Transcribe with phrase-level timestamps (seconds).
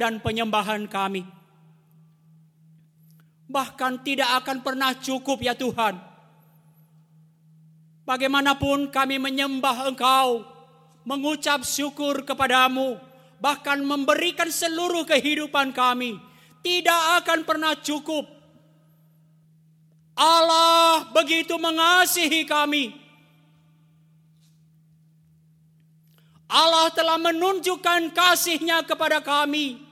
[0.00, 1.28] dan penyembahan kami.
[3.52, 6.00] Bahkan tidak akan pernah cukup ya Tuhan.
[8.08, 10.48] Bagaimanapun kami menyembah Engkau,
[11.04, 12.96] mengucap syukur kepadamu,
[13.36, 16.16] bahkan memberikan seluruh kehidupan kami,
[16.64, 18.24] tidak akan pernah cukup.
[20.16, 22.96] Allah begitu mengasihi kami,
[26.50, 29.89] Allah telah menunjukkan kasihnya kepada kami.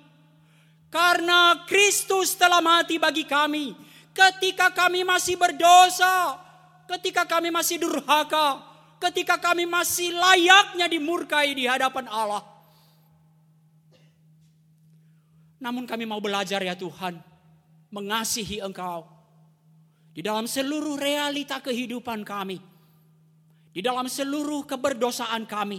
[0.89, 3.77] Karena Kristus telah mati bagi kami.
[4.17, 6.41] Ketika kami masih berdosa.
[6.89, 8.64] Ketika kami masih durhaka.
[8.98, 12.42] Ketika kami masih layaknya dimurkai di hadapan Allah.
[15.61, 17.20] Namun kami mau belajar ya Tuhan.
[17.92, 19.05] Mengasihi Engkau.
[20.16, 22.59] Di dalam seluruh realita kehidupan kami.
[23.70, 25.78] Di dalam seluruh keberdosaan kami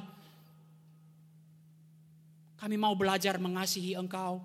[2.60, 4.44] kami mau belajar mengasihi Engkau.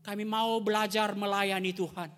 [0.00, 2.10] Kami mau belajar melayani Tuhan.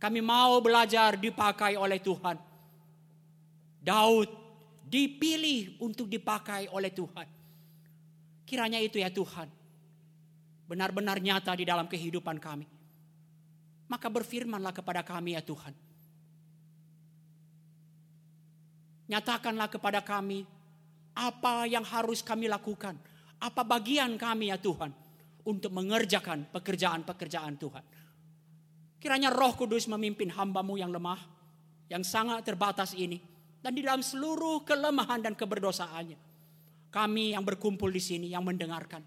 [0.00, 2.36] Kami mau belajar dipakai oleh Tuhan.
[3.82, 4.30] Daud
[4.86, 7.28] dipilih untuk dipakai oleh Tuhan.
[8.48, 9.46] Kiranya itu ya Tuhan.
[10.66, 12.66] Benar-benar nyata di dalam kehidupan kami.
[13.86, 15.74] Maka berfirmanlah kepada kami ya Tuhan.
[19.12, 20.48] Nyatakanlah kepada kami
[21.12, 22.96] apa yang harus kami lakukan
[23.36, 24.92] apa bagian kami ya Tuhan
[25.46, 27.84] untuk mengerjakan pekerjaan-pekerjaan Tuhan.
[29.02, 31.18] Kiranya roh kudus memimpin hambamu yang lemah,
[31.90, 33.18] yang sangat terbatas ini.
[33.62, 36.18] Dan di dalam seluruh kelemahan dan keberdosaannya.
[36.90, 39.02] Kami yang berkumpul di sini, yang mendengarkan.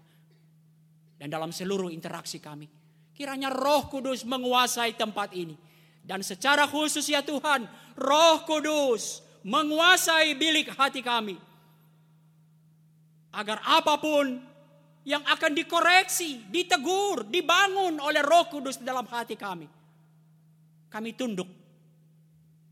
[1.16, 2.68] Dan dalam seluruh interaksi kami.
[3.12, 5.56] Kiranya roh kudus menguasai tempat ini.
[6.00, 11.38] Dan secara khusus ya Tuhan, roh kudus menguasai bilik hati kami
[13.36, 14.40] agar apa pun
[15.06, 19.70] yang akan dikoreksi, ditegur, dibangun oleh Roh Kudus dalam hati kami.
[20.90, 21.46] Kami tunduk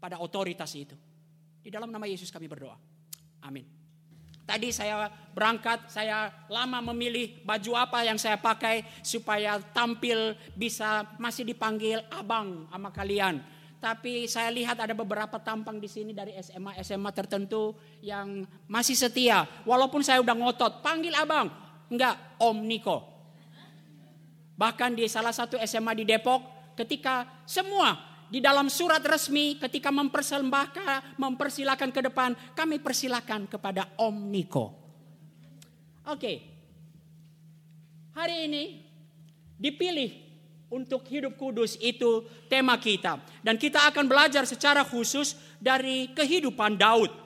[0.02, 0.98] pada otoritas itu.
[1.62, 2.74] Di dalam nama Yesus kami berdoa.
[3.46, 3.62] Amin.
[4.44, 11.48] Tadi saya berangkat, saya lama memilih baju apa yang saya pakai supaya tampil bisa masih
[11.48, 13.40] dipanggil abang sama kalian.
[13.80, 17.72] Tapi saya lihat ada beberapa tampang di sini dari SMA SMA tertentu
[18.04, 19.48] yang masih setia.
[19.64, 21.63] Walaupun saya udah ngotot, panggil abang.
[21.92, 22.98] Enggak, Om Niko.
[24.54, 31.18] Bahkan di salah satu SMA di Depok, ketika semua di dalam surat resmi ketika mempersembahkan,
[31.20, 34.66] mempersilahkan ke depan, kami persilakan kepada Om Niko.
[36.10, 36.32] Oke.
[38.14, 38.64] Hari ini
[39.58, 40.10] dipilih
[40.70, 43.22] untuk hidup kudus itu tema kita.
[43.42, 47.23] Dan kita akan belajar secara khusus dari kehidupan Daud.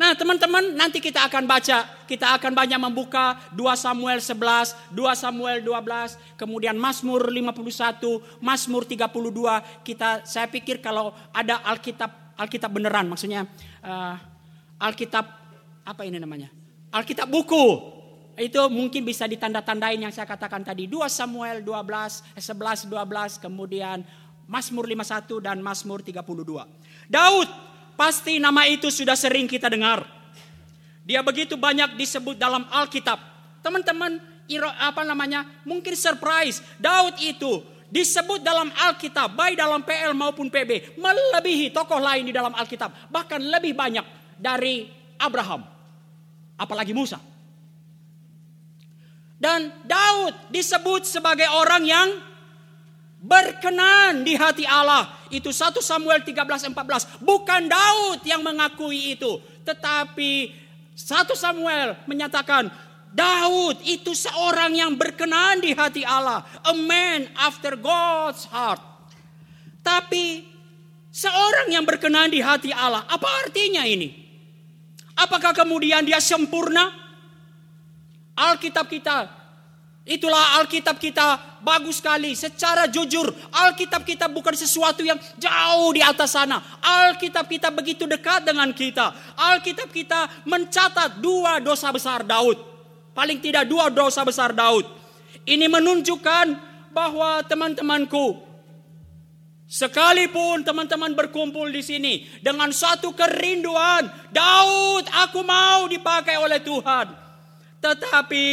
[0.00, 5.60] Nah teman-teman nanti kita akan baca, kita akan banyak membuka 2 Samuel 11, 2 Samuel
[5.60, 9.04] 12, kemudian Mazmur 51, Mazmur 32.
[9.84, 13.44] Kita saya pikir kalau ada Alkitab Alkitab beneran maksudnya
[13.84, 14.16] uh,
[14.80, 15.28] Alkitab
[15.84, 16.48] apa ini namanya?
[16.96, 18.00] Alkitab buku
[18.40, 20.88] itu mungkin bisa ditanda-tandain yang saya katakan tadi.
[20.88, 24.00] 2 Samuel 12, 11, 12, kemudian
[24.48, 26.24] Mazmur 51 dan Mazmur 32.
[27.04, 27.48] Daud,
[28.00, 30.00] pasti nama itu sudah sering kita dengar.
[31.04, 33.20] Dia begitu banyak disebut dalam Alkitab.
[33.60, 34.16] Teman-teman,
[34.80, 35.44] apa namanya?
[35.68, 36.64] Mungkin surprise.
[36.80, 37.60] Daud itu
[37.92, 43.42] disebut dalam Alkitab, baik dalam PL maupun PB, melebihi tokoh lain di dalam Alkitab, bahkan
[43.42, 44.06] lebih banyak
[44.40, 44.88] dari
[45.20, 45.66] Abraham,
[46.56, 47.18] apalagi Musa.
[49.36, 52.08] Dan Daud disebut sebagai orang yang
[53.20, 55.12] berkenan di hati Allah.
[55.28, 57.20] Itu 1 Samuel 13 14.
[57.20, 60.56] Bukan Daud yang mengakui itu, tetapi
[60.96, 62.72] 1 Samuel menyatakan
[63.12, 68.80] Daud itu seorang yang berkenan di hati Allah, a man after God's heart.
[69.84, 70.46] Tapi
[71.12, 74.14] seorang yang berkenan di hati Allah, apa artinya ini?
[75.18, 76.88] Apakah kemudian dia sempurna?
[78.38, 79.39] Alkitab kita,
[80.10, 82.34] itulah Alkitab kita bagus sekali.
[82.34, 86.58] Secara jujur, Alkitab kita bukan sesuatu yang jauh di atas sana.
[86.82, 89.14] Alkitab kita begitu dekat dengan kita.
[89.38, 92.58] Alkitab kita mencatat dua dosa besar Daud.
[93.14, 94.82] Paling tidak dua dosa besar Daud.
[95.46, 96.46] Ini menunjukkan
[96.90, 98.50] bahwa teman-temanku,
[99.70, 104.02] Sekalipun teman-teman berkumpul di sini dengan satu kerinduan,
[104.34, 107.06] Daud, aku mau dipakai oleh Tuhan.
[107.78, 108.46] Tetapi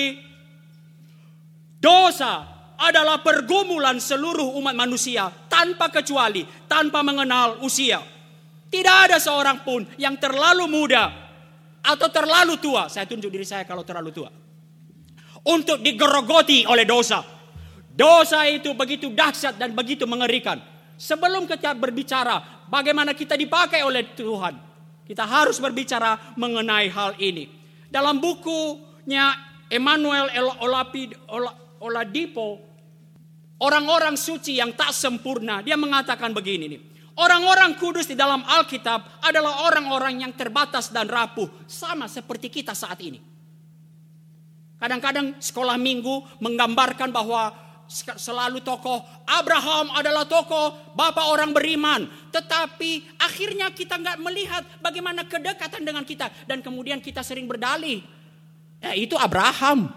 [1.77, 7.97] dosa adalah pergumulan seluruh umat manusia tanpa kecuali, tanpa mengenal usia.
[8.67, 11.09] Tidak ada seorang pun yang terlalu muda
[11.81, 12.85] atau terlalu tua.
[12.91, 14.29] Saya tunjuk diri saya kalau terlalu tua.
[15.47, 17.23] Untuk digerogoti oleh dosa.
[17.97, 20.61] Dosa itu begitu dahsyat dan begitu mengerikan.
[20.99, 24.53] Sebelum kita berbicara bagaimana kita dipakai oleh Tuhan,
[25.07, 27.49] kita harus berbicara mengenai hal ini.
[27.87, 29.33] Dalam bukunya
[29.71, 30.29] Emmanuel
[30.61, 31.09] Olapi,
[31.83, 32.57] Oladipo,
[33.61, 36.81] orang-orang suci yang tak sempurna, dia mengatakan begini nih.
[37.17, 43.01] Orang-orang kudus di dalam Alkitab adalah orang-orang yang terbatas dan rapuh, sama seperti kita saat
[43.01, 43.17] ini.
[44.77, 47.49] Kadang-kadang sekolah minggu menggambarkan bahwa
[48.19, 55.81] selalu tokoh Abraham adalah tokoh bapak orang beriman, tetapi akhirnya kita nggak melihat bagaimana kedekatan
[55.81, 58.05] dengan kita dan kemudian kita sering berdalih,
[58.77, 59.89] ya, itu Abraham,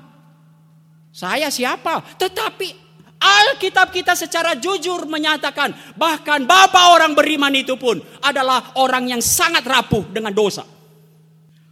[1.10, 2.02] saya siapa?
[2.16, 2.90] Tetapi
[3.20, 9.60] Alkitab kita secara jujur menyatakan bahkan bapak orang beriman itu pun adalah orang yang sangat
[9.68, 10.64] rapuh dengan dosa.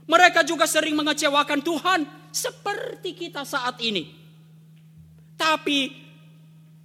[0.05, 4.13] Mereka juga sering mengecewakan Tuhan seperti kita saat ini.
[5.41, 5.89] Tapi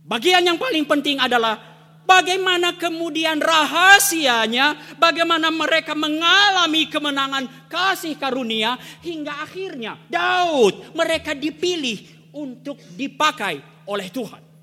[0.07, 1.59] bagian yang paling penting adalah
[2.07, 12.81] bagaimana kemudian rahasianya, bagaimana mereka mengalami kemenangan kasih karunia hingga akhirnya Daud mereka dipilih untuk
[12.97, 14.53] dipakai oleh Tuhan.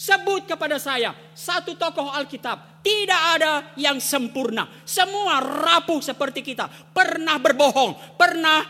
[0.00, 2.80] Sebut kepada saya satu tokoh Alkitab.
[2.80, 4.64] Tidak ada yang sempurna.
[4.88, 6.72] Semua rapuh seperti kita.
[6.96, 8.16] Pernah berbohong.
[8.16, 8.64] Pernah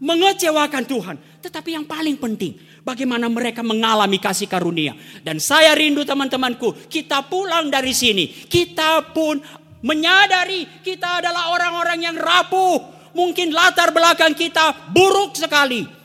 [0.00, 1.16] mengecewakan Tuhan.
[1.44, 2.56] Tetapi yang paling penting.
[2.80, 4.96] Bagaimana mereka mengalami kasih karunia.
[5.20, 6.88] Dan saya rindu teman-temanku.
[6.88, 8.24] Kita pulang dari sini.
[8.32, 9.36] Kita pun
[9.84, 12.80] menyadari kita adalah orang-orang yang rapuh.
[13.12, 16.01] Mungkin latar belakang kita buruk sekali.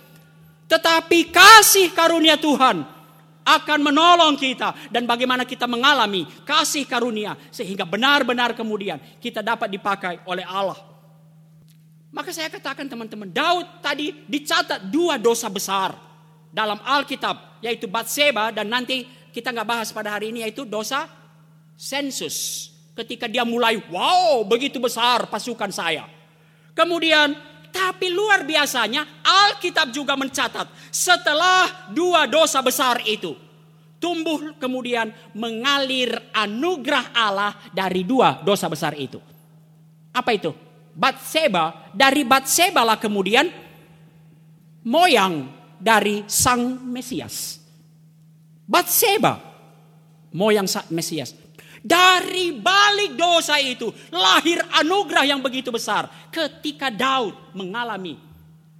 [0.68, 2.84] Tetapi kasih karunia Tuhan
[3.48, 10.20] akan menolong kita dan bagaimana kita mengalami kasih karunia sehingga benar-benar kemudian kita dapat dipakai
[10.28, 10.76] oleh Allah.
[12.12, 15.96] Maka saya katakan teman-teman, Daud tadi dicatat dua dosa besar
[16.52, 21.08] dalam Alkitab yaitu Batseba dan nanti kita nggak bahas pada hari ini yaitu dosa
[21.80, 22.68] sensus.
[22.98, 26.10] Ketika dia mulai, wow begitu besar pasukan saya.
[26.74, 27.38] Kemudian
[27.70, 33.48] tapi luar biasanya Alkitab juga mencatat setelah dua dosa besar itu
[33.98, 39.18] tumbuh kemudian mengalir anugerah Allah dari dua dosa besar itu.
[40.14, 40.54] Apa itu?
[40.98, 43.50] Batseba, dari Batseba lah kemudian
[44.82, 45.46] moyang
[45.78, 47.62] dari sang Mesias.
[48.66, 49.38] Batseba,
[50.34, 51.38] moyang sang Mesias.
[51.86, 58.18] Dari balik dosa itu lahir anugerah yang begitu besar ketika Daud mengalami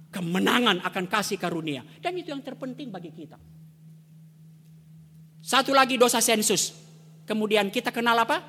[0.08, 1.84] kemenangan akan kasih karunia.
[2.00, 3.38] Dan itu yang terpenting bagi kita.
[5.38, 6.74] Satu lagi dosa sensus.
[7.24, 8.40] Kemudian kita kenal apa?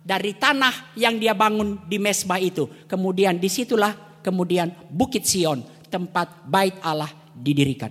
[0.00, 2.66] Dari tanah yang dia bangun di mesbah itu.
[2.88, 5.62] Kemudian di situlah kemudian Bukit Sion.
[5.90, 7.90] Tempat bait Allah didirikan.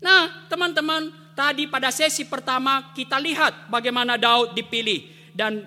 [0.00, 5.66] Nah teman-teman tadi pada sesi pertama kita lihat bagaimana Daud dipilih dan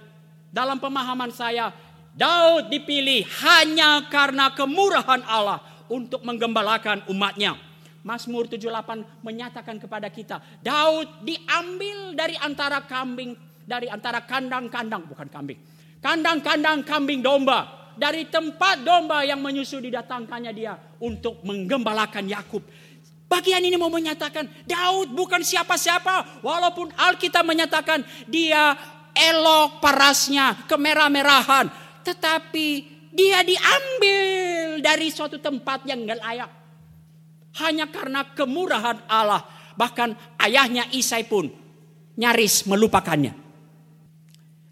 [0.49, 1.69] dalam pemahaman saya
[2.17, 7.53] Daud dipilih hanya karena kemurahan Allah untuk menggembalakan umatnya.
[8.01, 15.59] Mazmur 78 menyatakan kepada kita, Daud diambil dari antara kambing, dari antara kandang-kandang, bukan kambing.
[16.01, 22.65] Kandang-kandang kambing domba, dari tempat domba yang menyusu didatangkannya dia untuk menggembalakan Yakub.
[23.27, 26.39] Bagian ini mau menyatakan Daud bukan siapa-siapa.
[26.39, 28.71] Walaupun Alkitab menyatakan dia
[29.11, 31.67] elok parasnya, kemerah-merahan.
[32.07, 32.67] Tetapi
[33.11, 36.51] dia diambil dari suatu tempat yang gak layak.
[37.59, 39.43] Hanya karena kemurahan Allah.
[39.75, 41.51] Bahkan ayahnya Isai pun
[42.15, 43.35] nyaris melupakannya.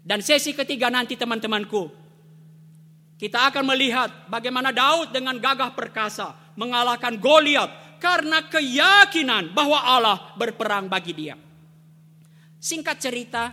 [0.06, 1.92] Dan sesi ketiga nanti teman-temanku.
[3.20, 10.88] Kita akan melihat bagaimana Daud dengan gagah perkasa mengalahkan Goliat karena keyakinan bahwa Allah berperang
[10.88, 11.34] bagi dia.
[12.56, 13.52] Singkat cerita,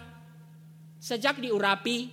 [0.98, 2.10] sejak diurapi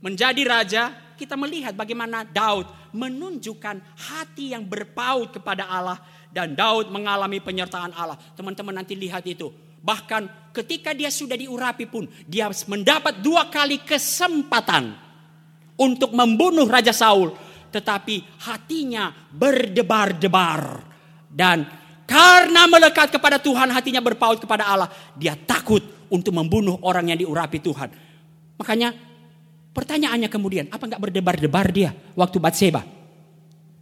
[0.00, 0.82] menjadi raja,
[1.14, 5.98] kita melihat bagaimana Daud menunjukkan hati yang berpaut kepada Allah
[6.30, 8.18] dan Daud mengalami penyertaan Allah.
[8.34, 9.50] Teman-teman nanti lihat itu.
[9.84, 14.96] Bahkan ketika dia sudah diurapi pun dia mendapat dua kali kesempatan
[15.76, 17.34] untuk membunuh Raja Saul.
[17.68, 20.93] Tetapi hatinya berdebar-debar
[21.34, 21.66] dan
[22.06, 24.88] karena melekat kepada Tuhan hatinya berpaut kepada Allah.
[25.18, 27.90] Dia takut untuk membunuh orang yang diurapi Tuhan.
[28.54, 28.94] Makanya
[29.74, 32.86] pertanyaannya kemudian, apa nggak berdebar-debar dia waktu Batseba?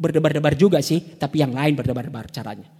[0.00, 2.72] Berdebar-debar juga sih, tapi yang lain berdebar-debar caranya.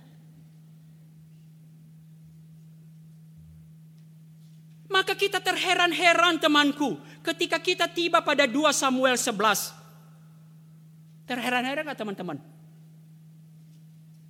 [4.88, 9.74] Maka kita terheran-heran temanku ketika kita tiba pada 2 Samuel 11.
[11.26, 12.51] Terheran-heran gak teman-teman?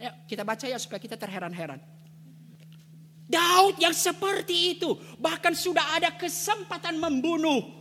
[0.03, 1.79] Ya, kita baca ya supaya kita terheran-heran.
[3.31, 7.81] Daud yang seperti itu, bahkan sudah ada kesempatan membunuh.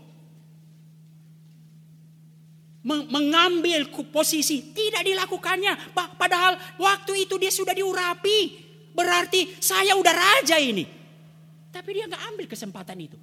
[2.86, 5.98] Mengambil posisi, tidak dilakukannya.
[5.98, 8.70] Padahal waktu itu dia sudah diurapi.
[8.94, 10.86] Berarti saya udah raja ini.
[11.74, 13.18] Tapi dia nggak ambil kesempatan itu.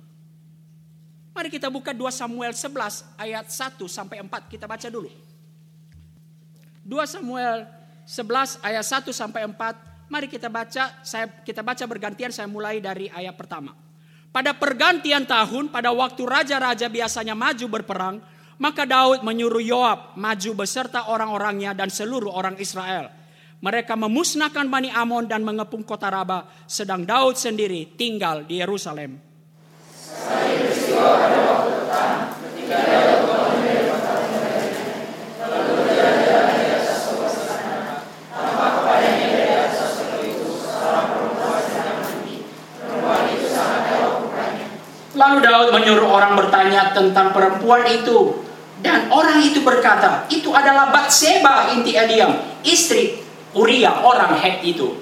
[1.30, 4.50] Mari kita buka 2 Samuel 11 ayat 1 sampai 4.
[4.50, 5.06] Kita baca dulu.
[6.82, 7.77] 2 Samuel
[8.08, 10.08] 11 ayat 1 sampai 4.
[10.08, 13.76] Mari kita baca, saya kita baca bergantian saya mulai dari ayat pertama.
[14.32, 18.16] Pada pergantian tahun, pada waktu raja-raja biasanya maju berperang,
[18.56, 23.12] maka Daud menyuruh Yoab maju beserta orang-orangnya dan seluruh orang Israel.
[23.60, 29.20] Mereka memusnahkan Bani Amon dan mengepung kota Raba, sedang Daud sendiri tinggal di Yerusalem.
[45.18, 48.38] Lalu Daud menyuruh orang bertanya tentang perempuan itu.
[48.78, 53.18] Dan orang itu berkata, itu adalah Batseba inti Eliam, istri
[53.50, 54.94] Uria orang Het itu.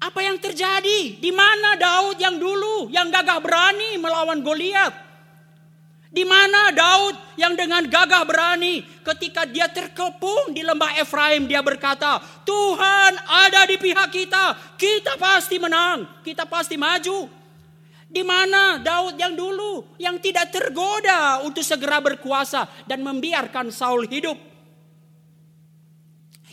[0.00, 0.38] Apa yang
[1.20, 4.92] Di mana Daud yang dulu yang gagah berani melawan Goliat?
[6.10, 12.18] Di mana Daud yang dengan gagah berani ketika dia terkepung di lembah Efraim dia berkata,
[12.42, 17.30] "Tuhan ada di pihak kita, kita pasti menang, kita pasti maju."
[18.10, 24.34] Di mana Daud yang dulu yang tidak tergoda untuk segera berkuasa dan membiarkan Saul hidup?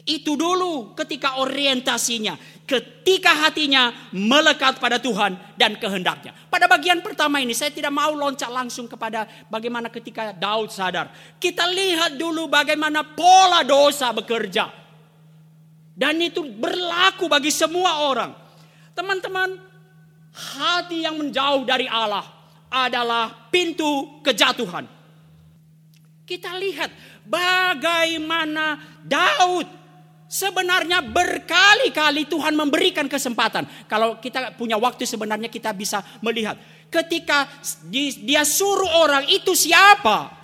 [0.06, 2.38] Itu dulu ketika orientasinya,
[2.68, 6.36] ketika hatinya melekat pada Tuhan dan kehendaknya.
[6.52, 11.08] Pada bagian pertama ini saya tidak mau loncat langsung kepada bagaimana ketika Daud sadar.
[11.40, 14.68] Kita lihat dulu bagaimana pola dosa bekerja.
[15.98, 18.36] Dan itu berlaku bagi semua orang.
[18.94, 19.58] Teman-teman,
[20.36, 22.22] hati yang menjauh dari Allah
[22.70, 24.86] adalah pintu kejatuhan.
[26.28, 26.92] Kita lihat
[27.24, 29.87] bagaimana Daud
[30.28, 33.64] Sebenarnya berkali-kali Tuhan memberikan kesempatan.
[33.88, 36.60] Kalau kita punya waktu sebenarnya kita bisa melihat.
[36.92, 37.48] Ketika
[38.24, 40.36] dia suruh orang itu siapa?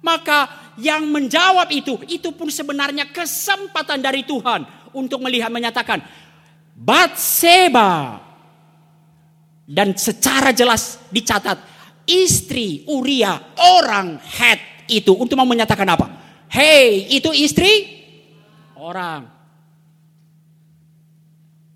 [0.00, 4.64] Maka yang menjawab itu, itu pun sebenarnya kesempatan dari Tuhan
[4.96, 6.00] untuk melihat menyatakan
[6.72, 8.18] Batseba
[9.68, 11.60] dan secara jelas dicatat
[12.08, 13.38] istri Uria
[13.76, 16.06] orang Het itu untuk mau menyatakan apa?
[16.48, 18.01] Hei, itu istri
[18.82, 19.22] orang.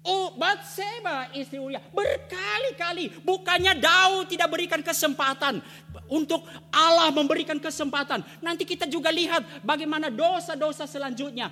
[0.06, 5.58] Oh, Batseba istri Uria berkali-kali bukannya Daud tidak berikan kesempatan
[6.06, 8.22] untuk Allah memberikan kesempatan.
[8.38, 11.50] Nanti kita juga lihat bagaimana dosa-dosa selanjutnya.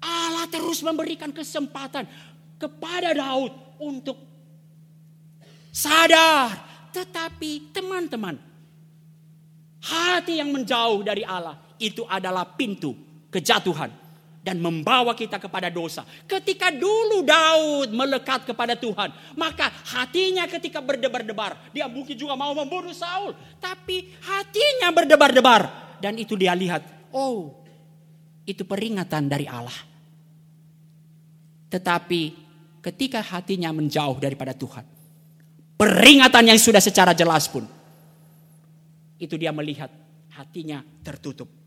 [0.00, 2.08] Allah terus memberikan kesempatan
[2.56, 4.16] kepada Daud untuk
[5.68, 6.72] sadar.
[6.96, 8.40] Tetapi teman-teman,
[9.84, 12.96] hati yang menjauh dari Allah itu adalah pintu
[13.28, 14.01] kejatuhan
[14.42, 16.02] dan membawa kita kepada dosa.
[16.26, 22.90] Ketika dulu Daud melekat kepada Tuhan, maka hatinya ketika berdebar-debar, dia mungkin juga mau membunuh
[22.90, 26.82] Saul, tapi hatinya berdebar-debar dan itu dia lihat,
[27.14, 27.54] oh,
[28.42, 29.78] itu peringatan dari Allah.
[31.70, 32.20] Tetapi
[32.82, 34.82] ketika hatinya menjauh daripada Tuhan,
[35.78, 37.62] peringatan yang sudah secara jelas pun
[39.22, 39.88] itu dia melihat
[40.34, 41.61] hatinya tertutup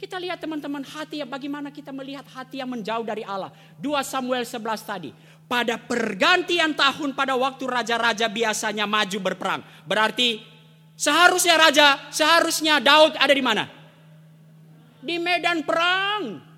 [0.00, 3.52] kita lihat teman-teman hati ya bagaimana kita melihat hati yang menjauh dari Allah.
[3.76, 5.12] 2 Samuel 11 tadi.
[5.44, 9.60] Pada pergantian tahun pada waktu raja-raja biasanya maju berperang.
[9.84, 10.40] Berarti
[10.96, 13.68] seharusnya raja, seharusnya Daud ada di mana?
[15.04, 16.48] Di medan perang.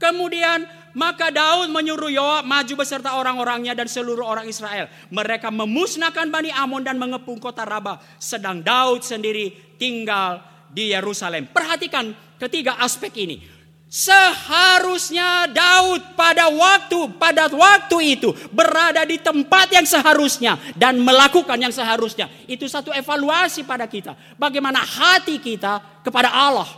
[0.00, 0.64] Kemudian
[0.96, 4.88] maka Daud menyuruh Yoab maju beserta orang-orangnya dan seluruh orang Israel.
[5.12, 8.00] Mereka memusnahkan Bani Amon dan mengepung kota Rabah.
[8.16, 11.48] Sedang Daud sendiri tinggal di Yerusalem.
[11.48, 13.40] Perhatikan ketiga aspek ini.
[13.86, 21.72] Seharusnya Daud pada waktu pada waktu itu berada di tempat yang seharusnya dan melakukan yang
[21.72, 22.28] seharusnya.
[22.44, 24.12] Itu satu evaluasi pada kita.
[24.36, 26.68] Bagaimana hati kita kepada Allah.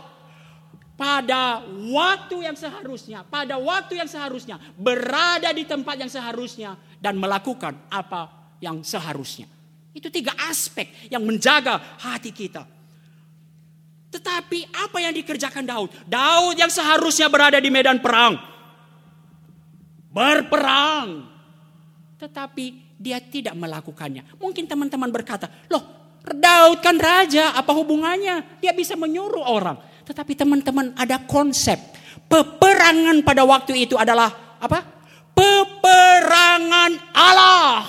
[0.99, 1.63] Pada
[1.95, 8.53] waktu yang seharusnya, pada waktu yang seharusnya berada di tempat yang seharusnya dan melakukan apa
[8.59, 9.47] yang seharusnya.
[9.95, 12.78] Itu tiga aspek yang menjaga hati kita.
[14.09, 15.89] Tetapi apa yang dikerjakan Daud?
[16.09, 18.41] Daud yang seharusnya berada di medan perang.
[20.09, 21.29] Berperang.
[22.17, 24.25] Tetapi dia tidak melakukannya.
[24.41, 28.59] Mungkin teman-teman berkata, loh Daud kan raja, apa hubungannya?
[28.59, 29.77] Dia bisa menyuruh orang.
[30.03, 31.77] Tetapi teman-teman ada konsep.
[32.25, 34.83] Peperangan pada waktu itu adalah apa?
[35.37, 37.85] Peperangan Allah.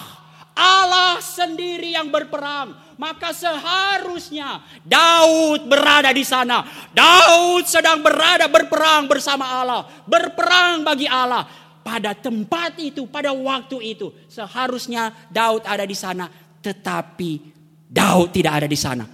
[0.53, 6.69] Allah sendiri yang berperang maka seharusnya Daud berada di sana.
[6.92, 11.49] Daud sedang berada berperang bersama Allah, berperang bagi Allah.
[11.80, 16.28] Pada tempat itu, pada waktu itu, seharusnya Daud ada di sana,
[16.61, 17.40] tetapi
[17.88, 19.09] Daud tidak ada di sana.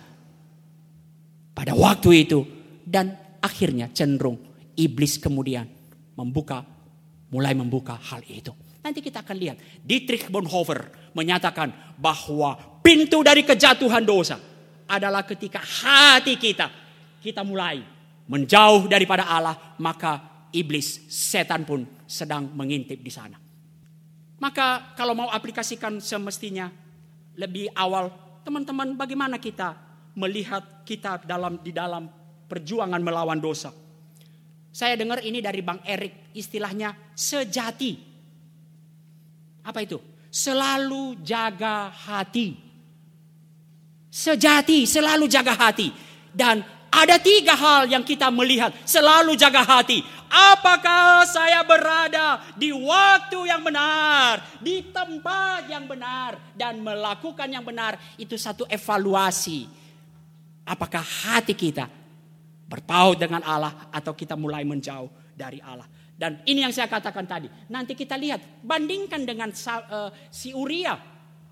[1.55, 2.43] Pada waktu itu,
[2.83, 4.43] dan akhirnya cenderung
[4.75, 5.71] iblis kemudian
[6.19, 6.67] membuka,
[7.31, 8.51] mulai membuka hal itu.
[8.83, 9.57] Nanti kita akan lihat.
[9.83, 14.39] Dietrich Bonhoeffer menyatakan bahwa pintu dari kejatuhan dosa
[14.87, 16.71] adalah ketika hati kita
[17.19, 17.83] kita mulai
[18.31, 23.35] menjauh daripada Allah, maka iblis, setan pun sedang mengintip di sana.
[24.39, 26.71] Maka kalau mau aplikasikan semestinya
[27.35, 28.15] lebih awal,
[28.47, 29.75] teman-teman bagaimana kita
[30.15, 32.07] melihat kita dalam di dalam
[32.47, 33.75] perjuangan melawan dosa.
[34.71, 37.97] Saya dengar ini dari Bang Erik, istilahnya sejati.
[39.67, 39.99] Apa itu?
[40.31, 42.66] Selalu jaga hati.
[44.17, 45.93] Sejati, selalu jaga hati.
[46.33, 48.73] Dan ada tiga hal yang kita melihat.
[48.89, 50.01] Selalu jaga hati.
[50.33, 58.01] Apakah saya berada di waktu yang benar, di tempat yang benar, dan melakukan yang benar?
[58.17, 59.69] Itu satu evaluasi.
[60.65, 61.85] Apakah hati kita
[62.65, 65.85] berpaut dengan Allah, atau kita mulai menjauh dari Allah?
[66.17, 67.53] Dan ini yang saya katakan tadi.
[67.69, 70.97] Nanti kita lihat, bandingkan dengan uh, si Uria.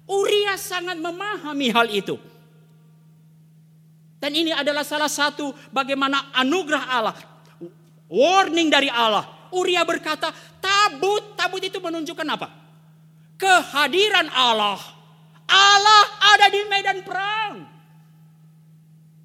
[0.08, 2.16] Uria sangat memahami hal itu.
[4.24, 7.12] Dan ini adalah salah satu bagaimana anugerah Allah.
[8.08, 9.52] Warning dari Allah.
[9.52, 10.32] Uria berkata,
[10.64, 12.48] tabut, tabut itu menunjukkan apa?
[13.36, 14.80] Kehadiran Allah.
[15.44, 17.68] Allah ada di medan perang.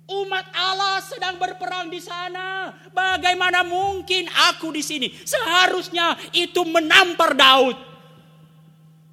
[0.03, 2.75] Umat Allah sedang berperang di sana.
[2.91, 5.07] Bagaimana mungkin aku di sini?
[5.23, 7.77] Seharusnya itu menampar Daud.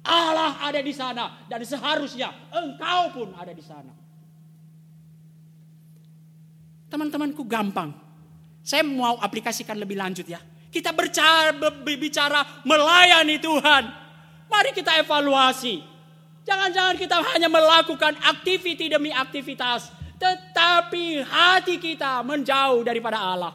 [0.03, 4.06] Allah ada di sana dan seharusnya engkau pun ada di sana.
[6.87, 7.91] Teman-temanku gampang.
[8.63, 10.39] Saya mau aplikasikan lebih lanjut ya.
[10.67, 13.83] Kita berbicara, berbicara melayani Tuhan.
[14.47, 15.83] Mari kita evaluasi.
[16.47, 23.53] Jangan-jangan kita hanya melakukan aktiviti demi aktivitas tetapi hati kita menjauh daripada Allah.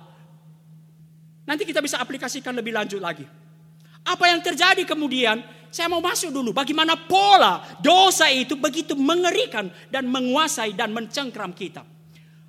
[1.42, 3.26] Nanti kita bisa aplikasikan lebih lanjut lagi.
[4.06, 5.42] Apa yang terjadi kemudian?
[5.72, 6.52] Saya mau masuk dulu.
[6.54, 11.82] Bagaimana pola dosa itu begitu mengerikan dan menguasai dan mencengkram kita.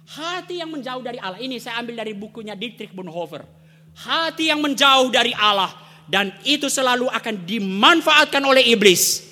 [0.03, 1.39] Hati yang menjauh dari Allah.
[1.39, 3.47] Ini saya ambil dari bukunya Dietrich Bonhoeffer.
[3.95, 5.71] Hati yang menjauh dari Allah.
[6.03, 9.23] Dan itu selalu akan dimanfaatkan oleh iblis.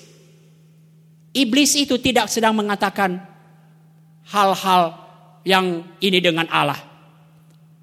[1.32, 3.20] Iblis itu tidak sedang mengatakan
[4.32, 4.96] hal-hal
[5.44, 6.80] yang ini dengan Allah.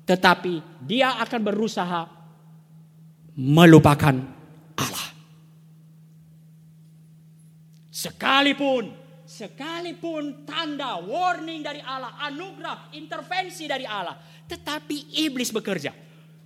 [0.09, 2.09] Tetapi dia akan berusaha
[3.37, 4.15] melupakan
[4.73, 5.07] Allah.
[7.93, 8.89] Sekalipun,
[9.39, 14.19] sekalipun tanda, warning dari Allah, anugerah, intervensi dari Allah.
[14.43, 15.95] Tetapi iblis bekerja.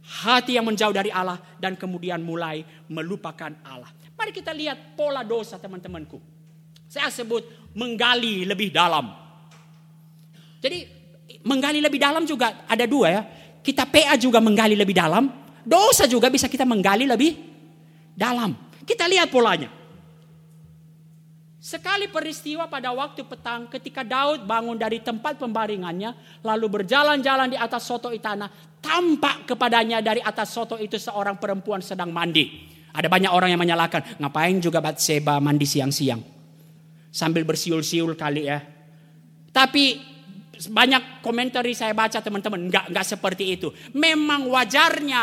[0.04, 3.90] Hati yang menjauh dari Allah dan kemudian mulai melupakan Allah.
[4.14, 6.20] Mari kita lihat pola dosa teman-temanku.
[6.92, 7.42] Saya sebut
[7.74, 9.10] menggali lebih dalam.
[10.60, 10.86] Jadi
[11.48, 13.22] menggali lebih dalam juga ada dua ya.
[13.64, 15.32] Kita PA juga menggali lebih dalam.
[15.64, 17.40] Dosa juga bisa kita menggali lebih
[18.12, 18.54] dalam.
[18.84, 19.72] Kita lihat polanya.
[21.63, 26.43] Sekali peristiwa pada waktu petang ketika Daud bangun dari tempat pembaringannya.
[26.43, 28.52] Lalu berjalan-jalan di atas soto itana.
[28.84, 32.67] Tampak kepadanya dari atas soto itu seorang perempuan sedang mandi.
[32.91, 34.19] Ada banyak orang yang menyalahkan.
[34.19, 36.19] Ngapain juga Batseba mandi siang-siang.
[37.08, 38.60] Sambil bersiul-siul kali ya.
[39.56, 40.04] Tapi
[40.67, 43.71] banyak komentar saya baca teman-teman nggak nggak seperti itu.
[43.95, 45.21] Memang wajarnya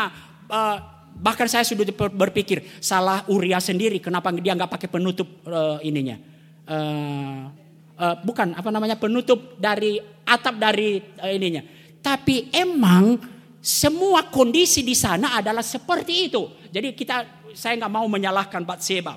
[0.49, 0.77] uh,
[1.17, 6.17] bahkan saya sudah berpikir salah Uria sendiri kenapa dia nggak pakai penutup uh, ininya.
[6.65, 7.51] Uh,
[7.99, 11.61] uh, bukan apa namanya penutup dari atap dari uh, ininya.
[12.01, 13.21] Tapi emang
[13.61, 16.49] semua kondisi di sana adalah seperti itu.
[16.73, 19.13] Jadi kita saya nggak mau menyalahkan Batseba.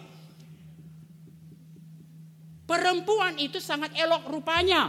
[2.65, 4.89] Perempuan itu sangat elok rupanya.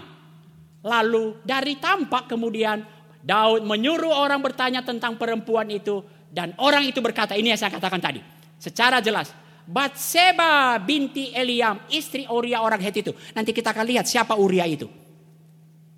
[0.85, 2.83] Lalu dari tampak kemudian
[3.25, 8.03] Daud menyuruh orang bertanya tentang perempuan itu dan orang itu berkata ini yang saya katakan
[8.03, 8.19] tadi
[8.59, 9.31] secara jelas
[9.65, 14.85] Batseba binti Eliam istri Uria orang Het itu nanti kita akan lihat siapa Uria itu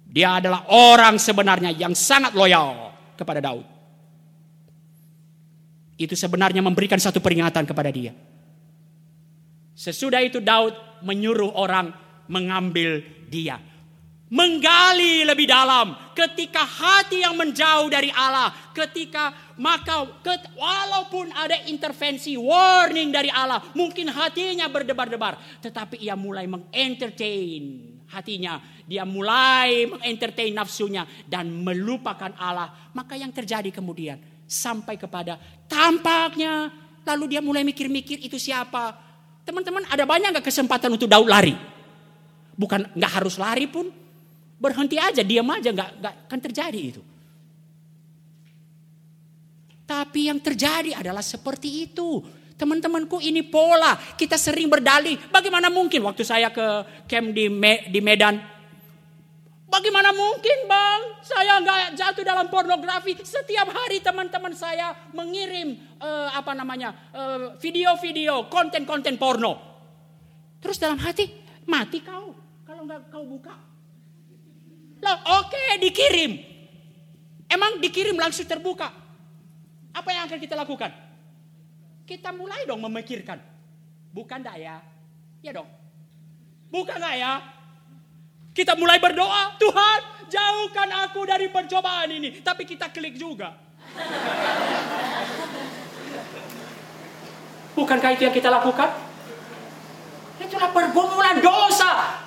[0.08, 3.65] Dia adalah orang sebenarnya yang sangat loyal kepada Daud.
[6.00, 8.15] Itu sebenarnya memberikan satu peringatan kepada dia.
[9.78, 10.73] Sesudah itu Daud
[11.04, 11.91] menyuruh orang
[12.32, 13.60] mengambil dia.
[14.28, 20.04] Menggali lebih dalam ketika hati yang menjauh dari Allah, ketika maka
[20.52, 29.08] walaupun ada intervensi warning dari Allah, mungkin hatinya berdebar-debar, tetapi ia mulai mengentertain hatinya, dia
[29.08, 32.92] mulai mengentertain nafsunya dan melupakan Allah.
[32.92, 35.40] Maka yang terjadi kemudian sampai kepada
[35.72, 36.72] tampaknya
[37.08, 38.96] lalu dia mulai mikir-mikir itu siapa.
[39.48, 41.56] Teman-teman ada banyak nggak kesempatan untuk Daud lari?
[42.60, 43.88] Bukan nggak harus lari pun,
[44.58, 47.02] Berhenti aja, diam aja, nggak nggak akan terjadi itu.
[49.88, 52.20] Tapi yang terjadi adalah seperti itu.
[52.58, 53.96] Teman-temanku ini pola.
[54.17, 55.15] Kita sering berdalih.
[55.32, 58.36] Bagaimana mungkin waktu saya ke camp di, Me, di Medan.
[59.70, 61.02] Bagaimana mungkin bang.
[61.24, 63.15] Saya nggak jatuh dalam pornografi.
[63.24, 69.56] Setiap hari teman-teman saya mengirim uh, apa namanya uh, video-video, konten-konten porno.
[70.60, 71.30] Terus dalam hati
[71.70, 72.34] mati kau
[72.65, 73.67] kalau nggak kau buka.
[75.02, 76.32] Loh, oke okay, dikirim.
[77.48, 78.92] Emang dikirim langsung terbuka.
[79.96, 80.92] Apa yang akan kita lakukan?
[82.08, 83.40] Kita mulai dong memikirkan.
[84.12, 84.80] Bukan dak ya?
[85.42, 85.70] Ya dong.
[86.68, 87.34] Bukan gak ya?
[88.52, 92.42] Kita mulai berdoa, Tuhan jauhkan aku dari percobaan ini.
[92.44, 93.56] Tapi kita klik juga.
[97.78, 98.90] Bukankah itu yang kita lakukan?
[100.42, 102.26] Itulah pergumulan dosa.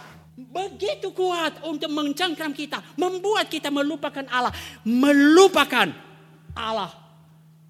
[0.50, 4.50] Begitu kuat untuk mencengkram kita, membuat kita melupakan Allah,
[4.82, 5.86] melupakan
[6.58, 6.90] Allah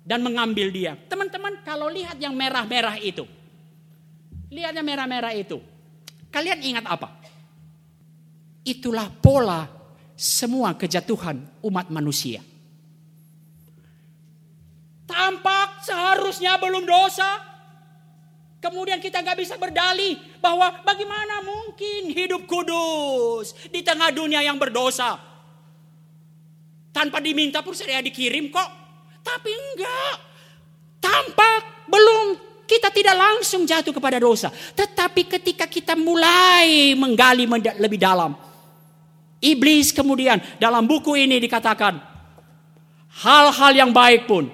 [0.00, 0.96] dan mengambil dia.
[0.96, 3.28] Teman-teman, kalau lihat yang merah-merah itu,
[4.48, 5.60] lihat yang merah-merah itu,
[6.32, 7.20] kalian ingat apa?
[8.64, 9.68] Itulah pola
[10.16, 12.40] semua kejatuhan umat manusia.
[15.04, 17.49] Tampak seharusnya belum dosa,
[18.60, 25.16] Kemudian kita nggak bisa berdalih bahwa bagaimana mungkin hidup kudus di tengah dunia yang berdosa.
[26.92, 28.68] Tanpa diminta pun saya dikirim kok.
[29.24, 30.16] Tapi enggak.
[31.00, 32.36] Tampak belum
[32.68, 34.52] kita tidak langsung jatuh kepada dosa.
[34.52, 37.48] Tetapi ketika kita mulai menggali
[37.80, 38.36] lebih dalam.
[39.40, 41.96] Iblis kemudian dalam buku ini dikatakan.
[43.24, 44.52] Hal-hal yang baik pun.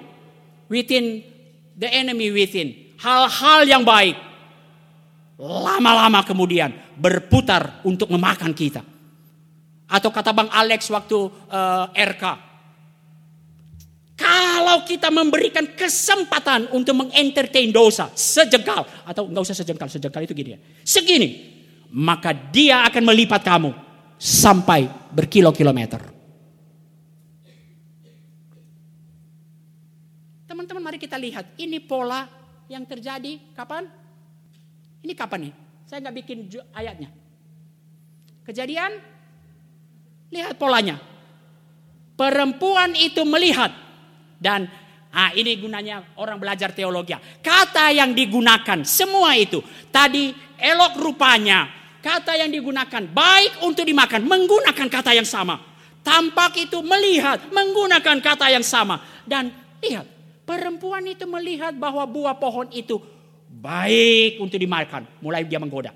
[0.71, 1.27] Within
[1.75, 4.17] the enemy within hal-hal yang baik
[5.37, 8.81] lama-lama kemudian berputar untuk memakan kita.
[9.87, 11.15] Atau kata Bang Alex waktu
[11.47, 12.23] uh, eh, RK,
[14.17, 20.57] kalau kita memberikan kesempatan untuk mengentertain dosa sejengkal atau nggak usah sejengkal, sejengkal itu gini
[20.57, 21.29] ya, segini,
[21.93, 23.71] maka dia akan melipat kamu
[24.17, 26.01] sampai berkilo-kilometer.
[30.49, 32.25] Teman-teman mari kita lihat, ini pola
[32.67, 33.87] yang terjadi kapan?
[35.03, 35.53] Ini kapan nih?
[35.87, 36.37] Saya nggak bikin
[36.75, 37.09] ayatnya.
[38.43, 38.91] Kejadian,
[40.31, 40.99] lihat polanya.
[42.17, 43.69] Perempuan itu melihat
[44.41, 44.65] dan
[45.13, 47.13] ah ini gunanya orang belajar teologi.
[47.39, 49.61] Kata yang digunakan semua itu
[49.93, 51.69] tadi elok rupanya,
[52.01, 55.61] kata yang digunakan baik untuk dimakan menggunakan kata yang sama.
[56.01, 59.51] Tampak itu melihat menggunakan kata yang sama dan
[59.83, 60.16] lihat
[60.47, 63.03] Perempuan itu melihat bahwa buah pohon itu
[63.51, 65.03] baik untuk dimakan.
[65.19, 65.91] Mulai dia menggoda.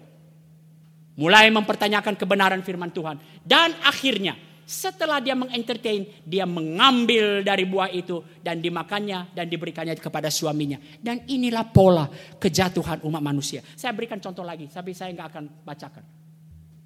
[1.15, 3.15] Mulai mempertanyakan kebenaran firman Tuhan.
[3.47, 4.35] Dan akhirnya
[4.67, 10.79] setelah dia mengentertain, dia mengambil dari buah itu dan dimakannya dan diberikannya kepada suaminya.
[10.99, 13.63] Dan inilah pola kejatuhan umat manusia.
[13.79, 16.03] Saya berikan contoh lagi, tapi saya nggak akan bacakan.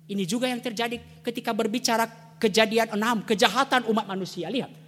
[0.06, 4.54] Ini juga yang terjadi ketika berbicara kejadian enam, kejahatan umat manusia.
[4.54, 4.86] Lihat.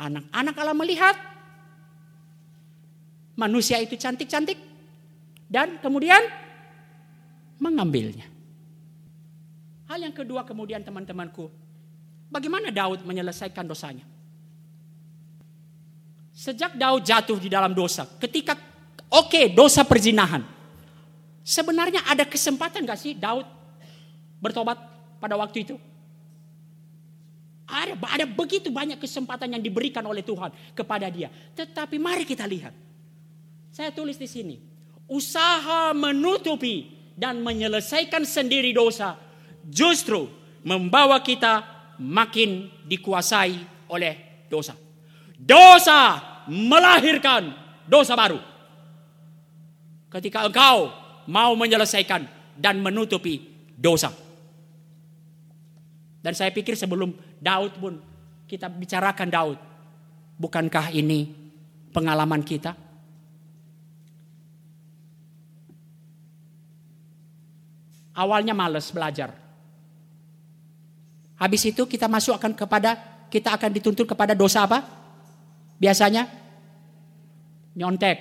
[0.00, 1.16] Anak-anak Allah melihat
[3.40, 4.60] manusia itu cantik-cantik
[5.48, 6.20] dan kemudian
[7.56, 8.28] mengambilnya.
[9.88, 11.48] Hal yang kedua kemudian teman-temanku,
[12.28, 14.04] bagaimana Daud menyelesaikan dosanya?
[16.30, 18.54] Sejak Daud jatuh di dalam dosa, ketika
[19.08, 20.44] oke okay, dosa perzinahan,
[21.42, 23.48] sebenarnya ada kesempatan gak sih Daud
[24.38, 24.78] bertobat
[25.18, 25.76] pada waktu itu?
[27.70, 31.30] Ada, ada begitu banyak kesempatan yang diberikan oleh Tuhan kepada dia.
[31.54, 32.89] Tetapi mari kita lihat
[33.80, 34.60] saya tulis di sini.
[35.08, 39.16] Usaha menutupi dan menyelesaikan sendiri dosa
[39.64, 40.28] justru
[40.60, 41.64] membawa kita
[41.96, 43.56] makin dikuasai
[43.88, 44.76] oleh dosa.
[45.40, 47.56] Dosa melahirkan
[47.88, 48.36] dosa baru.
[50.12, 50.92] Ketika engkau
[51.24, 52.28] mau menyelesaikan
[52.60, 53.40] dan menutupi
[53.80, 54.12] dosa.
[56.20, 57.96] Dan saya pikir sebelum Daud pun
[58.44, 59.58] kita bicarakan Daud.
[60.36, 61.32] Bukankah ini
[61.96, 62.89] pengalaman kita?
[68.20, 69.32] Awalnya males belajar.
[71.40, 73.00] Habis itu kita masuk akan kepada
[73.32, 74.84] kita akan dituntut kepada dosa apa?
[75.80, 76.28] Biasanya
[77.72, 78.20] nyontek.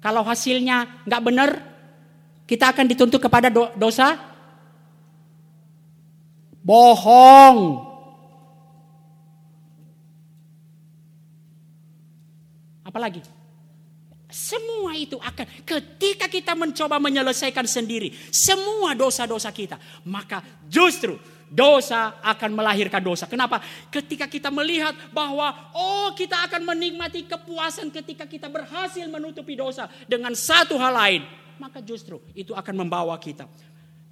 [0.00, 1.50] Kalau hasilnya nggak benar,
[2.48, 4.16] kita akan dituntut kepada dosa
[6.64, 7.58] bohong.
[12.88, 13.20] Apalagi?
[14.34, 21.14] Semua itu akan ketika kita mencoba menyelesaikan sendiri semua dosa-dosa kita, maka justru
[21.46, 23.30] dosa akan melahirkan dosa.
[23.30, 23.62] Kenapa?
[23.94, 30.34] Ketika kita melihat bahwa oh kita akan menikmati kepuasan ketika kita berhasil menutupi dosa dengan
[30.34, 31.22] satu hal lain,
[31.62, 33.46] maka justru itu akan membawa kita.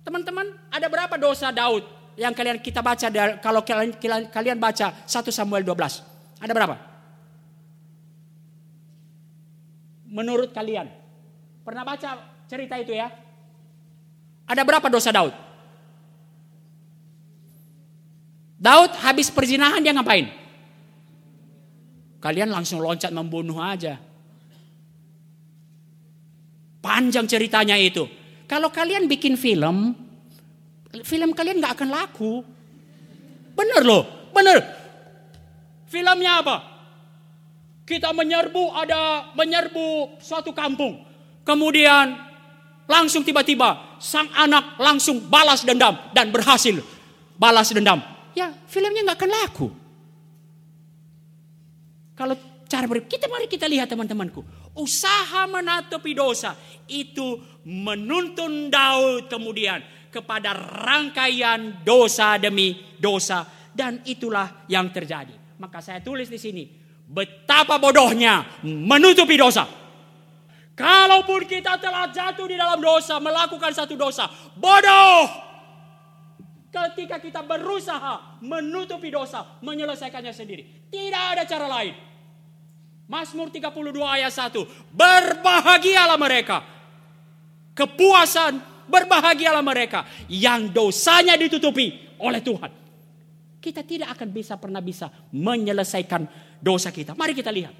[0.07, 1.83] Teman-teman, ada berapa dosa Daud
[2.15, 3.11] yang kalian kita baca
[3.43, 3.99] kalau kalian
[4.31, 6.39] kalian baca 1 Samuel 12?
[6.39, 6.92] Ada berapa?
[10.13, 10.93] Menurut kalian?
[11.65, 13.09] Pernah baca cerita itu ya?
[14.45, 15.33] Ada berapa dosa Daud?
[18.61, 20.29] Daud habis perzinahan dia ngapain?
[22.23, 23.99] Kalian langsung loncat membunuh aja.
[26.85, 28.07] Panjang ceritanya itu.
[28.47, 29.97] Kalau kalian bikin film,
[31.03, 32.45] film kalian nggak akan laku.
[33.57, 34.61] Bener loh, bener.
[35.89, 36.72] Filmnya apa?
[37.83, 41.03] Kita menyerbu ada menyerbu suatu kampung.
[41.43, 42.15] Kemudian
[42.87, 46.79] langsung tiba-tiba sang anak langsung balas dendam dan berhasil
[47.39, 47.99] balas dendam
[48.37, 49.69] ya filmnya nggak akan laku.
[52.13, 52.37] Kalau
[52.69, 54.45] cara ber kita mari kita lihat teman-temanku.
[54.73, 56.57] Usaha menatupi dosa
[56.89, 57.37] itu
[57.69, 65.37] menuntun Daud kemudian kepada rangkaian dosa demi dosa dan itulah yang terjadi.
[65.61, 66.65] Maka saya tulis di sini
[67.13, 69.69] betapa bodohnya menutupi dosa.
[70.73, 74.25] Kalaupun kita telah jatuh di dalam dosa, melakukan satu dosa,
[74.57, 75.53] bodoh
[76.73, 80.89] Ketika kita berusaha menutupi dosa, menyelesaikannya sendiri.
[80.89, 81.93] Tidak ada cara lain.
[83.05, 84.57] Mazmur 32 ayat 1.
[84.89, 86.65] Berbahagialah mereka.
[87.77, 90.09] Kepuasan, berbahagialah mereka.
[90.33, 92.82] Yang dosanya ditutupi oleh Tuhan.
[93.63, 96.27] Kita tidak akan bisa pernah bisa menyelesaikan
[96.59, 97.15] dosa kita.
[97.15, 97.71] Mari kita lihat.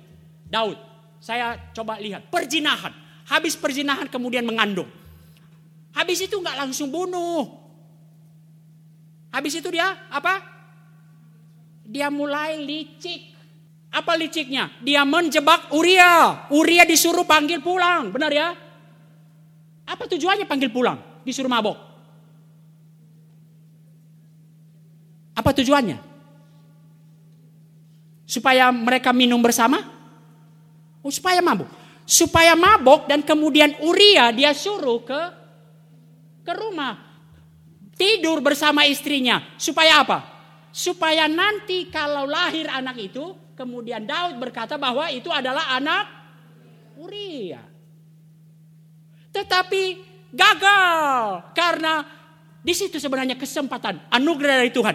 [0.47, 0.79] Daud,
[1.19, 2.31] saya coba lihat.
[2.31, 2.95] Perjinahan.
[3.27, 4.87] Habis perjinahan kemudian mengandung.
[5.91, 7.51] Habis itu nggak langsung bunuh.
[9.35, 10.39] Habis itu dia apa?
[11.83, 13.35] Dia mulai licik.
[13.91, 14.71] Apa liciknya?
[14.81, 16.47] Dia menjebak Uria.
[16.55, 18.15] Uria disuruh panggil pulang.
[18.15, 18.55] Benar ya?
[19.85, 21.27] Apa tujuannya panggil pulang?
[21.27, 21.92] Disuruh mabok.
[25.43, 25.99] Apa tujuannya?
[28.23, 29.83] Supaya mereka minum bersama?
[31.03, 31.67] Oh, supaya mabuk.
[32.07, 35.21] Supaya mabok dan kemudian Uria dia suruh ke
[36.47, 36.95] ke rumah
[37.99, 39.43] tidur bersama istrinya.
[39.59, 40.19] Supaya apa?
[40.71, 46.07] Supaya nanti kalau lahir anak itu, kemudian Daud berkata bahwa itu adalah anak
[46.97, 47.63] Uria.
[49.33, 49.83] Tetapi
[50.33, 52.22] gagal karena
[52.63, 54.95] di situ sebenarnya kesempatan anugerah dari Tuhan.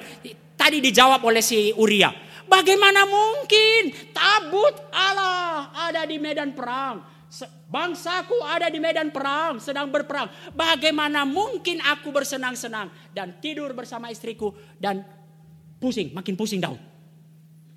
[0.56, 2.10] Tadi dijawab oleh si Uria.
[2.48, 7.04] Bagaimana mungkin tabut Allah ada di medan perang?
[7.68, 10.32] Bangsaku ada di medan perang, sedang berperang.
[10.56, 15.04] Bagaimana mungkin aku bersenang-senang dan tidur bersama istriku dan
[15.76, 16.80] pusing, makin pusing Daud.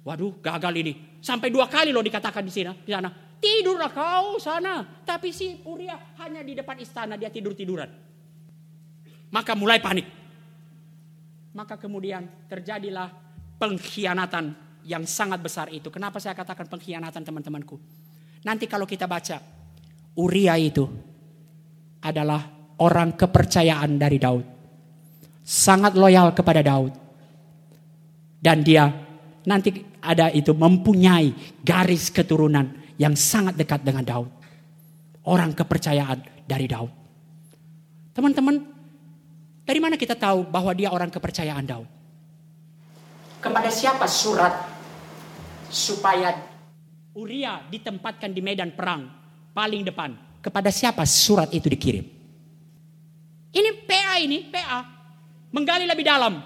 [0.07, 1.19] Waduh, gagal ini.
[1.19, 3.11] Sampai dua kali loh dikatakan di sini, di sana.
[3.43, 5.03] Tidurlah kau sana.
[5.03, 8.10] Tapi si Uria hanya di depan istana dia tidur-tiduran.
[9.31, 10.07] Maka mulai panik.
[11.55, 13.11] Maka kemudian terjadilah
[13.59, 14.55] pengkhianatan
[14.87, 15.91] yang sangat besar itu.
[15.91, 17.77] Kenapa saya katakan pengkhianatan teman-temanku?
[18.47, 19.37] Nanti kalau kita baca,
[20.17, 20.87] Uria itu
[22.01, 22.41] adalah
[22.81, 24.45] orang kepercayaan dari Daud.
[25.45, 26.93] Sangat loyal kepada Daud.
[28.41, 28.89] Dan dia
[29.45, 34.31] nanti ada itu mempunyai garis keturunan yang sangat dekat dengan Daud.
[35.29, 36.89] Orang kepercayaan dari Daud.
[38.17, 38.80] Teman-teman,
[39.71, 41.87] dari mana kita tahu bahwa dia orang kepercayaan Daud?
[43.39, 44.67] Kepada siapa surat
[45.71, 46.35] supaya
[47.15, 49.07] Uria ditempatkan di medan perang
[49.55, 50.19] paling depan.
[50.43, 52.03] Kepada siapa surat itu dikirim?
[53.55, 54.83] Ini PA ini, PA.
[55.55, 56.43] Menggali lebih dalam.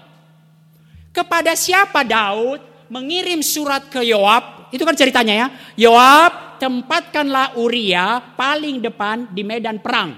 [1.09, 2.61] Kepada siapa Daud
[2.93, 4.69] mengirim surat ke Yoab?
[4.69, 5.47] Itu kan ceritanya ya.
[5.89, 10.13] Yoab, tempatkanlah Uria paling depan di medan perang.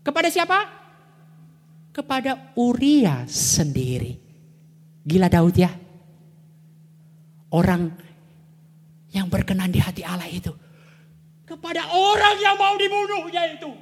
[0.00, 0.75] Kepada siapa?
[1.96, 4.20] Kepada Uria sendiri.
[5.00, 5.72] Gila Daud ya.
[7.56, 7.88] Orang
[9.16, 10.52] yang berkenan di hati Allah itu.
[11.48, 13.72] Kepada orang yang mau dibunuhnya itu.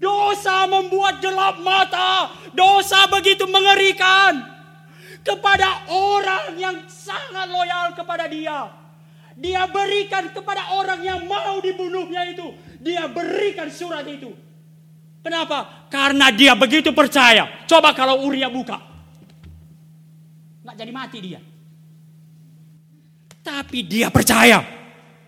[0.00, 2.32] Dosa membuat gelap mata.
[2.56, 4.48] Dosa begitu mengerikan.
[5.20, 8.72] Kepada orang yang sangat loyal kepada dia.
[9.36, 12.48] Dia berikan kepada orang yang mau dibunuhnya itu.
[12.80, 14.47] Dia berikan surat itu.
[15.28, 15.84] Kenapa?
[15.92, 17.68] Karena dia begitu percaya.
[17.68, 18.80] Coba kalau Uria buka.
[20.64, 21.40] Nggak jadi mati dia.
[23.44, 24.64] Tapi dia percaya.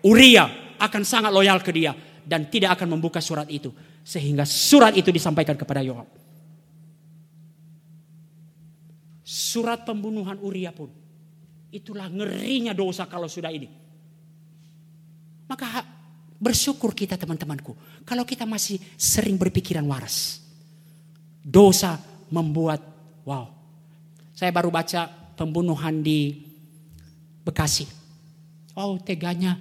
[0.01, 1.93] Uria akan sangat loyal ke dia.
[2.25, 3.69] Dan tidak akan membuka surat itu.
[4.01, 6.09] Sehingga surat itu disampaikan kepada Yoab.
[9.21, 10.89] Surat pembunuhan Uria pun.
[11.69, 13.69] Itulah ngerinya dosa kalau sudah ini.
[15.45, 16.00] Maka
[16.41, 17.77] bersyukur kita teman-temanku.
[18.01, 20.41] Kalau kita masih sering berpikiran waras.
[21.45, 22.01] Dosa
[22.33, 22.81] membuat,
[23.21, 23.45] wow.
[24.33, 25.05] Saya baru baca
[25.37, 26.49] pembunuhan di
[27.41, 27.85] Bekasi.
[28.77, 29.57] Oh teganya.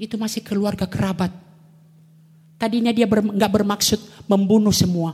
[0.00, 1.28] Itu masih keluarga kerabat.
[2.56, 5.12] Tadinya dia ber, nggak bermaksud membunuh semua.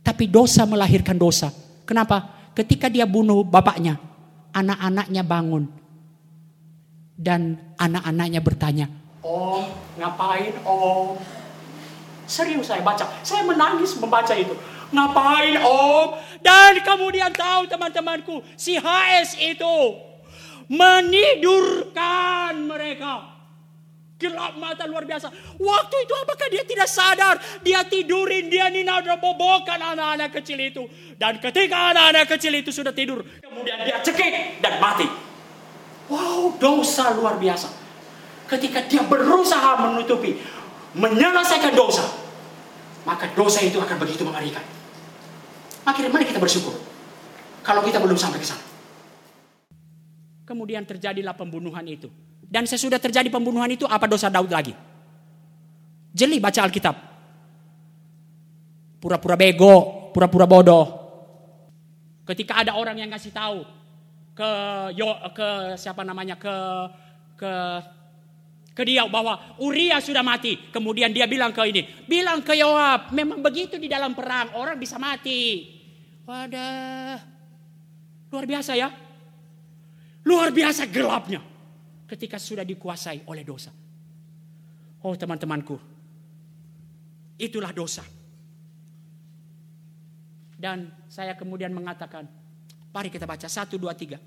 [0.00, 1.52] Tapi dosa melahirkan dosa.
[1.84, 2.32] Kenapa?
[2.56, 4.00] Ketika dia bunuh bapaknya,
[4.56, 5.79] anak-anaknya bangun
[7.20, 8.88] dan anak-anaknya bertanya,
[9.20, 9.68] Om,
[10.00, 11.20] ngapain Om?
[12.24, 14.56] Serius saya baca, saya menangis membaca itu.
[14.88, 16.16] Ngapain Om?
[16.40, 19.76] Dan kemudian tahu teman-temanku, si HS itu
[20.72, 23.36] menidurkan mereka.
[24.20, 25.32] Gelap mata luar biasa.
[25.56, 27.40] Waktu itu apakah dia tidak sadar?
[27.64, 30.84] Dia tidurin, dia nina bobokan anak-anak kecil itu.
[31.16, 35.29] Dan ketika anak-anak kecil itu sudah tidur, kemudian dia cekik dan mati.
[36.10, 37.70] Wow, dosa luar biasa.
[38.50, 40.34] Ketika dia berusaha menutupi,
[40.98, 42.02] menyelesaikan dosa,
[43.06, 44.62] maka dosa itu akan begitu mengerikan.
[45.86, 46.74] Akhirnya mari kita bersyukur.
[47.62, 48.64] Kalau kita belum sampai ke sana.
[50.42, 52.10] Kemudian terjadilah pembunuhan itu.
[52.42, 54.74] Dan sesudah terjadi pembunuhan itu, apa dosa Daud lagi?
[56.10, 56.96] Jeli baca Alkitab.
[58.98, 60.86] Pura-pura bego, pura-pura bodoh.
[62.26, 63.62] Ketika ada orang yang kasih tahu,
[64.34, 64.50] ke
[64.96, 66.56] Yo, ke siapa namanya ke
[67.36, 67.52] ke
[68.70, 70.56] ke dia bahwa Uria sudah mati.
[70.70, 74.96] Kemudian dia bilang ke ini, bilang ke Yoab, memang begitu di dalam perang orang bisa
[74.96, 75.68] mati.
[76.24, 77.18] Wadah,
[78.30, 78.88] luar biasa ya,
[80.24, 81.42] luar biasa gelapnya
[82.06, 83.74] ketika sudah dikuasai oleh dosa.
[85.00, 85.76] Oh teman-temanku,
[87.40, 88.04] itulah dosa.
[90.60, 92.28] Dan saya kemudian mengatakan,
[92.90, 94.18] Mari kita baca satu dua tiga.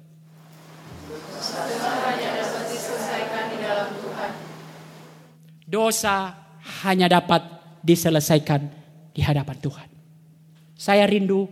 [5.68, 6.32] Dosa
[6.88, 7.44] hanya dapat
[7.84, 8.62] diselesaikan
[9.12, 9.90] di hadapan Tuhan.
[10.80, 11.52] Saya rindu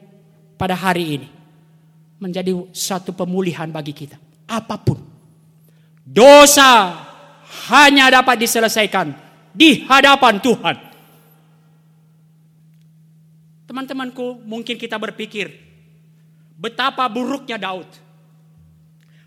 [0.55, 1.27] pada hari ini
[2.23, 4.15] menjadi satu pemulihan bagi kita.
[4.47, 5.03] Apa pun.
[6.07, 6.95] Dosa
[7.67, 9.11] hanya dapat diselesaikan
[9.51, 10.77] di hadapan Tuhan.
[13.67, 15.70] Teman-temanku, mungkin kita berpikir
[16.61, 17.89] Betapa buruknya Daud.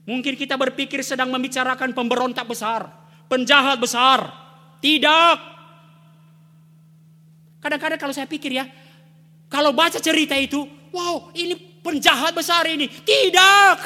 [0.07, 2.87] Mungkin kita berpikir sedang membicarakan pemberontak besar,
[3.27, 4.31] penjahat besar.
[4.79, 5.37] Tidak.
[7.59, 8.71] Kadang-kadang kalau saya pikir ya,
[9.51, 10.63] kalau baca cerita itu,
[10.95, 12.87] wow ini penjahat besar ini.
[12.87, 13.77] Tidak.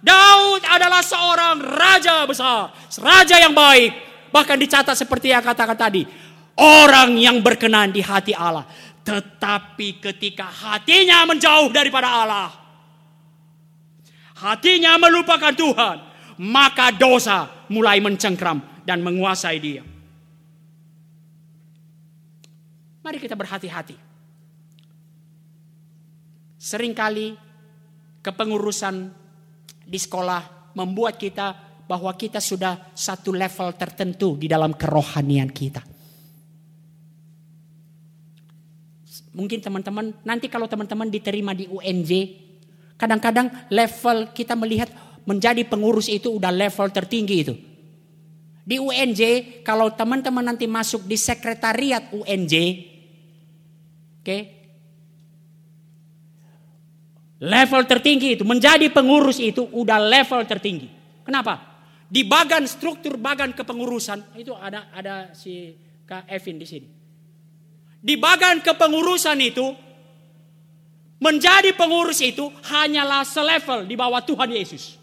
[0.00, 2.72] Daud adalah seorang raja besar,
[3.02, 3.92] raja yang baik.
[4.30, 6.06] Bahkan dicatat seperti yang katakan tadi,
[6.56, 8.64] orang yang berkenan di hati Allah.
[9.02, 12.65] Tetapi ketika hatinya menjauh daripada Allah,
[14.36, 15.96] hatinya melupakan Tuhan,
[16.44, 19.82] maka dosa mulai mencengkram dan menguasai dia.
[23.00, 23.96] Mari kita berhati-hati.
[26.58, 27.38] Seringkali
[28.20, 29.14] kepengurusan
[29.86, 31.54] di sekolah membuat kita
[31.86, 35.78] bahwa kita sudah satu level tertentu di dalam kerohanian kita.
[39.36, 42.10] Mungkin teman-teman, nanti kalau teman-teman diterima di UNJ,
[42.96, 44.88] Kadang-kadang level kita melihat
[45.28, 47.54] menjadi pengurus itu udah level tertinggi itu.
[48.66, 49.22] Di UNJ,
[49.62, 52.54] kalau teman-teman nanti masuk di sekretariat UNJ,
[54.18, 54.42] oke, okay,
[57.38, 60.88] level tertinggi itu menjadi pengurus itu udah level tertinggi.
[61.22, 61.78] Kenapa?
[62.06, 65.74] Di bagan struktur bagan kepengurusan itu ada ada si
[66.06, 66.88] Kak Evin di sini.
[67.98, 69.74] Di bagan kepengurusan itu
[71.16, 75.00] Menjadi pengurus itu hanyalah selevel di bawah Tuhan Yesus.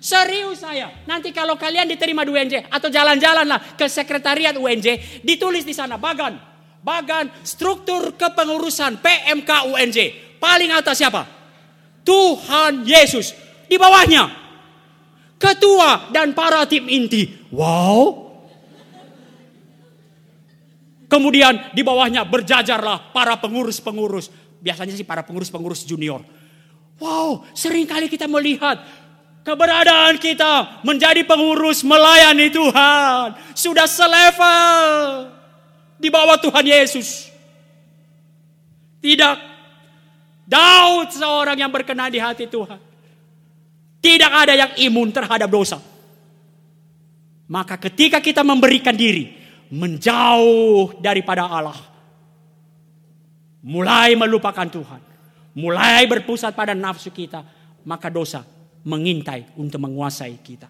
[0.00, 0.88] Serius saya.
[1.04, 6.00] Nanti kalau kalian diterima di UNJ atau jalan-jalan lah ke sekretariat UNJ, ditulis di sana
[6.00, 6.40] bagan.
[6.80, 9.98] Bagan struktur kepengurusan PMK UNJ.
[10.40, 11.28] Paling atas siapa?
[12.00, 13.36] Tuhan Yesus.
[13.68, 14.40] Di bawahnya
[15.40, 17.48] ketua dan para tim inti.
[17.52, 18.29] Wow.
[21.10, 24.30] Kemudian di bawahnya berjajarlah para pengurus-pengurus.
[24.62, 26.22] Biasanya sih para pengurus-pengurus junior.
[27.02, 28.78] Wow, sering kali kita melihat
[29.42, 33.34] keberadaan kita menjadi pengurus melayani Tuhan.
[33.58, 35.34] Sudah selevel
[35.98, 37.26] di bawah Tuhan Yesus.
[39.02, 39.36] Tidak.
[40.46, 42.78] Daud seorang yang berkenan di hati Tuhan.
[43.98, 45.82] Tidak ada yang imun terhadap dosa.
[47.50, 49.39] Maka ketika kita memberikan diri
[49.70, 51.78] menjauh daripada Allah,
[53.62, 55.02] mulai melupakan Tuhan,
[55.54, 57.46] mulai berpusat pada nafsu kita,
[57.86, 58.42] maka dosa
[58.82, 60.66] mengintai untuk menguasai kita.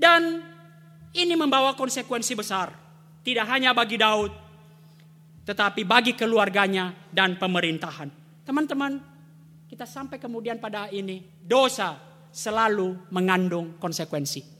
[0.00, 0.40] Dan
[1.12, 2.72] ini membawa konsekuensi besar,
[3.20, 4.32] tidak hanya bagi Daud,
[5.44, 8.08] tetapi bagi keluarganya dan pemerintahan.
[8.48, 8.96] Teman-teman,
[9.68, 12.00] kita sampai kemudian pada ini, dosa
[12.32, 14.59] selalu mengandung konsekuensi.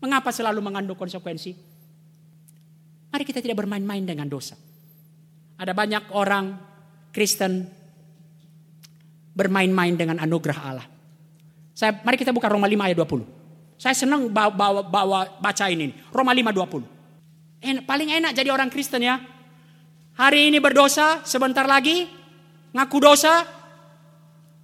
[0.00, 1.56] Mengapa selalu mengandung konsekuensi?
[3.12, 4.58] Mari kita tidak bermain-main dengan dosa.
[5.56, 6.52] Ada banyak orang
[7.16, 7.64] Kristen
[9.32, 10.86] bermain-main dengan anugerah Allah.
[11.76, 13.24] Saya, mari kita buka Roma 5 ayat 20.
[13.76, 15.92] Saya senang bawa, bawa, bawa baca ini.
[16.12, 16.52] Roma 5
[17.60, 17.64] 20.
[17.64, 19.20] En, paling enak jadi orang Kristen ya.
[20.16, 22.08] Hari ini berdosa, sebentar lagi
[22.72, 23.44] ngaku dosa,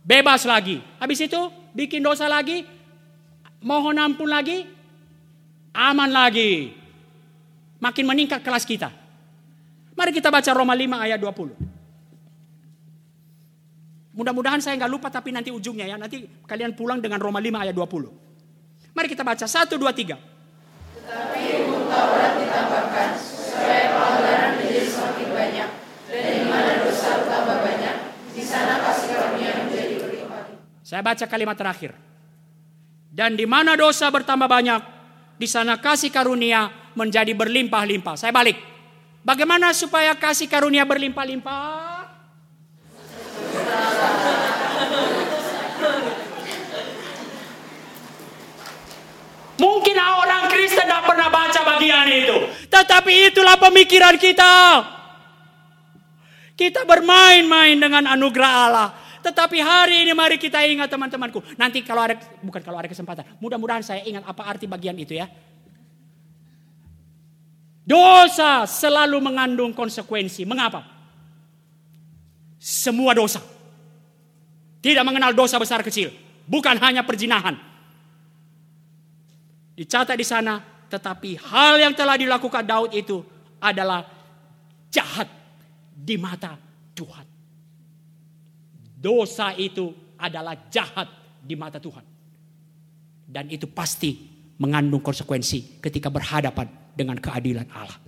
[0.05, 0.80] bebas lagi.
[1.01, 1.41] Habis itu
[1.76, 2.64] bikin dosa lagi,
[3.61, 4.64] mohon ampun lagi,
[5.72, 6.76] aman lagi.
[7.82, 8.94] Makin meningkat kelas kita.
[9.98, 11.52] Mari kita baca Roma 5 ayat 20.
[14.12, 15.96] Mudah-mudahan saya nggak lupa tapi nanti ujungnya ya.
[15.96, 18.08] Nanti kalian pulang dengan Roma 5 ayat 20.
[18.92, 19.48] Mari kita baca.
[19.48, 20.14] 1, 2, 3.
[21.00, 25.68] Tetapi hukum Taurat ditambahkan supaya pelanggaran menjadi semakin banyak.
[26.12, 27.96] Dan di mana dosa bertambah banyak,
[28.36, 30.42] di sana kasih karunia menjadi berlimpah.
[30.84, 31.96] Saya baca kalimat terakhir.
[33.12, 34.80] Dan di mana dosa bertambah banyak,
[35.43, 38.14] di sana kasih karunia menjadi berlimpah-limpah.
[38.14, 38.55] Saya balik.
[39.26, 42.07] Bagaimana supaya kasih karunia berlimpah-limpah?
[49.59, 52.36] Mungkin orang Kristen tidak pernah baca bagian itu.
[52.70, 54.55] Tetapi itulah pemikiran kita.
[56.55, 59.01] Kita bermain-main dengan anugerah Allah.
[59.22, 61.38] Tetapi hari ini mari kita ingat teman-temanku.
[61.54, 63.22] Nanti kalau ada, bukan kalau ada kesempatan.
[63.38, 65.30] Mudah-mudahan saya ingat apa arti bagian itu ya.
[67.86, 70.42] Dosa selalu mengandung konsekuensi.
[70.42, 70.82] Mengapa?
[72.58, 73.42] Semua dosa.
[74.82, 76.10] Tidak mengenal dosa besar kecil.
[76.46, 77.54] Bukan hanya perjinahan.
[79.78, 80.58] Dicatat di sana,
[80.90, 83.22] tetapi hal yang telah dilakukan Daud itu
[83.62, 84.04] adalah
[84.90, 85.30] jahat
[85.94, 86.58] di mata
[86.92, 87.32] Tuhan.
[89.03, 91.11] Dosa itu adalah jahat
[91.42, 92.07] di mata Tuhan.
[93.26, 94.30] Dan itu pasti
[94.62, 97.98] mengandung konsekuensi ketika berhadapan dengan keadilan Allah.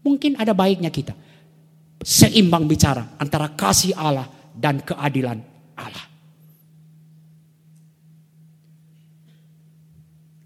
[0.00, 1.12] Mungkin ada baiknya kita
[2.00, 4.24] seimbang bicara antara kasih Allah
[4.56, 5.36] dan keadilan
[5.76, 6.06] Allah.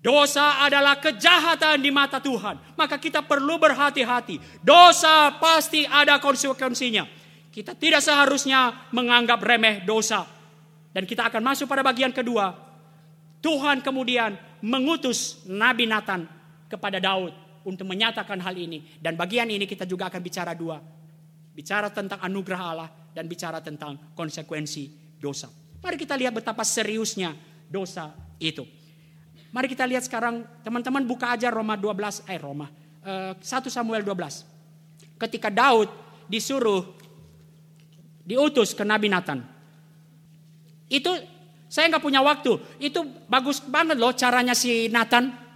[0.03, 2.79] Dosa adalah kejahatan di mata Tuhan.
[2.79, 4.63] Maka kita perlu berhati-hati.
[4.63, 7.26] Dosa pasti ada konsekuensinya.
[7.57, 10.29] Kita tidak seharusnya menganggap remeh dosa.
[10.93, 12.53] Dan kita akan masuk pada bagian kedua.
[13.41, 16.29] Tuhan kemudian mengutus Nabi Nathan
[16.69, 17.33] kepada Daud
[17.65, 19.01] untuk menyatakan hal ini.
[19.01, 20.77] Dan bagian ini kita juga akan bicara dua.
[21.57, 25.49] Bicara tentang anugerah Allah dan bicara tentang konsekuensi dosa.
[25.81, 27.33] Mari kita lihat betapa seriusnya
[27.73, 28.69] dosa itu.
[29.49, 32.69] Mari kita lihat sekarang teman-teman buka aja Roma 12 eh Roma
[33.01, 35.17] uh, eh, 1 Samuel 12.
[35.17, 35.89] Ketika Daud
[36.29, 37.06] disuruh
[38.27, 39.41] diutus ke Nabi Nathan.
[40.91, 41.15] Itu
[41.71, 42.59] saya nggak punya waktu.
[42.83, 45.47] Itu bagus banget loh caranya si Nathan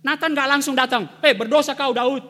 [0.00, 1.04] Nathan gak langsung datang.
[1.20, 2.24] Hei berdosa kau Daud.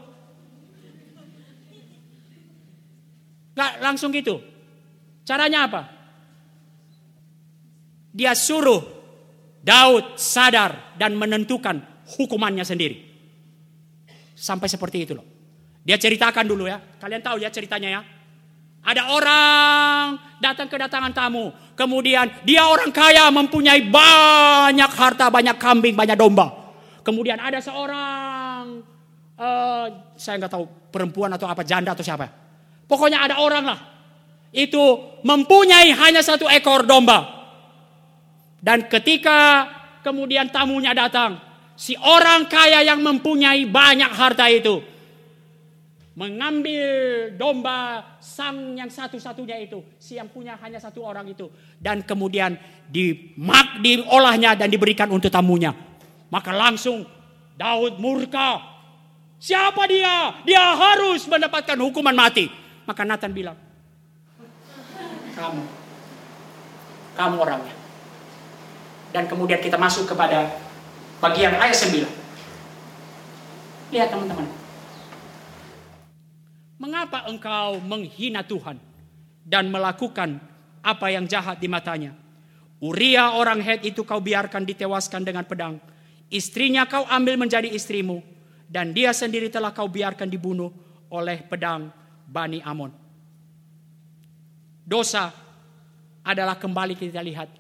[3.55, 4.43] Gak langsung gitu.
[5.23, 5.83] Caranya apa?
[8.11, 8.83] Dia suruh
[9.63, 11.79] Daud sadar dan menentukan
[12.19, 13.07] hukumannya sendiri.
[14.35, 15.27] Sampai seperti itu loh.
[15.87, 16.83] Dia ceritakan dulu ya.
[16.99, 18.03] Kalian tahu ya ceritanya ya.
[18.81, 21.53] Ada orang datang kedatangan tamu.
[21.77, 26.73] Kemudian dia orang kaya mempunyai banyak harta, banyak kambing, banyak domba.
[27.05, 28.85] Kemudian ada seorang,
[29.37, 32.29] uh, saya nggak tahu perempuan atau apa, janda atau siapa.
[32.89, 33.81] Pokoknya ada orang lah.
[34.51, 37.39] Itu mempunyai hanya satu ekor domba.
[38.61, 39.69] Dan ketika
[40.05, 41.41] kemudian tamunya datang,
[41.79, 44.85] si orang kaya yang mempunyai banyak harta itu
[46.19, 51.47] mengambil domba sang yang satu-satunya itu, si yang punya hanya satu orang itu,
[51.79, 52.59] dan kemudian
[52.91, 55.71] dimak diolahnya dan diberikan untuk tamunya.
[56.31, 57.07] Maka langsung
[57.55, 58.59] Daud murka.
[59.41, 60.45] Siapa dia?
[60.45, 62.51] Dia harus mendapatkan hukuman mati.
[62.85, 63.57] Maka Nathan bilang,
[65.33, 65.63] kamu,
[67.17, 67.75] kamu orangnya.
[69.11, 70.55] Dan kemudian kita masuk kepada
[71.19, 72.05] bagian ayat 9.
[73.91, 74.60] Lihat teman-teman.
[76.81, 78.81] Mengapa engkau menghina Tuhan
[79.45, 80.41] dan melakukan
[80.81, 82.17] apa yang jahat di matanya?
[82.81, 85.77] Uria orang Het itu kau biarkan ditewaskan dengan pedang.
[86.33, 88.25] Istrinya kau ambil menjadi istrimu.
[88.71, 90.73] Dan dia sendiri telah kau biarkan dibunuh
[91.13, 91.93] oleh pedang
[92.25, 92.95] Bani Amon.
[94.87, 95.29] Dosa
[96.25, 97.51] adalah kembali kita lihat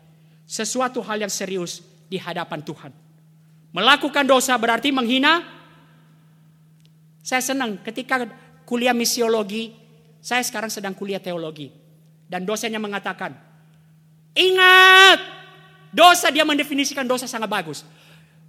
[0.49, 2.93] sesuatu hal yang serius di hadapan Tuhan.
[3.75, 5.45] Melakukan dosa berarti menghina.
[7.21, 8.25] Saya senang ketika
[8.71, 9.75] kuliah misiologi,
[10.23, 11.75] saya sekarang sedang kuliah teologi.
[12.31, 13.35] Dan dosennya mengatakan,
[14.39, 15.19] ingat,
[15.91, 17.83] dosa dia mendefinisikan dosa sangat bagus.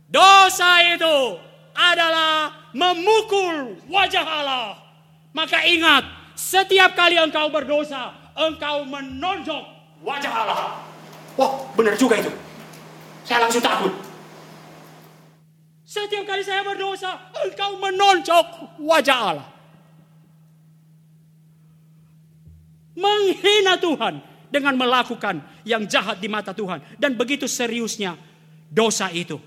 [0.06, 1.42] Dosa itu
[1.74, 4.78] adalah memukul wajah Allah.
[5.34, 6.06] Maka ingat,
[6.38, 9.66] setiap kali engkau berdosa, engkau menonjok
[10.06, 10.86] wajah Allah.
[11.34, 12.30] Wah, benar juga itu.
[13.26, 13.90] Saya langsung takut.
[15.82, 19.61] Setiap kali saya berdosa, engkau menonjok wajah Allah.
[23.02, 24.22] Menghina Tuhan
[24.54, 28.14] dengan melakukan yang jahat di mata Tuhan dan begitu seriusnya
[28.70, 29.40] dosa itu.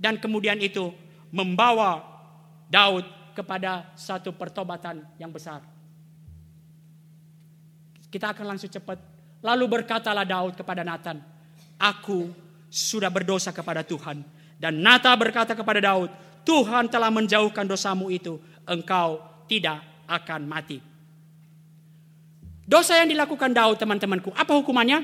[0.00, 0.94] Dan kemudian itu
[1.28, 2.00] membawa
[2.70, 3.04] Daud
[3.36, 5.64] kepada satu pertobatan yang besar.
[8.10, 8.98] Kita akan langsung cepat.
[9.40, 11.22] Lalu berkatalah Daud kepada Nathan,
[11.80, 12.28] "Aku
[12.68, 14.20] sudah berdosa kepada Tuhan."
[14.60, 16.12] Dan Nathan berkata kepada Daud,
[16.44, 18.36] "Tuhan telah menjauhkan dosamu itu,
[18.68, 20.89] engkau tidak akan mati."
[22.70, 25.02] Dosa yang dilakukan Daud teman-temanku, apa hukumannya?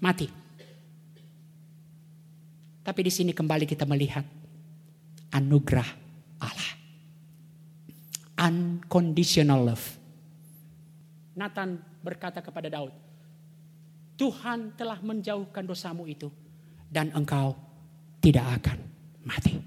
[0.00, 0.24] Mati.
[2.80, 4.24] Tapi di sini kembali kita melihat
[5.28, 5.84] anugerah
[6.40, 6.72] Allah.
[8.48, 9.86] Unconditional love.
[11.36, 12.96] Nathan berkata kepada Daud,
[14.16, 16.32] Tuhan telah menjauhkan dosamu itu
[16.88, 17.52] dan engkau
[18.24, 18.78] tidak akan
[19.20, 19.60] mati.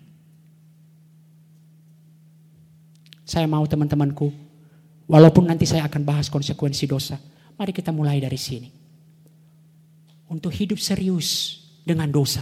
[3.21, 4.44] Saya mau teman-temanku
[5.05, 7.17] Walaupun nanti saya akan bahas konsekuensi dosa.
[7.55, 8.69] Mari kita mulai dari sini.
[10.33, 12.41] Untuk hidup serius dengan dosa.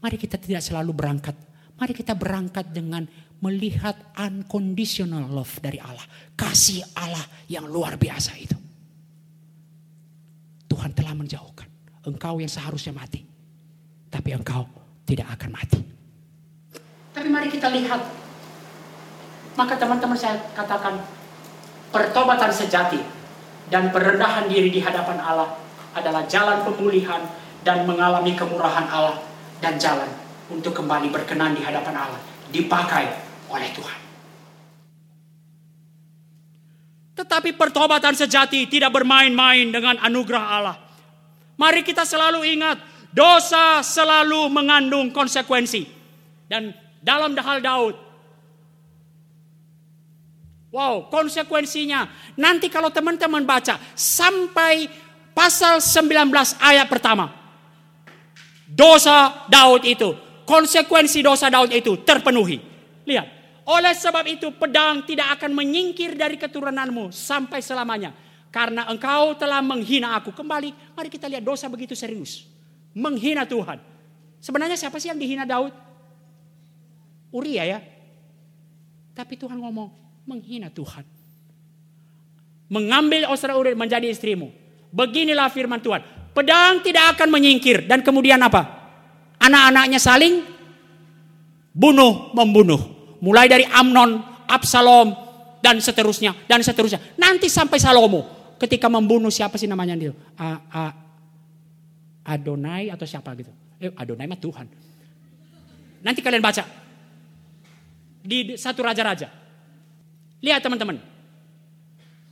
[0.00, 1.36] Mari kita tidak selalu berangkat.
[1.80, 3.08] Mari kita berangkat dengan
[3.40, 6.04] melihat unconditional love dari Allah.
[6.36, 8.56] Kasih Allah yang luar biasa itu.
[10.68, 11.68] Tuhan telah menjauhkan.
[12.04, 13.24] Engkau yang seharusnya mati.
[14.12, 14.68] Tapi engkau
[15.08, 15.80] tidak akan mati.
[17.16, 18.00] Tapi mari kita lihat
[19.58, 21.00] maka teman-teman saya katakan
[21.90, 23.00] pertobatan sejati
[23.70, 25.58] dan perendahan diri di hadapan Allah
[25.94, 27.22] adalah jalan pemulihan
[27.66, 29.18] dan mengalami kemurahan Allah
[29.58, 30.08] dan jalan
[30.50, 32.20] untuk kembali berkenan di hadapan Allah
[32.50, 33.06] dipakai
[33.50, 33.98] oleh Tuhan.
[37.20, 40.76] Tetapi pertobatan sejati tidak bermain-main dengan anugerah Allah.
[41.60, 42.80] Mari kita selalu ingat,
[43.12, 45.84] dosa selalu mengandung konsekuensi.
[46.48, 46.72] Dan
[47.04, 47.94] dalam hal Daud,
[50.70, 52.06] Wow, konsekuensinya.
[52.38, 54.86] Nanti kalau teman-teman baca sampai
[55.34, 56.30] pasal 19
[56.62, 57.34] ayat pertama.
[58.70, 60.14] Dosa Daud itu,
[60.46, 62.62] konsekuensi dosa Daud itu terpenuhi.
[63.02, 63.26] Lihat,
[63.66, 68.14] oleh sebab itu pedang tidak akan menyingkir dari keturunanmu sampai selamanya.
[68.50, 70.30] Karena engkau telah menghina aku.
[70.30, 72.46] Kembali, mari kita lihat dosa begitu serius.
[72.94, 73.78] Menghina Tuhan.
[74.42, 75.70] Sebenarnya siapa sih yang dihina Daud?
[77.30, 77.78] Uria ya.
[79.14, 79.90] Tapi Tuhan ngomong,
[80.30, 81.02] menghina Tuhan.
[82.70, 84.54] Mengambil Osra Urit menjadi istrimu.
[84.94, 86.30] Beginilah firman Tuhan.
[86.30, 87.90] Pedang tidak akan menyingkir.
[87.90, 88.62] Dan kemudian apa?
[89.42, 90.46] Anak-anaknya saling
[91.74, 92.78] bunuh, membunuh.
[93.18, 95.10] Mulai dari Amnon, Absalom,
[95.58, 96.46] dan seterusnya.
[96.46, 97.18] Dan seterusnya.
[97.18, 98.54] Nanti sampai Salomo.
[98.60, 100.14] Ketika membunuh siapa sih namanya dia?
[100.38, 100.82] A, A,
[102.30, 103.50] Adonai atau siapa gitu.
[103.82, 104.66] Eh, Adonai mah Tuhan.
[106.04, 106.62] Nanti kalian baca.
[108.20, 109.39] Di satu raja-raja.
[110.40, 111.00] Lihat teman-teman.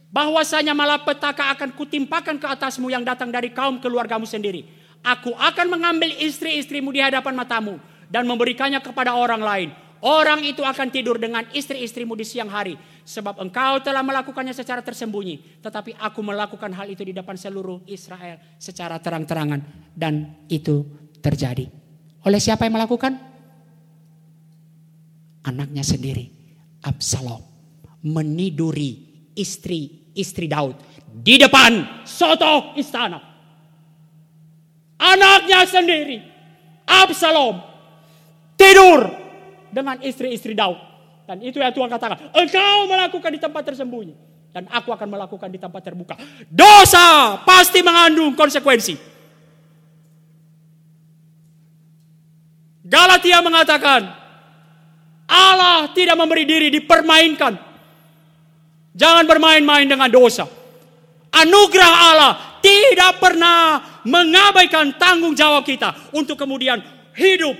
[0.08, 4.64] Bahwasanya malapetaka akan kutimpakan ke atasmu yang datang dari kaum keluargamu sendiri.
[5.04, 7.76] Aku akan mengambil istri-istrimu di hadapan matamu
[8.08, 9.70] dan memberikannya kepada orang lain.
[9.98, 12.78] Orang itu akan tidur dengan istri-istrimu di siang hari.
[13.02, 15.58] Sebab engkau telah melakukannya secara tersembunyi.
[15.58, 19.90] Tetapi aku melakukan hal itu di depan seluruh Israel secara terang-terangan.
[19.90, 20.86] Dan itu
[21.18, 21.66] terjadi.
[22.22, 23.18] Oleh siapa yang melakukan?
[25.42, 26.30] Anaknya sendiri.
[26.86, 27.47] Absalom.
[28.04, 29.02] Meniduri
[29.34, 30.78] istri-istri Daud.
[31.08, 33.18] Di depan soto istana.
[34.98, 36.18] Anaknya sendiri.
[36.86, 37.62] Absalom.
[38.58, 39.06] Tidur
[39.70, 40.78] dengan istri-istri Daud.
[41.28, 44.16] Dan itu yang Tuhan katakan, engkau melakukan di tempat tersembunyi.
[44.48, 46.16] Dan aku akan melakukan di tempat terbuka.
[46.48, 48.96] Dosa pasti mengandung konsekuensi.
[52.88, 54.08] Galatia mengatakan,
[55.28, 57.67] Allah tidak memberi diri dipermainkan.
[58.98, 60.50] Jangan bermain-main dengan dosa.
[61.30, 66.82] Anugerah Allah tidak pernah mengabaikan tanggung jawab kita untuk kemudian
[67.14, 67.54] hidup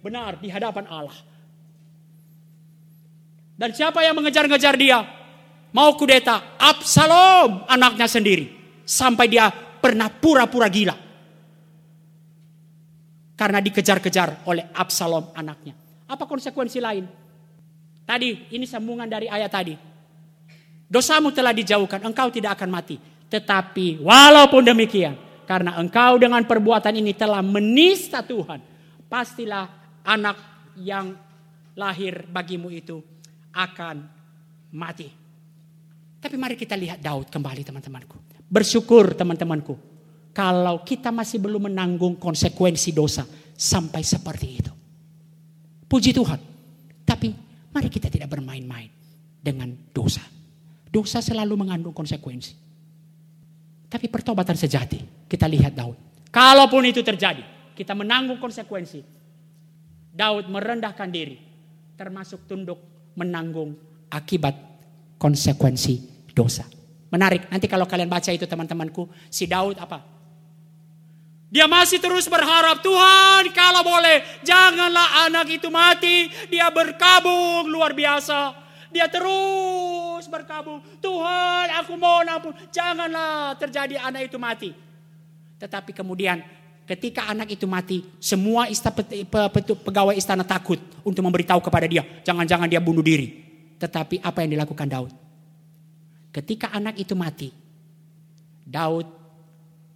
[0.00, 1.18] benar di hadapan Allah.
[3.52, 5.04] Dan siapa yang mengejar-ngejar dia?
[5.76, 8.48] Mau kudeta Absalom anaknya sendiri.
[8.88, 10.96] Sampai dia pernah pura-pura gila.
[13.36, 15.76] Karena dikejar-kejar oleh Absalom anaknya.
[16.08, 17.04] Apa konsekuensi lain?
[18.02, 19.91] Tadi ini sambungan dari ayat tadi.
[20.92, 23.00] Dosamu telah dijauhkan, engkau tidak akan mati.
[23.32, 25.16] Tetapi walaupun demikian,
[25.48, 28.60] karena engkau dengan perbuatan ini telah menista Tuhan,
[29.08, 30.36] pastilah anak
[30.76, 31.16] yang
[31.72, 33.00] lahir bagimu itu
[33.56, 34.04] akan
[34.76, 35.08] mati.
[36.20, 38.44] Tapi mari kita lihat Daud kembali teman-temanku.
[38.52, 39.74] Bersyukur teman-temanku.
[40.36, 43.24] Kalau kita masih belum menanggung konsekuensi dosa
[43.56, 44.72] sampai seperti itu.
[45.88, 46.40] Puji Tuhan.
[47.00, 47.28] Tapi
[47.72, 48.92] mari kita tidak bermain-main
[49.40, 50.41] dengan dosa.
[50.92, 52.52] Dosa selalu mengandung konsekuensi.
[53.88, 55.96] Tapi pertobatan sejati, kita lihat Daud.
[56.28, 57.40] Kalaupun itu terjadi,
[57.72, 59.00] kita menanggung konsekuensi.
[60.12, 61.40] Daud merendahkan diri,
[61.96, 62.76] termasuk tunduk
[63.16, 63.72] menanggung
[64.12, 64.52] akibat
[65.16, 66.68] konsekuensi dosa.
[67.08, 70.04] Menarik, nanti kalau kalian baca itu teman-temanku, si Daud apa?
[71.52, 76.32] Dia masih terus berharap, Tuhan kalau boleh janganlah anak itu mati.
[76.48, 78.61] Dia berkabung luar biasa.
[78.92, 84.70] Dia terus berkabung, Tuhan aku mohon ampun, janganlah terjadi anak itu mati.
[85.56, 86.44] Tetapi kemudian
[86.82, 89.06] Ketika anak itu mati, semua istana,
[89.86, 93.38] pegawai istana takut untuk memberitahu kepada dia, jangan-jangan dia bunuh diri.
[93.78, 95.12] Tetapi apa yang dilakukan Daud?
[96.34, 97.54] Ketika anak itu mati,
[98.66, 99.06] Daud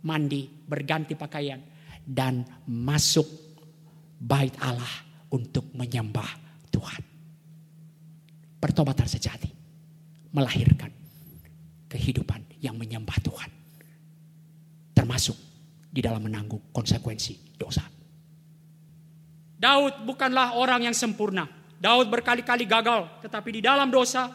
[0.07, 1.59] mandi, berganti pakaian,
[2.07, 3.27] dan masuk
[4.23, 5.03] bait Allah
[5.35, 6.31] untuk menyembah
[6.71, 7.16] Tuhan.
[8.57, 9.53] Pertobatan sejati
[10.33, 10.91] melahirkan
[11.89, 13.51] kehidupan yang menyembah Tuhan.
[14.97, 15.37] Termasuk
[15.93, 17.85] di dalam menanggung konsekuensi dosa.
[19.57, 21.49] Daud bukanlah orang yang sempurna.
[21.77, 24.29] Daud berkali-kali gagal, tetapi di dalam dosa,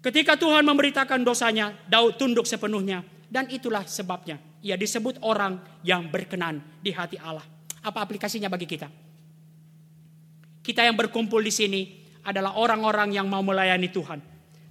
[0.00, 3.04] ketika Tuhan memberitakan dosanya, Daud tunduk sepenuhnya.
[3.26, 7.44] Dan itulah sebabnya ia disebut orang yang berkenan di hati Allah.
[7.82, 8.86] Apa aplikasinya bagi kita?
[10.62, 11.80] Kita yang berkumpul di sini
[12.26, 14.18] adalah orang-orang yang mau melayani Tuhan.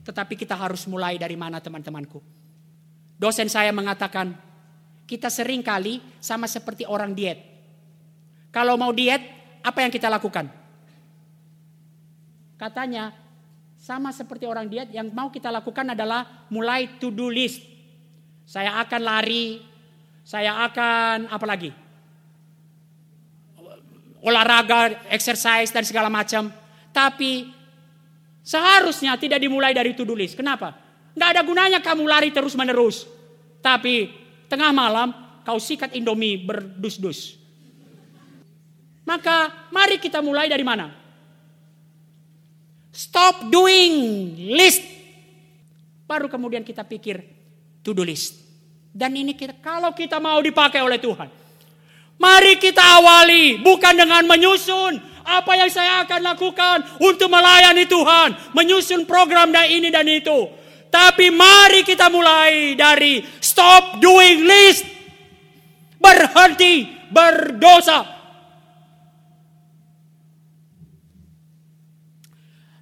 [0.04, 2.20] Tetapi kita harus mulai dari mana teman-temanku?
[3.16, 4.36] Dosen saya mengatakan,
[5.08, 7.40] kita sering kali sama seperti orang diet.
[8.52, 9.24] Kalau mau diet,
[9.64, 10.52] apa yang kita lakukan?
[12.60, 13.16] Katanya,
[13.80, 17.64] sama seperti orang diet, yang mau kita lakukan adalah mulai to do list.
[18.46, 19.64] Saya akan lari,
[20.22, 21.72] saya akan apa lagi?
[24.26, 26.50] Olahraga, exercise dan segala macam.
[26.96, 27.52] Tapi
[28.40, 30.40] seharusnya tidak dimulai dari to do list.
[30.40, 30.72] Kenapa?
[31.12, 33.04] Nggak ada gunanya kamu lari terus menerus.
[33.60, 34.08] Tapi
[34.48, 35.12] tengah malam
[35.44, 37.36] kau sikat indomie berdus-dus.
[39.04, 40.88] Maka mari kita mulai dari mana?
[42.96, 43.92] Stop doing
[44.56, 44.82] list.
[46.08, 47.20] Baru kemudian kita pikir
[47.84, 48.40] to do list.
[48.96, 51.28] Dan ini kita, kalau kita mau dipakai oleh Tuhan.
[52.16, 59.10] Mari kita awali bukan dengan menyusun apa yang saya akan lakukan untuk melayani Tuhan, menyusun
[59.10, 60.46] program dan ini dan itu.
[60.94, 64.86] Tapi mari kita mulai dari stop doing list.
[66.00, 68.06] Berhenti berdosa.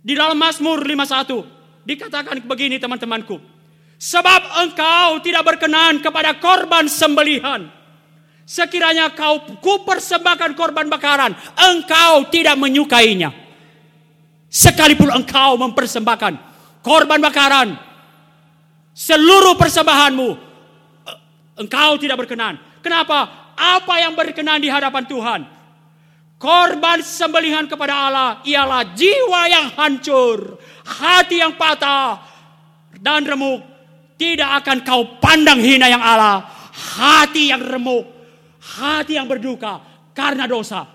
[0.04, 3.40] Di dalam Mazmur 51 dikatakan begini teman-temanku.
[3.96, 7.72] Sebab engkau tidak berkenan kepada korban sembelihan.
[8.44, 13.32] Sekiranya kau kupersembahkan korban bakaran, engkau tidak menyukainya.
[14.52, 16.34] Sekalipun engkau mempersembahkan
[16.84, 17.74] korban bakaran,
[18.94, 20.38] Seluruh persembahanmu
[21.58, 22.62] engkau tidak berkenan.
[22.86, 23.50] Kenapa?
[23.58, 25.42] Apa yang berkenan di hadapan Tuhan?
[26.38, 32.22] Korban sembelihan kepada Allah ialah jiwa yang hancur, hati yang patah,
[33.02, 33.66] dan remuk.
[34.14, 38.06] Tidak akan kau pandang hina yang Allah, hati yang remuk,
[38.64, 39.84] hati yang berduka
[40.16, 40.88] karena dosa,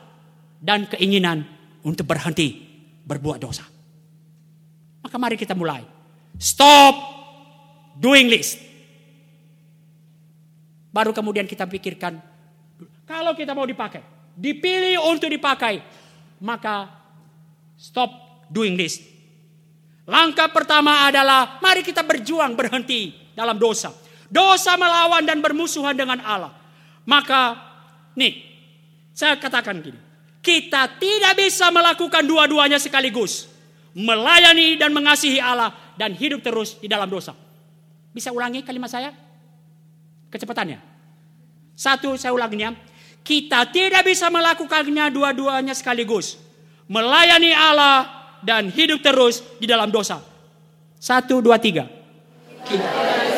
[0.59, 1.47] dan keinginan
[1.85, 2.59] untuk berhenti
[3.07, 3.65] berbuat dosa.
[5.05, 5.87] Maka mari kita mulai.
[6.39, 6.95] Stop
[7.99, 8.59] doing list.
[10.91, 12.19] Baru kemudian kita pikirkan,
[13.07, 14.03] kalau kita mau dipakai,
[14.35, 15.79] dipilih untuk dipakai,
[16.43, 16.91] maka
[17.79, 18.11] stop
[18.51, 18.99] doing this.
[20.09, 23.93] Langkah pertama adalah mari kita berjuang berhenti dalam dosa.
[24.29, 26.58] Dosa melawan dan bermusuhan dengan Allah.
[27.09, 27.57] Maka
[28.13, 28.45] nih,
[29.17, 29.97] saya katakan gini.
[30.45, 33.49] Kita tidak bisa melakukan dua-duanya sekaligus.
[33.97, 37.33] Melayani dan mengasihi Allah dan hidup terus di dalam dosa.
[38.13, 39.11] Bisa ulangi kalimat saya?
[40.29, 40.79] Kecepatannya.
[41.73, 42.77] Satu, saya ulanginya.
[43.25, 46.37] Kita tidak bisa melakukannya dua-duanya sekaligus.
[46.87, 48.07] Melayani Allah
[48.45, 50.21] dan hidup terus di dalam dosa.
[51.01, 51.89] Satu, dua, tiga.
[52.69, 53.38] Kita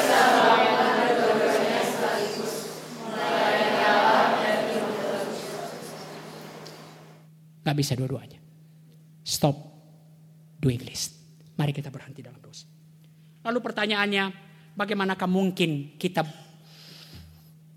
[7.60, 8.40] Gak bisa dua-duanya.
[9.20, 9.56] Stop
[10.60, 11.16] doing list.
[11.56, 12.64] Mari kita berhenti dalam dosa.
[13.44, 14.24] Lalu pertanyaannya,
[14.76, 16.24] bagaimanakah mungkin kita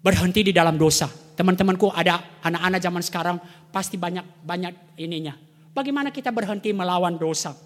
[0.04, 1.08] berhenti di dalam dosa?
[1.34, 3.38] Teman-temanku ada anak-anak zaman sekarang
[3.74, 5.34] pasti banyak banyak ininya.
[5.74, 7.58] Bagaimana kita berhenti melawan dosa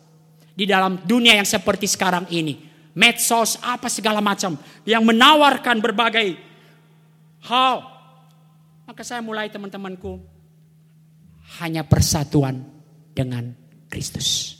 [0.56, 2.64] di dalam dunia yang seperti sekarang ini?
[2.98, 4.58] Medsos apa segala macam
[4.88, 6.34] yang menawarkan berbagai
[7.46, 7.86] hal.
[8.88, 10.37] Maka saya mulai teman-temanku
[11.64, 12.62] hanya persatuan
[13.14, 13.50] dengan
[13.90, 14.58] Kristus.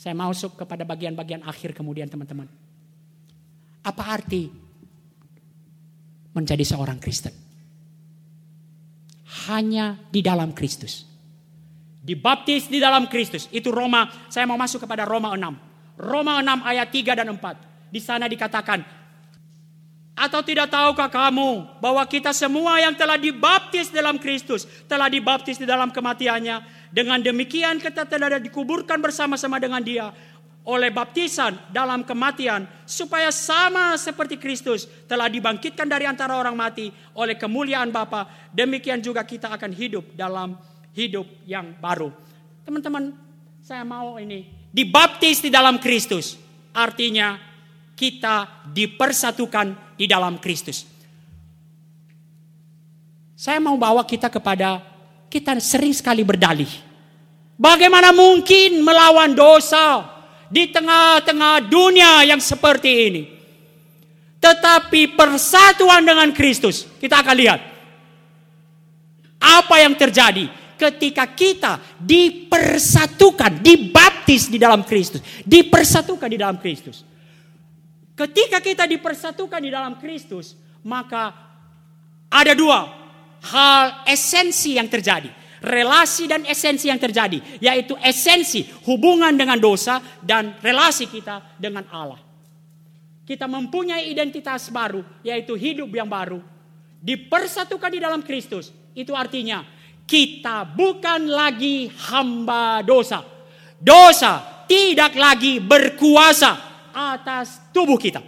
[0.00, 2.48] Saya masuk kepada bagian-bagian akhir kemudian teman-teman.
[3.84, 4.48] Apa arti
[6.32, 7.32] menjadi seorang Kristen?
[9.50, 11.04] Hanya di dalam Kristus.
[12.00, 13.44] Dibaptis di dalam Kristus.
[13.52, 16.00] Itu Roma, saya mau masuk kepada Roma 6.
[16.00, 17.92] Roma 6 ayat 3 dan 4.
[17.92, 18.99] Di sana dikatakan,
[20.14, 25.64] atau tidak tahukah kamu bahwa kita semua yang telah dibaptis dalam Kristus, telah dibaptis di
[25.64, 30.12] dalam kematiannya, dengan demikian kita telah dikuburkan bersama-sama dengan dia
[30.60, 37.32] oleh baptisan dalam kematian supaya sama seperti Kristus telah dibangkitkan dari antara orang mati oleh
[37.34, 40.60] kemuliaan Bapa demikian juga kita akan hidup dalam
[40.92, 42.12] hidup yang baru.
[42.60, 43.16] Teman-teman,
[43.64, 46.36] saya mau ini dibaptis di dalam Kristus.
[46.70, 47.34] Artinya
[47.96, 50.88] kita dipersatukan di dalam Kristus.
[53.36, 54.80] Saya mau bawa kita kepada
[55.28, 56.68] kita sering sekali berdalih.
[57.60, 60.08] Bagaimana mungkin melawan dosa
[60.48, 63.22] di tengah-tengah dunia yang seperti ini?
[64.40, 67.60] Tetapi persatuan dengan Kristus, kita akan lihat
[69.36, 70.48] apa yang terjadi
[70.80, 77.09] ketika kita dipersatukan, dibaptis di dalam Kristus, dipersatukan di dalam Kristus.
[78.20, 80.52] Ketika kita dipersatukan di dalam Kristus,
[80.84, 81.32] maka
[82.28, 82.84] ada dua
[83.48, 85.32] hal esensi yang terjadi.
[85.60, 92.20] Relasi dan esensi yang terjadi, yaitu esensi hubungan dengan dosa dan relasi kita dengan Allah.
[93.24, 96.40] Kita mempunyai identitas baru, yaitu hidup yang baru.
[97.00, 99.64] Dipersatukan di dalam Kristus, itu artinya
[100.04, 103.24] kita bukan lagi hamba dosa.
[103.80, 108.22] Dosa tidak lagi berkuasa atas tubuh kita.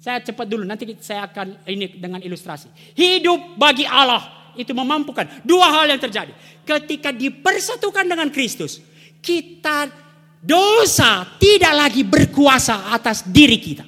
[0.00, 2.72] Saya cepat dulu, nanti saya akan ini dengan ilustrasi.
[2.96, 5.44] Hidup bagi Allah itu memampukan.
[5.44, 6.32] Dua hal yang terjadi.
[6.64, 8.80] Ketika dipersatukan dengan Kristus,
[9.20, 9.92] kita
[10.40, 13.84] dosa tidak lagi berkuasa atas diri kita.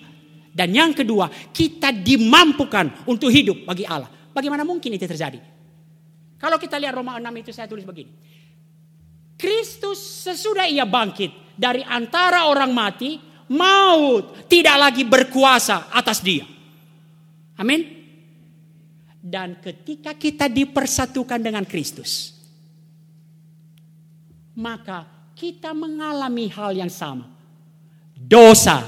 [0.53, 4.13] Dan yang kedua, kita dimampukan untuk hidup bagi Allah.
[4.37, 5.41] Bagaimana mungkin itu terjadi?
[6.37, 8.13] Kalau kita lihat Roma 6 itu saya tulis begini.
[9.41, 13.17] Kristus sesudah ia bangkit dari antara orang mati,
[13.53, 16.49] maut tidak lagi berkuasa atas dia.
[17.61, 18.01] Amin.
[19.23, 22.35] Dan ketika kita dipersatukan dengan Kristus,
[24.57, 27.31] maka kita mengalami hal yang sama.
[28.17, 28.83] Dosa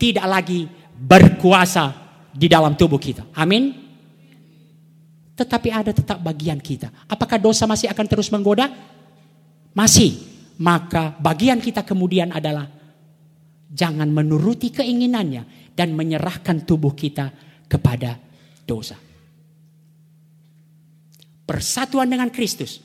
[0.00, 0.64] tidak lagi
[0.96, 1.92] berkuasa
[2.32, 3.28] di dalam tubuh kita.
[3.36, 3.72] Amin.
[5.36, 6.88] Tetapi ada tetap bagian kita.
[7.04, 8.72] Apakah dosa masih akan terus menggoda?
[9.76, 10.16] Masih.
[10.56, 12.64] Maka bagian kita kemudian adalah
[13.76, 17.28] jangan menuruti keinginannya dan menyerahkan tubuh kita
[17.68, 18.16] kepada
[18.64, 18.96] dosa
[21.46, 22.82] persatuan dengan Kristus.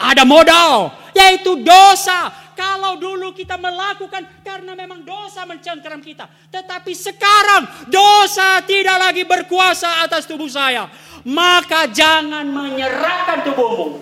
[0.00, 2.32] Ada modal, yaitu dosa.
[2.58, 6.26] Kalau dulu kita melakukan karena memang dosa mencengkeram kita.
[6.50, 10.88] Tetapi sekarang dosa tidak lagi berkuasa atas tubuh saya.
[11.28, 14.00] maka jangan menyerahkan tubuhmu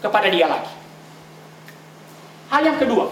[0.00, 0.70] kepada dia lagi.
[2.48, 3.10] Hal yang kedua,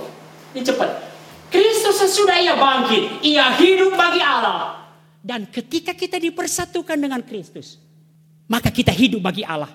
[0.55, 1.09] ini cepat.
[1.51, 4.86] Kristus sesudah ia bangkit, ia hidup bagi Allah.
[5.20, 7.76] Dan ketika kita dipersatukan dengan Kristus,
[8.48, 9.68] maka kita hidup bagi Allah.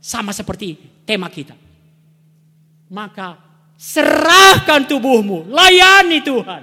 [0.00, 1.58] Sama seperti tema kita.
[2.86, 3.36] Maka
[3.74, 6.62] serahkan tubuhmu, layani Tuhan.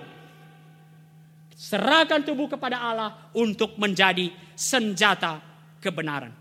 [1.54, 5.44] Serahkan tubuh kepada Allah untuk menjadi senjata
[5.84, 6.32] kebenaran.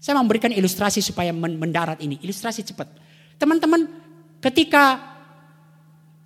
[0.00, 2.16] Saya memberikan ilustrasi supaya mendarat ini.
[2.24, 2.88] Ilustrasi cepat.
[3.36, 3.84] Teman-teman,
[4.40, 5.09] ketika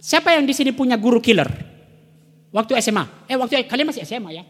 [0.05, 1.49] siapa yang di sini punya guru killer?
[2.53, 3.25] Waktu SMA.
[3.25, 4.45] Eh, waktu kalian masih SMA ya?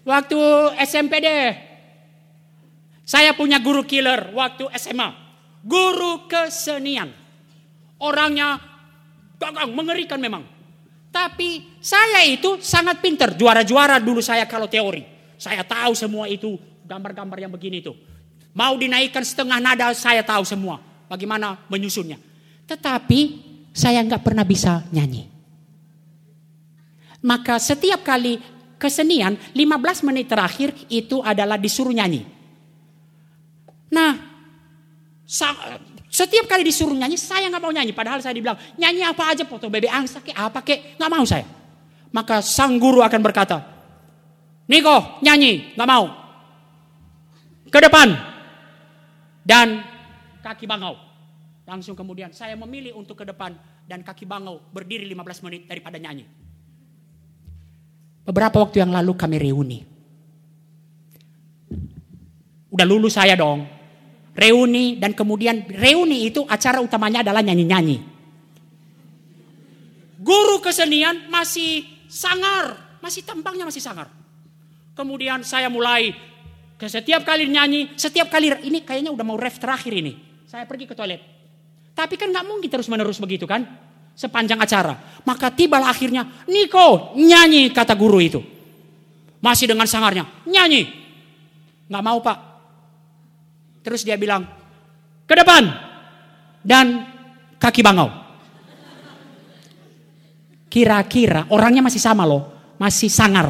[0.00, 0.40] Waktu
[0.88, 1.52] SMP deh.
[3.04, 5.12] Saya punya guru killer waktu SMA.
[5.60, 7.12] Guru kesenian.
[8.00, 8.56] Orangnya
[9.36, 10.40] gagang, mengerikan memang.
[11.12, 13.34] Tapi saya itu sangat pinter.
[13.36, 15.04] Juara-juara dulu saya kalau teori.
[15.36, 16.56] Saya tahu semua itu
[16.86, 17.92] gambar-gambar yang begini itu.
[18.54, 20.78] Mau dinaikkan setengah nada saya tahu semua.
[21.10, 22.18] Bagaimana menyusunnya.
[22.70, 25.30] Tetapi saya nggak pernah bisa nyanyi.
[27.20, 28.40] Maka setiap kali
[28.80, 32.24] kesenian 15 menit terakhir itu adalah disuruh nyanyi.
[33.92, 34.16] Nah,
[36.08, 37.92] setiap kali disuruh nyanyi saya nggak mau nyanyi.
[37.92, 41.44] Padahal saya dibilang nyanyi apa aja foto bebek angsa ke apa ke nggak mau saya.
[42.10, 43.62] Maka sang guru akan berkata,
[44.66, 46.06] Niko nyanyi nggak mau.
[47.70, 48.08] Ke depan
[49.44, 49.84] dan
[50.42, 51.09] kaki bangau.
[51.70, 53.54] Langsung kemudian saya memilih untuk ke depan
[53.86, 56.26] dan kaki bangau berdiri 15 menit daripada nyanyi.
[58.26, 59.78] Beberapa waktu yang lalu kami reuni.
[62.74, 63.70] Udah lulus saya dong.
[64.34, 68.02] Reuni dan kemudian reuni itu acara utamanya adalah nyanyi-nyanyi.
[70.18, 74.10] Guru kesenian masih sangar, masih tampangnya masih sangar.
[74.98, 76.18] Kemudian saya mulai
[76.74, 80.18] ke setiap kali nyanyi, setiap kali ini kayaknya udah mau ref terakhir ini.
[80.50, 81.39] Saya pergi ke toilet.
[82.00, 83.68] Tapi kan nggak mungkin terus menerus begitu kan?
[84.20, 85.24] sepanjang acara.
[85.24, 88.40] Maka tiba akhirnya, Niko nyanyi kata guru itu.
[89.40, 90.84] Masih dengan sangarnya, nyanyi.
[91.88, 92.38] Nggak mau pak.
[93.80, 94.44] Terus dia bilang,
[95.24, 95.64] ke depan.
[96.60, 97.08] Dan
[97.56, 98.12] kaki bangau.
[100.68, 102.76] Kira-kira orangnya masih sama loh.
[102.76, 103.48] Masih sangar.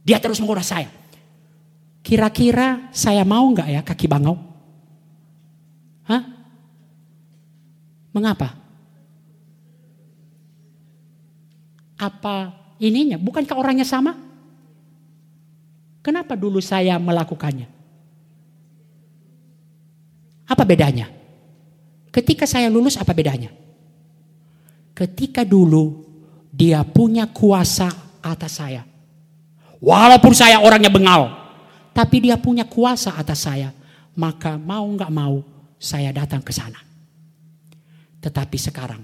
[0.00, 0.88] Dia terus menggoda saya.
[2.00, 4.55] Kira-kira saya mau nggak ya kaki bangau?
[8.16, 8.66] Mengapa?
[11.96, 13.16] apa ininya?
[13.16, 14.12] Bukankah orangnya sama?
[16.04, 17.66] Kenapa dulu saya melakukannya?
[20.46, 21.10] Apa bedanya?
[22.14, 23.50] Ketika saya lulus apa bedanya?
[24.94, 26.06] Ketika dulu
[26.54, 27.90] dia punya kuasa
[28.22, 28.86] atas saya.
[29.82, 31.34] Walaupun saya orangnya bengal.
[31.90, 33.74] Tapi dia punya kuasa atas saya.
[34.16, 35.42] Maka mau nggak mau
[35.76, 36.85] saya datang ke sana.
[38.26, 39.02] Tetapi sekarang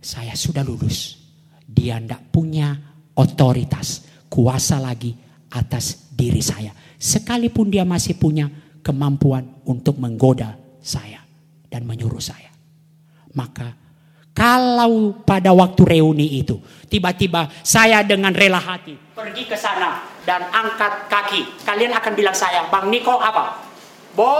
[0.00, 1.20] saya sudah lulus.
[1.68, 2.72] Dia tidak punya
[3.12, 5.12] otoritas, kuasa lagi
[5.52, 6.72] atas diri saya.
[6.96, 8.48] Sekalipun dia masih punya
[8.80, 11.20] kemampuan untuk menggoda saya
[11.68, 12.48] dan menyuruh saya.
[13.36, 13.76] Maka
[14.32, 16.56] kalau pada waktu reuni itu
[16.88, 22.64] tiba-tiba saya dengan rela hati pergi ke sana dan angkat kaki, kalian akan bilang saya,
[22.72, 23.60] Bang Niko apa?
[24.12, 24.32] Bo,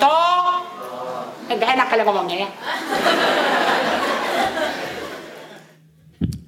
[0.00, 0.47] to,
[1.48, 2.48] enggak enak kalian ngomongnya ya.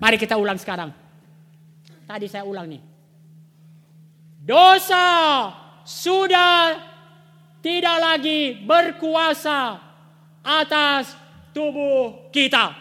[0.01, 0.92] Mari kita ulang sekarang.
[2.09, 2.80] Tadi saya ulang nih.
[4.40, 5.09] Dosa
[5.84, 6.80] sudah
[7.61, 9.76] tidak lagi berkuasa
[10.40, 11.12] atas
[11.53, 12.72] tubuh kita.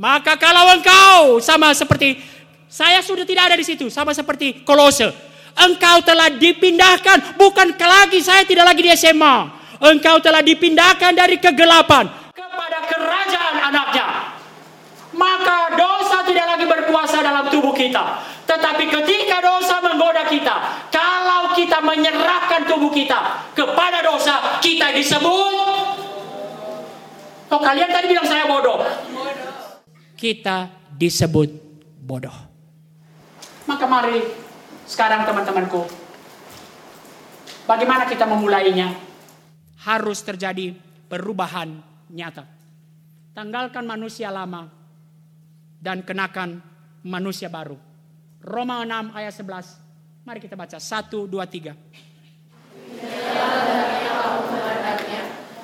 [0.00, 2.16] Maka kalau engkau sama seperti
[2.64, 5.12] saya sudah tidak ada di situ, sama seperti Kolose.
[5.52, 9.59] Engkau telah dipindahkan, bukan lagi saya tidak lagi di SMA.
[9.80, 12.04] Engkau telah dipindahkan dari kegelapan
[12.36, 14.06] kepada kerajaan anaknya
[15.16, 18.22] maka dosa tidak lagi berkuasa dalam tubuh kita.
[18.46, 25.70] Tetapi ketika dosa menggoda kita, kalau kita menyerahkan tubuh kita kepada dosa, kita disebut
[27.50, 28.78] Oh kalian tadi bilang saya bodoh.
[30.14, 31.50] Kita disebut
[31.98, 32.34] bodoh.
[33.66, 34.22] Maka mari
[34.86, 35.82] sekarang teman-temanku.
[37.66, 39.09] Bagaimana kita memulainya?
[39.80, 40.76] Harus terjadi
[41.08, 41.80] perubahan
[42.12, 42.44] nyata.
[43.32, 44.68] Tanggalkan manusia lama
[45.80, 46.60] dan kenakan
[47.00, 47.80] manusia baru.
[48.44, 50.24] Roma 6 ayat 11.
[50.28, 50.76] Mari kita baca.
[50.76, 52.10] 1, 2, 3.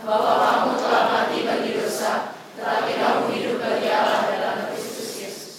[0.06, 5.52] bahwa kamu telah mati bagi dosa, tetapi kamu hidup bagi Allah dalam Kristus Yesus.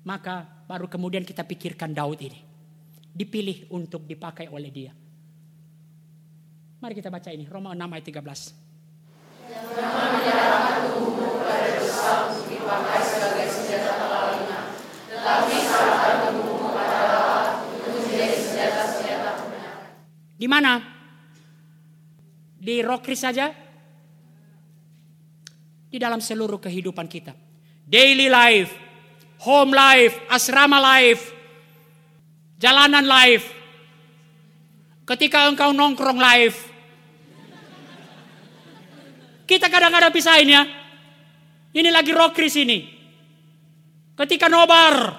[0.00, 2.40] Maka baru kemudian kita pikirkan Daud ini.
[3.16, 4.92] Dipilih untuk dipakai oleh dia.
[6.76, 8.52] Mari kita baca ini, Roma 6 ayat 13.
[9.48, 14.64] Jangan menyerahkan tubuhmu pada dosa untuk dipakai sebagai senjata kelaliman,
[15.08, 19.88] tetapi serahkan tubuhmu pada Allah untuk menjadi senjata-senjata kebenaran.
[20.36, 20.72] Di mana?
[22.60, 23.48] Di Rokris saja?
[25.88, 27.32] Di dalam seluruh kehidupan kita.
[27.88, 28.76] Daily life,
[29.48, 31.32] home life, asrama life,
[32.60, 33.55] jalanan life.
[35.06, 36.58] Ketika engkau nongkrong life.
[39.46, 40.66] Kita kadang-kadang pisahin ya.
[41.70, 42.82] Ini lagi Rokris ini.
[44.18, 45.14] Ketika nobar.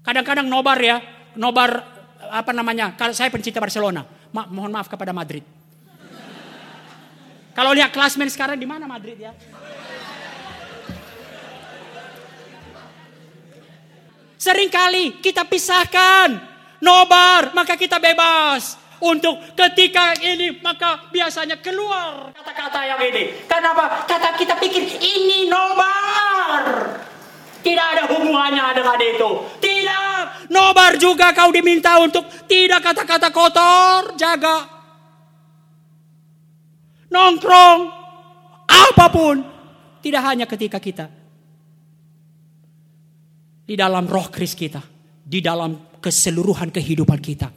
[0.00, 0.96] Kadang-kadang nobar ya.
[1.36, 1.84] Nobar
[2.32, 2.96] apa namanya?
[2.96, 4.08] Kalau saya pencinta Barcelona.
[4.32, 5.44] Ma mohon maaf kepada Madrid.
[7.52, 9.36] Kalau lihat klasmen sekarang di mana Madrid ya?
[14.40, 16.51] Seringkali kita pisahkan
[16.82, 18.82] nobar, maka kita bebas.
[19.02, 23.34] Untuk ketika ini maka biasanya keluar kata-kata yang ini.
[23.50, 24.06] Kenapa?
[24.06, 26.62] Kata kita pikir ini nobar.
[27.62, 29.30] Tidak ada hubungannya dengan itu.
[29.58, 30.50] Tidak.
[30.54, 34.14] Nobar juga kau diminta untuk tidak kata-kata kotor.
[34.14, 34.70] Jaga.
[37.10, 37.80] Nongkrong.
[38.66, 39.42] Apa pun.
[39.98, 41.06] Tidak hanya ketika kita.
[43.66, 44.82] Di dalam roh kris kita.
[45.22, 47.54] Di dalam keseluruhan kehidupan kita.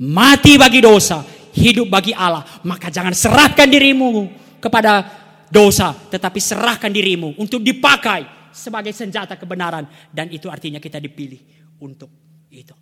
[0.00, 1.26] Mati bagi dosa.
[1.50, 2.46] Hidup bagi Allah.
[2.62, 4.30] Maka jangan serahkan dirimu
[4.62, 5.04] kepada
[5.50, 5.92] dosa.
[5.92, 11.38] Tetapi serahkan dirimu untuk dipakai sebagai senjata kebenaran dan itu artinya kita dipilih
[11.82, 12.10] untuk
[12.50, 12.74] itu.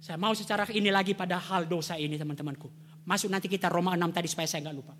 [0.00, 2.66] Saya mau secara ini lagi pada hal dosa ini teman-temanku.
[3.04, 4.96] Masuk nanti kita Roma 6 tadi supaya saya nggak lupa.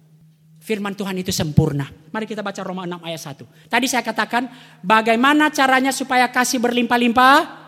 [0.61, 1.89] Firman Tuhan itu sempurna.
[1.89, 3.73] Mari kita baca Roma 6 ayat 1.
[3.73, 4.45] Tadi saya katakan
[4.85, 7.60] bagaimana caranya supaya kasih berlimpah-limpah?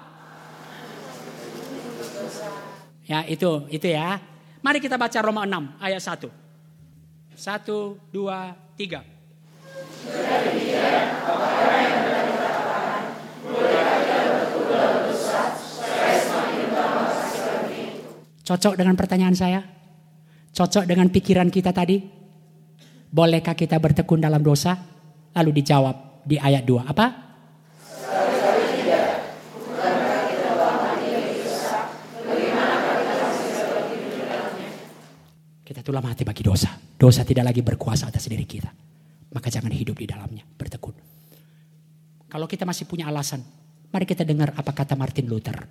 [3.13, 4.17] Ya itu itu ya.
[4.65, 6.33] Mari kita baca Roma 6 ayat 1.
[7.37, 8.17] 1, 2,
[8.81, 9.05] 3.
[18.49, 19.61] Cocok dengan pertanyaan saya?
[20.57, 22.01] Cocok dengan pikiran kita tadi?
[23.13, 24.73] Bolehkah kita bertekun dalam dosa?
[25.37, 26.89] Lalu dijawab di ayat 2.
[26.89, 27.32] Apa?
[35.73, 36.69] Kita tulang hati bagi dosa.
[36.77, 38.69] Dosa tidak lagi berkuasa atas diri kita.
[39.33, 40.93] Maka jangan hidup di dalamnya, bertekun.
[42.29, 43.41] Kalau kita masih punya alasan,
[43.89, 45.65] mari kita dengar apa kata Martin Luther.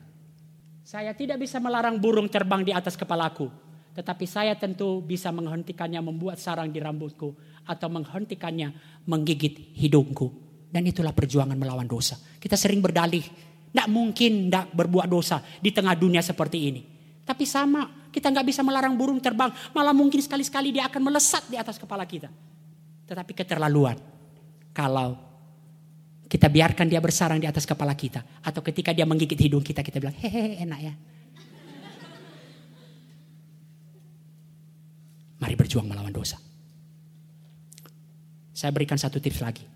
[0.82, 3.54] Saya tidak bisa melarang burung terbang di atas kepalaku,
[3.94, 7.38] tetapi saya tentu bisa menghentikannya membuat sarang di rambutku
[7.70, 8.74] atau menghentikannya
[9.06, 10.34] menggigit hidungku.
[10.66, 12.18] Dan itulah perjuangan melawan dosa.
[12.42, 13.22] Kita sering berdalih,
[13.70, 16.82] tidak mungkin tidak berbuat dosa di tengah dunia seperti ini.
[17.22, 21.56] Tapi sama, kita nggak bisa melarang burung terbang, malah mungkin sekali-sekali dia akan melesat di
[21.56, 22.28] atas kepala kita.
[23.08, 23.98] Tetapi keterlaluan
[24.76, 25.32] kalau
[26.32, 28.24] kita biarkan dia bersarang di atas kepala kita.
[28.40, 30.94] Atau ketika dia menggigit hidung kita, kita bilang, hehehe enak ya.
[35.44, 36.40] Mari berjuang melawan dosa.
[38.56, 39.68] Saya berikan satu tips lagi.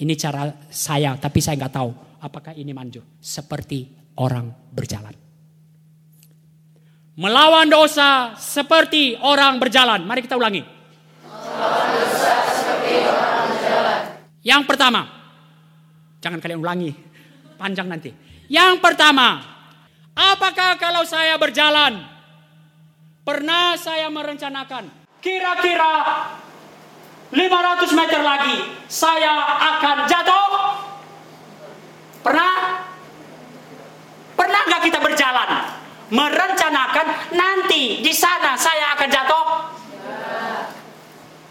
[0.00, 1.90] Ini cara saya, tapi saya nggak tahu
[2.24, 3.04] apakah ini manjo.
[3.20, 5.31] Seperti orang berjalan.
[7.12, 10.00] Melawan dosa seperti orang berjalan.
[10.08, 10.64] Mari kita ulangi.
[10.64, 14.00] Melawan dosa seperti orang berjalan.
[14.40, 15.00] Yang pertama,
[16.24, 16.90] jangan kalian ulangi,
[17.60, 18.16] panjang nanti.
[18.48, 19.44] Yang pertama,
[20.16, 22.00] apakah kalau saya berjalan,
[23.28, 24.88] pernah saya merencanakan,
[25.20, 25.92] kira-kira
[27.28, 28.56] 500 meter lagi
[28.88, 29.36] saya
[29.76, 30.48] akan jatuh?
[32.24, 32.52] Pernah?
[34.32, 35.81] Pernah nggak kita berjalan?
[36.12, 39.46] Merencanakan nanti di sana saya akan jatuh?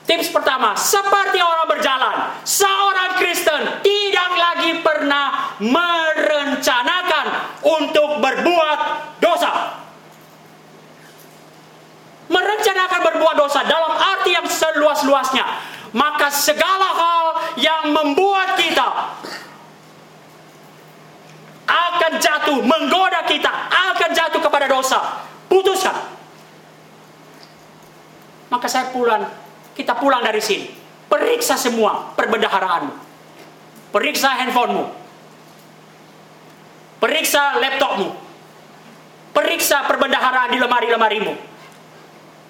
[0.06, 7.26] Tips pertama, seperti orang berjalan, seorang Kristen tidak lagi pernah merencanakan
[7.66, 8.80] untuk berbuat
[9.18, 9.82] dosa.
[12.30, 15.46] Merencanakan berbuat dosa dalam arti yang seluas-luasnya,
[15.98, 17.26] maka segala hal
[17.58, 19.18] yang membuat kita
[21.72, 25.24] akan jatuh, menggoda kita, akan jatuh kepada dosa.
[25.48, 25.96] Putuskan.
[28.52, 29.24] Maka saya pulang
[29.72, 30.68] kita pulang dari sini.
[31.08, 32.94] Periksa semua perbendaharaanmu.
[33.92, 34.86] Periksa handphonemu.
[37.00, 38.16] Periksa laptopmu.
[39.32, 41.34] Periksa perbendaharaan di lemari-lemarimu.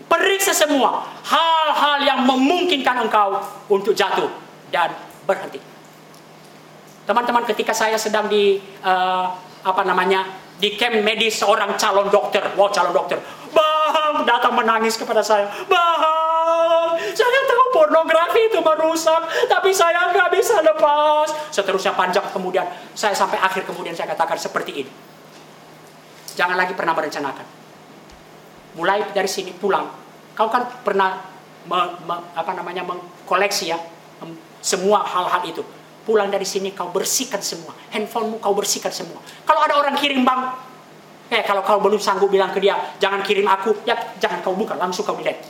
[0.10, 3.42] Periksa semua hal-hal yang memungkinkan engkau
[3.72, 4.28] untuk jatuh
[4.74, 4.92] dan
[5.24, 5.71] berhenti.
[7.12, 8.56] Teman-teman ketika saya sedang di
[8.88, 9.28] uh,
[9.68, 10.32] apa namanya
[10.64, 13.20] di camp medis seorang calon dokter, wow calon dokter,
[13.52, 20.64] bang datang menangis kepada saya, bang saya tahu pornografi itu merusak, tapi saya nggak bisa
[20.64, 21.52] lepas.
[21.52, 22.64] Seterusnya panjang kemudian
[22.96, 24.92] saya sampai akhir kemudian saya katakan seperti ini.
[26.40, 27.44] Jangan lagi pernah merencanakan.
[28.80, 29.84] Mulai dari sini pulang.
[30.32, 31.28] Kau kan pernah
[31.68, 33.84] me, me, apa namanya mengkoleksi ya
[34.64, 35.60] semua hal-hal itu.
[36.02, 37.78] Pulang dari sini kau bersihkan semua.
[37.94, 39.22] Handphonemu kau bersihkan semua.
[39.46, 40.50] Kalau ada orang kirim bang,
[41.30, 44.74] eh kalau kau belum sanggup bilang ke dia, jangan kirim aku, ya jangan kau buka,
[44.76, 45.46] langsung kau delete.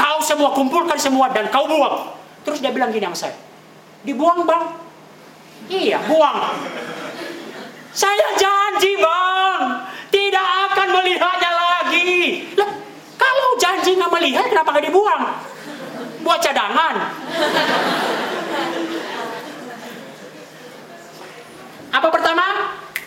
[0.00, 2.16] Kau semua kumpulkan semua dan kau buang.
[2.40, 3.36] Terus dia bilang gini sama saya,
[4.00, 4.64] dibuang bang?
[5.68, 6.56] Iya, buang.
[7.92, 9.60] Saya janji bang,
[10.08, 12.48] tidak akan melihatnya lagi.
[12.56, 12.70] Lah,
[13.20, 15.22] kalau janji nggak melihat, kenapa nggak dibuang?
[16.24, 16.94] Buat cadangan.
[21.90, 22.46] Apa pertama?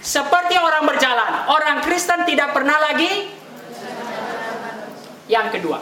[0.04, 1.48] Seperti orang berjalan.
[1.48, 3.32] Orang Kristen tidak pernah lagi.
[5.32, 5.80] Yang kedua.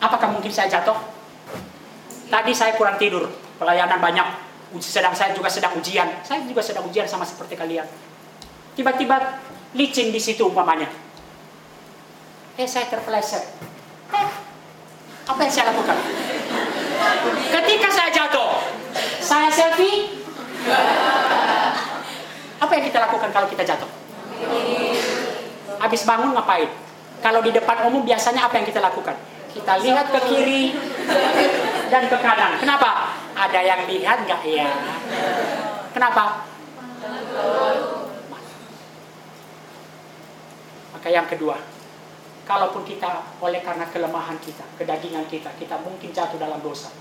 [0.00, 0.96] Apakah mungkin saya jatuh?
[2.32, 3.28] Tadi saya kurang tidur.
[3.60, 4.26] Pelayanan banyak
[4.80, 6.24] sedang saya juga sedang ujian.
[6.24, 7.84] Saya juga sedang ujian sama seperti kalian.
[8.72, 9.36] Tiba-tiba
[9.76, 10.88] licin di situ umpamanya.
[12.56, 13.44] Eh saya terpeleset.
[14.16, 14.28] Eh,
[15.28, 15.98] apa yang saya lakukan?
[17.52, 18.50] Ketika saya jatuh,
[19.20, 20.24] saya selfie.
[22.62, 23.90] Apa yang kita lakukan kalau kita jatuh?
[25.82, 26.70] Habis bangun ngapain?
[27.18, 29.18] Kalau di depan umum biasanya apa yang kita lakukan?
[29.50, 30.70] Kita lihat ke kiri
[31.90, 32.62] dan ke kanan.
[32.62, 33.18] Kenapa?
[33.34, 34.70] Ada yang lihat nggak ya?
[35.90, 36.46] Kenapa?
[40.94, 41.58] Maka yang kedua,
[42.46, 46.94] kalaupun kita oleh karena kelemahan kita, kedagingan kita, kita mungkin jatuh dalam dosa.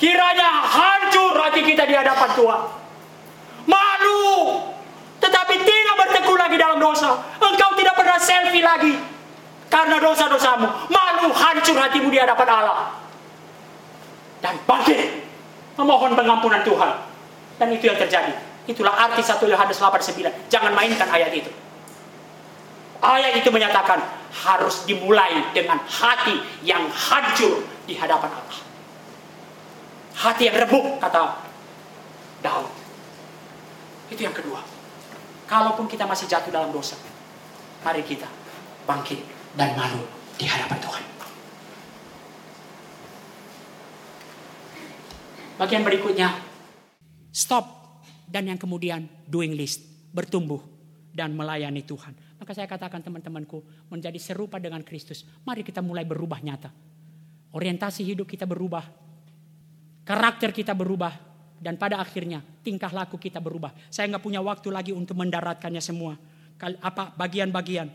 [0.00, 2.83] Kiranya hancur hati kita di hadapan Tuhan.
[4.04, 4.60] Malu,
[5.16, 7.24] tetapi tidak bertekun lagi dalam dosa.
[7.40, 8.92] Engkau tidak pernah selfie lagi
[9.72, 10.68] karena dosa-dosamu.
[10.92, 12.92] Malu, hancur hatimu di hadapan Allah.
[14.44, 15.24] Dan bangkit
[15.80, 16.92] memohon pengampunan Tuhan.
[17.56, 18.36] Dan itu yang terjadi.
[18.68, 20.52] Itulah arti 1 Yohanes 8:9.
[20.52, 21.48] Jangan mainkan ayat itu.
[23.00, 24.04] Ayat itu menyatakan
[24.44, 28.60] harus dimulai dengan hati yang hancur di hadapan Allah.
[30.12, 31.40] Hati yang rebuk kata
[32.44, 32.83] Daud.
[34.08, 34.60] Itu yang kedua.
[35.44, 36.96] Kalaupun kita masih jatuh dalam dosa,
[37.84, 38.28] mari kita
[38.88, 39.20] bangkit
[39.56, 40.00] dan malu
[40.36, 41.04] di hadapan Tuhan.
[45.54, 46.34] Bagian berikutnya,
[47.30, 47.84] stop
[48.26, 50.58] dan yang kemudian doing list, bertumbuh
[51.14, 52.10] dan melayani Tuhan.
[52.42, 55.22] Maka saya katakan teman-temanku, menjadi serupa dengan Kristus.
[55.46, 56.74] Mari kita mulai berubah nyata.
[57.54, 58.82] Orientasi hidup kita berubah.
[60.02, 61.33] Karakter kita berubah.
[61.64, 63.72] Dan pada akhirnya tingkah laku kita berubah.
[63.88, 66.12] Saya nggak punya waktu lagi untuk mendaratkannya semua.
[66.60, 67.88] Apa bagian-bagian.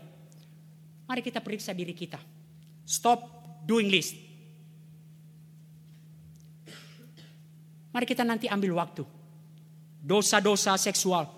[1.06, 2.18] Mari kita periksa diri kita.
[2.82, 3.22] Stop
[3.62, 4.18] doing list.
[7.94, 9.06] Mari kita nanti ambil waktu.
[10.02, 11.30] Dosa-dosa seksual.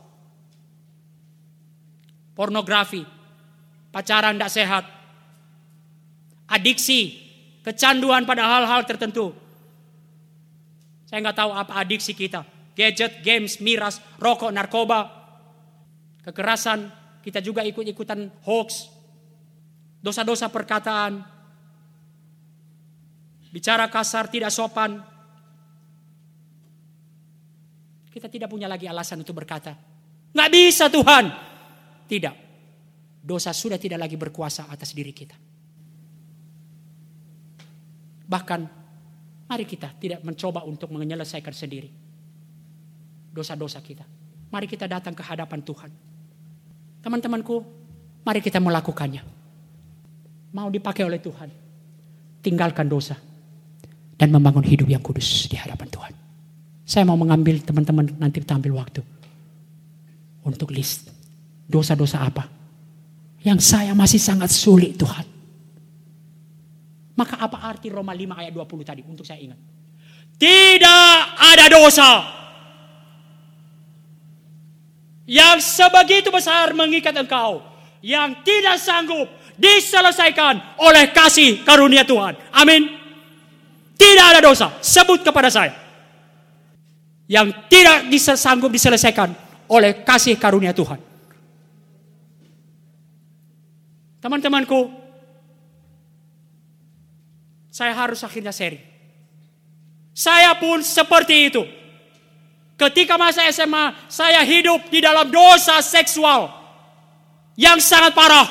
[2.33, 3.05] Pornografi.
[3.93, 4.85] Pacaran tidak sehat.
[6.49, 7.21] Adiksi.
[7.61, 9.37] Kecanduan pada hal-hal tertentu.
[11.13, 12.41] Saya nggak tahu apa adiksi kita.
[12.73, 15.13] Gadget, games, miras, rokok, narkoba.
[16.25, 16.89] Kekerasan.
[17.21, 18.89] Kita juga ikut-ikutan hoax.
[20.01, 21.21] Dosa-dosa perkataan.
[23.53, 25.13] Bicara kasar, tidak sopan
[28.13, 29.73] kita tidak punya lagi alasan untuk berkata,
[30.37, 31.25] nggak bisa Tuhan.
[32.05, 32.35] Tidak.
[33.25, 35.33] Dosa sudah tidak lagi berkuasa atas diri kita.
[38.29, 38.61] Bahkan,
[39.53, 41.93] mari kita tidak mencoba untuk menyelesaikan sendiri.
[43.37, 44.09] Dosa-dosa kita.
[44.49, 45.93] Mari kita datang ke hadapan Tuhan.
[47.05, 47.61] Teman-temanku,
[48.25, 49.21] mari kita melakukannya.
[50.57, 51.53] Mau dipakai oleh Tuhan.
[52.41, 53.21] Tinggalkan dosa.
[54.17, 56.13] Dan membangun hidup yang kudus di hadapan Tuhan.
[56.89, 59.05] Saya mau mengambil teman-teman nanti kita ambil waktu.
[60.49, 61.13] Untuk list.
[61.69, 62.49] Dosa-dosa apa?
[63.45, 65.32] Yang saya masih sangat sulit Tuhan.
[67.23, 69.07] Maka apa arti Roma 5 ayat 20 tadi?
[69.07, 69.55] Untuk saya ingat.
[70.43, 72.11] Tidak ada dosa.
[75.23, 77.63] Yang sebegitu besar mengikat engkau.
[78.03, 82.35] Yang tidak sanggup diselesaikan oleh kasih karunia Tuhan.
[82.51, 82.91] Amin.
[83.95, 84.75] Tidak ada dosa.
[84.83, 85.79] Sebut kepada saya
[87.31, 89.31] yang tidak sanggup diselesaikan
[89.71, 90.99] oleh kasih karunia Tuhan.
[94.19, 95.02] Teman-temanku,
[97.73, 98.85] saya harus akhirnya sharing.
[100.13, 101.65] Saya pun seperti itu.
[102.77, 106.53] Ketika masa SMA, saya hidup di dalam dosa seksual
[107.57, 108.45] yang sangat parah.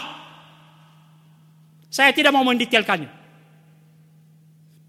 [1.93, 3.11] Saya tidak mau mendetailkannya.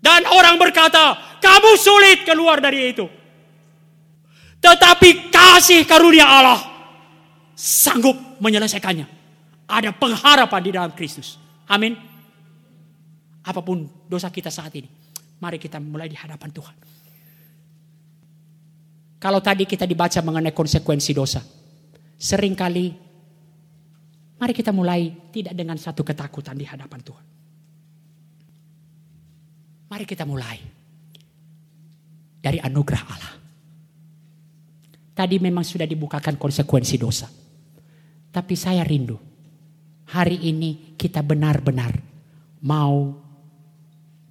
[0.01, 3.05] Dan orang berkata, kamu sulit keluar dari itu.
[4.63, 6.61] Tetapi kasih karunia Allah
[7.53, 9.07] sanggup menyelesaikannya.
[9.69, 11.37] Ada pengharapan di dalam Kristus.
[11.69, 12.12] Amin.
[13.43, 14.87] Apa pun dosa kita saat ini.
[15.43, 16.77] Mari kita mulai di hadapan Tuhan.
[19.23, 21.43] Kalau tadi kita dibaca mengenai konsekuensi dosa.
[22.19, 22.87] Seringkali
[24.39, 27.27] mari kita mulai tidak dengan satu ketakutan di hadapan Tuhan.
[29.91, 30.59] Mari kita mulai
[32.43, 33.35] dari anugerah Allah.
[35.15, 37.31] Tadi memang sudah dibukakan konsekuensi dosa.
[38.33, 39.15] Tapi saya rindu
[40.11, 41.95] hari ini kita benar-benar
[42.67, 43.22] mau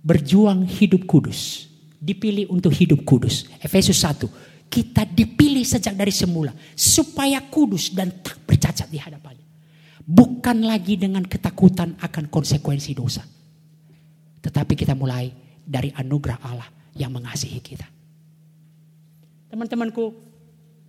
[0.01, 1.69] berjuang hidup kudus.
[2.01, 3.45] Dipilih untuk hidup kudus.
[3.61, 9.43] Efesus 1 kita dipilih sejak dari semula supaya kudus dan tak bercacat di hadapannya.
[10.07, 13.21] Bukan lagi dengan ketakutan akan konsekuensi dosa.
[14.41, 15.27] Tetapi kita mulai
[15.67, 17.85] dari anugerah Allah yang mengasihi kita.
[19.51, 20.15] Teman-temanku,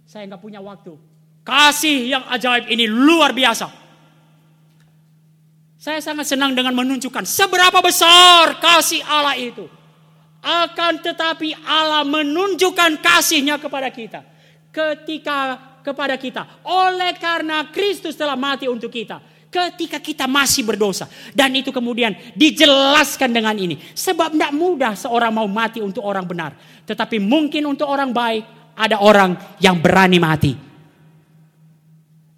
[0.06, 0.94] saya nggak punya waktu.
[1.42, 3.81] Kasih yang ajaib ini luar biasa.
[5.82, 9.66] Saya sangat senang dengan menunjukkan seberapa besar kasih Allah itu.
[10.38, 14.22] Akan tetapi Allah menunjukkan kasihnya kepada kita.
[14.70, 16.62] Ketika kepada kita.
[16.62, 19.18] Oleh karena Kristus telah mati untuk kita.
[19.50, 21.10] Ketika kita masih berdosa.
[21.34, 23.74] Dan itu kemudian dijelaskan dengan ini.
[23.74, 26.54] Sebab tidak mudah seorang mau mati untuk orang benar.
[26.86, 28.46] Tetapi mungkin untuk orang baik
[28.78, 30.71] ada orang yang berani mati.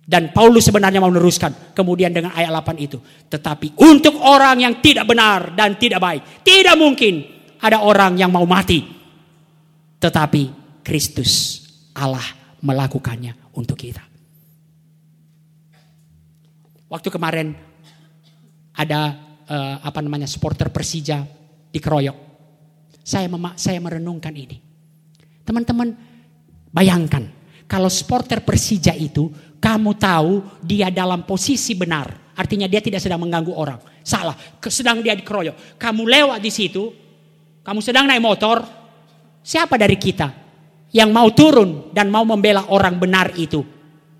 [0.04, 3.00] Dan Paulus sebenarnya mau meneruskan kemudian dengan ayat 8 itu.
[3.00, 6.44] Tetapi untuk orang yang tidak benar dan tidak baik.
[6.44, 7.24] Tidak mungkin
[7.56, 8.84] ada orang yang mau mati.
[9.96, 10.42] Tetapi
[10.84, 11.64] Kristus
[11.96, 12.24] Allah
[12.60, 14.04] melakukannya untuk kita.
[16.92, 17.56] Waktu kemarin
[18.76, 19.00] ada
[19.48, 21.24] uh, apa namanya supporter Persija
[21.72, 22.16] dikeroyok.
[23.04, 24.60] Saya mema saya merenungkan ini.
[25.44, 25.92] Teman-teman
[26.72, 27.24] bayangkan
[27.64, 29.28] kalau supporter Persija itu
[29.64, 32.36] kamu tahu dia dalam posisi benar.
[32.36, 33.80] Artinya dia tidak sedang mengganggu orang.
[34.04, 34.36] Salah,
[34.68, 35.80] sedang dia dikeroyok.
[35.80, 36.92] Kamu lewat di situ,
[37.64, 38.60] kamu sedang naik motor,
[39.40, 40.28] siapa dari kita
[40.92, 43.64] yang mau turun dan mau membela orang benar itu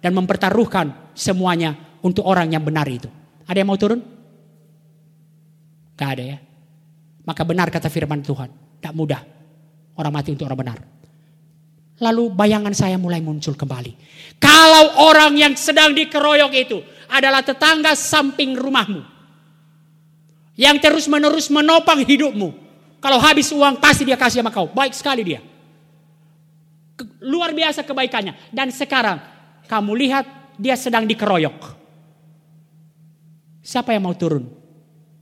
[0.00, 3.12] dan mempertaruhkan semuanya untuk orang yang benar itu?
[3.44, 4.00] Ada yang mau turun?
[6.00, 6.38] Gak ada ya.
[7.28, 8.48] Maka benar kata firman Tuhan,
[8.80, 9.20] tak mudah
[10.00, 10.78] orang mati untuk orang benar.
[12.02, 13.94] Lalu bayangan saya mulai muncul kembali.
[14.42, 19.02] Kalau orang yang sedang dikeroyok itu adalah tetangga samping rumahmu.
[20.58, 22.50] Yang terus menerus menopang hidupmu.
[22.98, 24.70] Kalau habis uang pasti dia kasih sama kau.
[24.74, 25.40] Baik sekali dia.
[27.22, 28.50] Luar biasa kebaikannya.
[28.50, 29.22] Dan sekarang
[29.70, 30.24] kamu lihat
[30.58, 31.58] dia sedang dikeroyok.
[33.64, 34.44] Siapa yang mau turun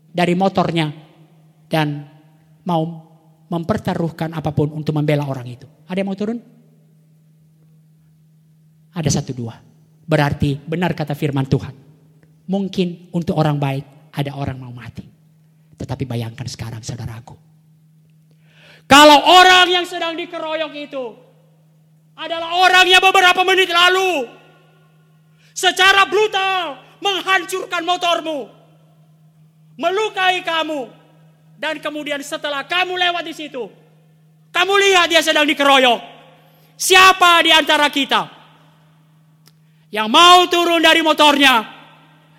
[0.09, 0.89] dari motornya
[1.69, 2.09] dan
[2.65, 2.83] mau
[3.49, 5.69] mempertaruhkan apa pun untuk membela orang itu?
[5.87, 6.52] Ada yang mau turun?
[8.93, 9.57] Ada satu dua.
[10.05, 11.73] Berarti benar kata firman Tuhan.
[12.49, 15.07] Mungkin untuk orang baik ada orang mau mati.
[15.79, 17.35] Tetapi bayangkan sekarang saudaraku.
[18.85, 21.05] Kalau orang yang sedang dikeroyok itu
[22.13, 24.29] adalah orang yang beberapa menit lalu
[25.57, 28.53] secara brutal menghancurkan motormu,
[29.81, 30.93] melukai kamu,
[31.57, 33.65] dan kemudian setelah kamu lewat di situ,
[34.53, 36.13] kamu lihat dia sedang dikeroyok.
[36.77, 38.42] Siapa di antara kita
[39.93, 41.69] yang mau turun dari motornya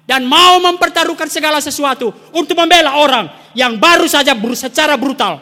[0.04, 5.40] dan mau mempertaruhkan segala sesuatu untuk membela orang yang baru saja secara brutal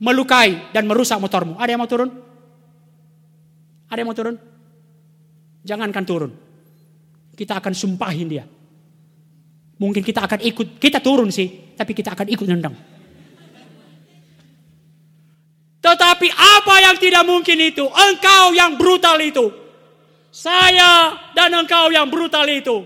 [0.00, 1.60] melukai dan merusak motormu.
[1.60, 2.10] Ada yang mau turun?
[3.92, 4.36] Ada yang mau turun?
[5.64, 6.32] Jangankan turun.
[7.36, 8.44] Kita akan sumpahin dia.
[9.78, 12.76] Mungkin kita akan ikut, kita turun sih, tapi kita akan ikut nendang.
[15.84, 17.84] Tetapi apa yang tidak mungkin itu?
[17.84, 19.63] Engkau yang brutal itu.
[20.34, 22.82] Saya dan engkau yang brutal itu.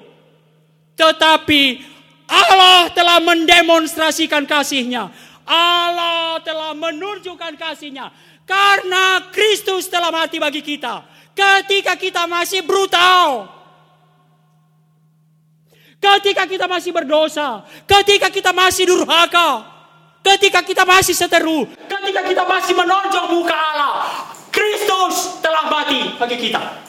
[1.01, 1.81] Tetapi
[2.29, 5.09] Allah telah mendemonstrasikan kasihnya.
[5.49, 8.13] Allah telah menunjukkan kasihnya.
[8.45, 11.09] Karena Kristus telah mati bagi kita.
[11.33, 13.49] Ketika kita masih brutal.
[15.97, 17.65] Ketika kita masih berdosa.
[17.89, 19.65] Ketika kita masih durhaka.
[20.21, 21.65] Ketika kita masih seteru.
[21.89, 23.93] Ketika kita masih menonjol muka Allah.
[24.53, 26.88] Kristus telah mati bagi kita.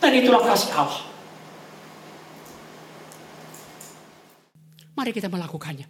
[0.00, 1.02] Dan itulah kasih Allah.
[4.96, 5.84] Mari kita melakukannya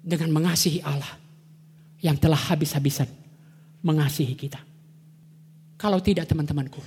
[0.00, 1.20] dengan mengasihi Allah
[2.00, 3.10] yang telah habis-habisan
[3.84, 4.60] mengasihi kita.
[5.78, 6.80] Kalau tidak teman-temanku,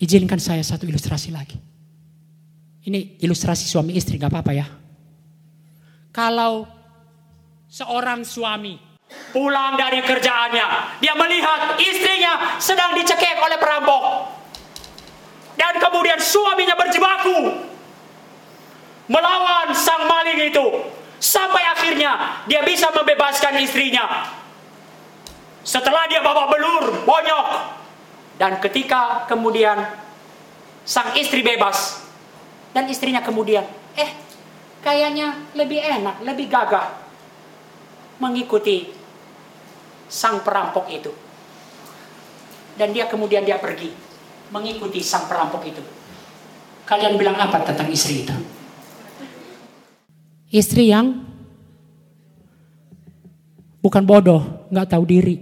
[0.00, 1.60] izinkan saya satu ilustrasi lagi.
[2.80, 4.66] Ini ilustrasi suami istri, gak apa-apa ya.
[6.10, 6.64] Kalau
[7.68, 8.89] seorang suami
[9.30, 14.02] pulang dari kerjaannya, dia melihat istrinya sedang dicekik oleh perampok.
[15.54, 17.68] Dan kemudian suaminya berjibaku
[19.10, 20.66] melawan sang maling itu.
[21.20, 24.32] Sampai akhirnya dia bisa membebaskan istrinya.
[25.60, 27.46] Setelah dia babak belur, bonyok.
[28.40, 29.84] Dan ketika kemudian
[30.88, 32.00] sang istri bebas.
[32.72, 33.66] Dan istrinya kemudian,
[33.98, 34.10] eh
[34.80, 36.88] kayaknya lebih enak, lebih gagah.
[38.16, 38.99] Mengikuti
[40.10, 41.14] sang perampok itu.
[42.74, 43.94] Dan dia kemudian dia pergi.
[44.50, 45.82] Mengikuti sang perampok itu.
[46.82, 48.34] Kalian bilang apa tentang istri itu?
[50.50, 51.22] Istri yang
[53.78, 55.36] bukan bodoh, nggak tahu diri.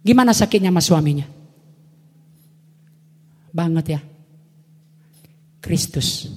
[0.00, 1.28] Gimana sakitnya sama suaminya?
[3.52, 4.00] Banget ya.
[5.60, 6.32] Kristus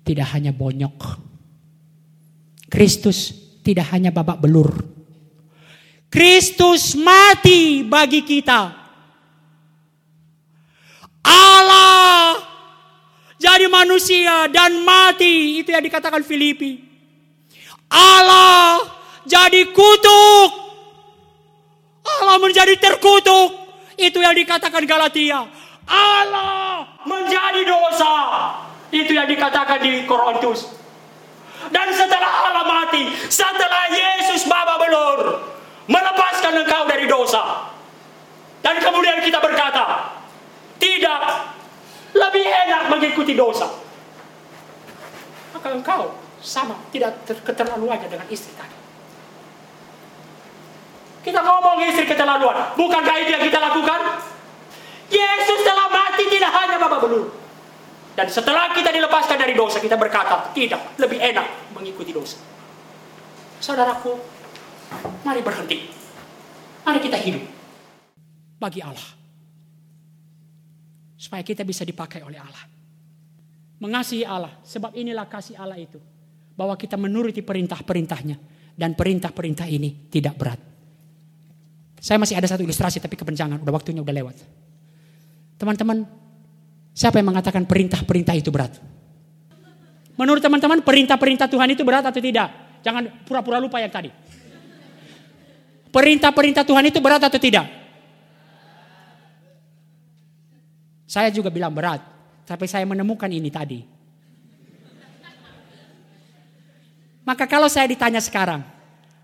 [0.00, 1.20] tidak hanya bonyok.
[2.72, 3.39] Kristus
[3.70, 4.74] tidak hanya babak belur.
[6.10, 8.74] Kristus mati bagi kita.
[11.22, 12.34] Allah
[13.38, 15.62] jadi manusia dan mati.
[15.62, 16.82] Itu yang dikatakan Filipi.
[17.86, 18.82] Allah
[19.22, 20.50] jadi kutuk.
[22.02, 23.54] Allah menjadi terkutuk.
[23.94, 25.46] Itu yang dikatakan Galatia.
[25.86, 28.14] Allah menjadi dosa.
[28.90, 30.79] Itu yang dikatakan di Korintus.
[31.68, 35.20] Dan setelah Allah mati, setelah Yesus baba belur,
[35.84, 37.68] melepaskan engkau dari dosa.
[38.64, 40.16] Dan kemudian kita berkata,
[40.80, 41.20] tidak,
[42.16, 43.68] lebih enak mengikuti dosa.
[45.52, 48.80] Maka engkau sama, tidak keterlaluannya dengan istri tadi.
[51.20, 52.72] Kita ngomong istri keterlaluan.
[52.80, 54.24] Bukankah itu yang kita lakukan?
[55.12, 57.39] Yesus telah mati tidak hanya bapak belur.
[58.20, 62.36] Dan setelah kita dilepaskan dari dosa, kita berkata, tidak, lebih enak mengikuti dosa.
[63.56, 64.12] Saudaraku,
[65.24, 65.88] mari berhenti.
[66.84, 67.40] Mari kita hidup
[68.60, 69.08] bagi Allah
[71.16, 72.60] supaya kita bisa dipakai oleh Allah.
[73.80, 75.96] Mengasihi Allah, sebab inilah kasih Allah itu.
[76.52, 78.36] Bahwa kita menuruti perintah-perintahnya.
[78.76, 80.60] Dan perintah-perintah ini tidak berat.
[81.96, 84.36] Saya masih ada satu ilustrasi tapi kepencangan, udah waktunya udah lewat.
[85.56, 86.19] Teman-teman,
[87.00, 88.76] siapa yang mengatakan perintah-perintah itu berat?
[90.20, 92.52] Menurut teman-teman perintah-perintah Tuhan itu berat atau tidak?
[92.84, 94.12] Jangan pura-pura lupa yang tadi.
[95.88, 97.64] Perintah-perintah Tuhan itu berat atau tidak?
[101.08, 102.04] Saya juga bilang berat,
[102.44, 103.80] tapi saya menemukan ini tadi.
[107.24, 108.60] Maka kalau saya ditanya sekarang,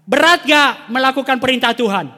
[0.09, 2.09] berat gak melakukan perintah Tuhan?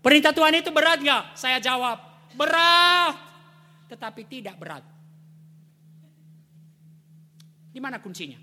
[0.00, 1.36] Perintah Tuhan itu berat gak?
[1.36, 2.00] Saya jawab,
[2.38, 3.27] berat.
[3.88, 4.84] Tetapi tidak berat.
[7.72, 8.38] Di mana kuncinya?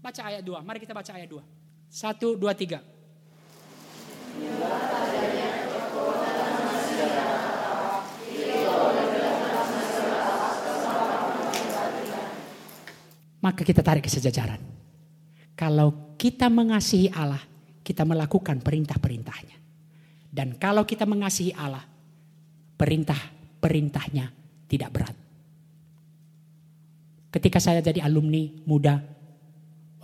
[0.00, 1.40] Baca ayat 2, mari kita baca ayat 2.
[1.88, 2.82] Satu, dua, tiga.
[13.44, 14.56] maka kita tarik ke sejajaran.
[15.52, 17.44] Kalau kita mengasihi Allah,
[17.84, 19.60] kita melakukan perintah-perintahnya.
[20.32, 21.84] Dan kalau kita mengasihi Allah,
[23.64, 24.26] perintah-perintahnya
[24.68, 25.16] tidak berat.
[27.32, 29.00] Ketika saya jadi alumni muda,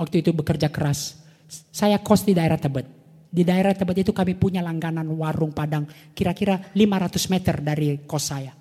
[0.01, 1.21] waktu itu bekerja keras,
[1.69, 2.89] saya kos di daerah Tebet.
[3.31, 8.57] Di daerah Tebet itu kami punya langganan warung Padang kira-kira 500 meter dari kos saya.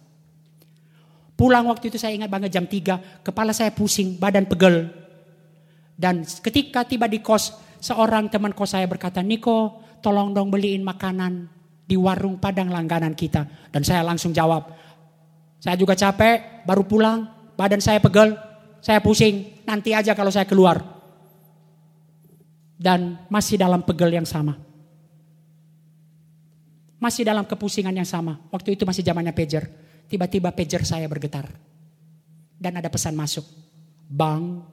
[1.39, 4.91] Pulang waktu itu saya ingat banget jam 3, kepala saya pusing, badan pegel.
[5.95, 11.47] Dan ketika tiba di kos, seorang teman kos saya berkata, Niko tolong dong beliin makanan
[11.89, 13.71] di warung padang langganan kita.
[13.73, 14.69] Dan saya langsung jawab,
[15.59, 17.27] saya juga capek, baru pulang,
[17.59, 18.39] badan saya pegel,
[18.79, 20.79] saya pusing, nanti aja kalau saya keluar.
[22.79, 24.55] Dan masih dalam pegel yang sama.
[26.95, 28.39] Masih dalam kepusingan yang sama.
[28.51, 29.67] Waktu itu masih zamannya pager.
[30.07, 31.51] Tiba-tiba pager saya bergetar.
[32.55, 33.43] Dan ada pesan masuk.
[34.07, 34.63] Bang,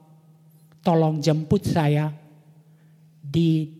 [0.79, 2.15] tolong jemput saya
[3.19, 3.75] di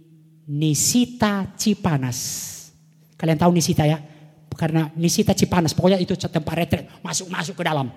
[0.48, 2.20] Nisita Cipanas.
[3.16, 4.00] Kalian tahu Nisita ya?
[4.58, 6.90] Karena Nisita Cipanas, pokoknya itu tempat retret.
[7.06, 7.94] Masuk-masuk ke dalam.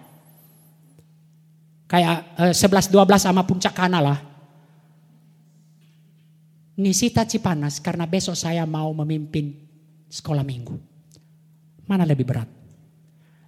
[1.88, 4.20] Kayak eh, 11-12 sama puncak kanal lah.
[6.80, 9.52] Nisita Cipanas karena besok saya mau memimpin
[10.08, 10.76] sekolah minggu.
[11.88, 12.48] Mana lebih berat?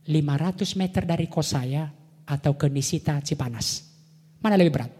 [0.08, 1.86] 500 meter dari kos saya
[2.26, 3.86] atau ke Nisita Cipanas?
[4.42, 4.90] Mana lebih berat?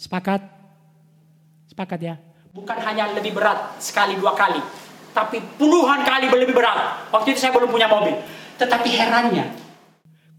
[0.00, 0.40] Sepakat?
[1.68, 2.14] Sepakat ya?
[2.54, 4.58] Bukan hanya lebih berat sekali dua kali,
[5.16, 7.08] tapi puluhan kali lebih berat.
[7.10, 8.14] Waktu itu saya belum punya mobil.
[8.58, 9.54] Tetapi herannya,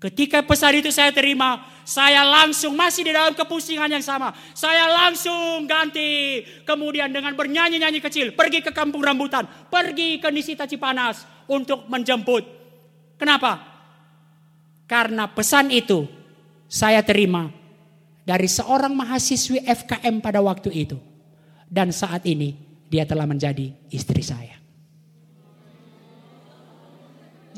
[0.04, 4.30] ketika pesan itu saya terima, saya langsung masih di dalam kepusingan yang sama.
[4.54, 6.44] Saya langsung ganti.
[6.68, 12.46] Kemudian dengan bernyanyi-nyanyi kecil, pergi ke kampung rambutan, pergi ke Nisita Cipanas untuk menjemput.
[13.18, 13.58] Kenapa?
[14.86, 16.06] Karena pesan itu
[16.70, 17.50] saya terima
[18.22, 20.98] dari seorang mahasiswi FKM pada waktu itu.
[21.66, 22.54] Dan saat ini
[22.86, 24.59] dia telah menjadi istri saya.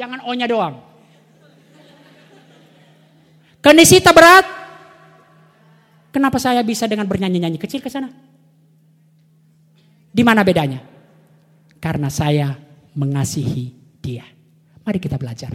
[0.01, 0.81] Jangan ohnya doang.
[3.61, 4.49] Kenisita berat.
[6.09, 8.09] Kenapa saya bisa dengan bernyanyi-nyanyi kecil ke sana?
[10.09, 10.81] Di mana bedanya?
[11.77, 12.57] Karena saya
[12.97, 13.69] mengasihi
[14.01, 14.25] dia.
[14.81, 15.53] Mari kita belajar.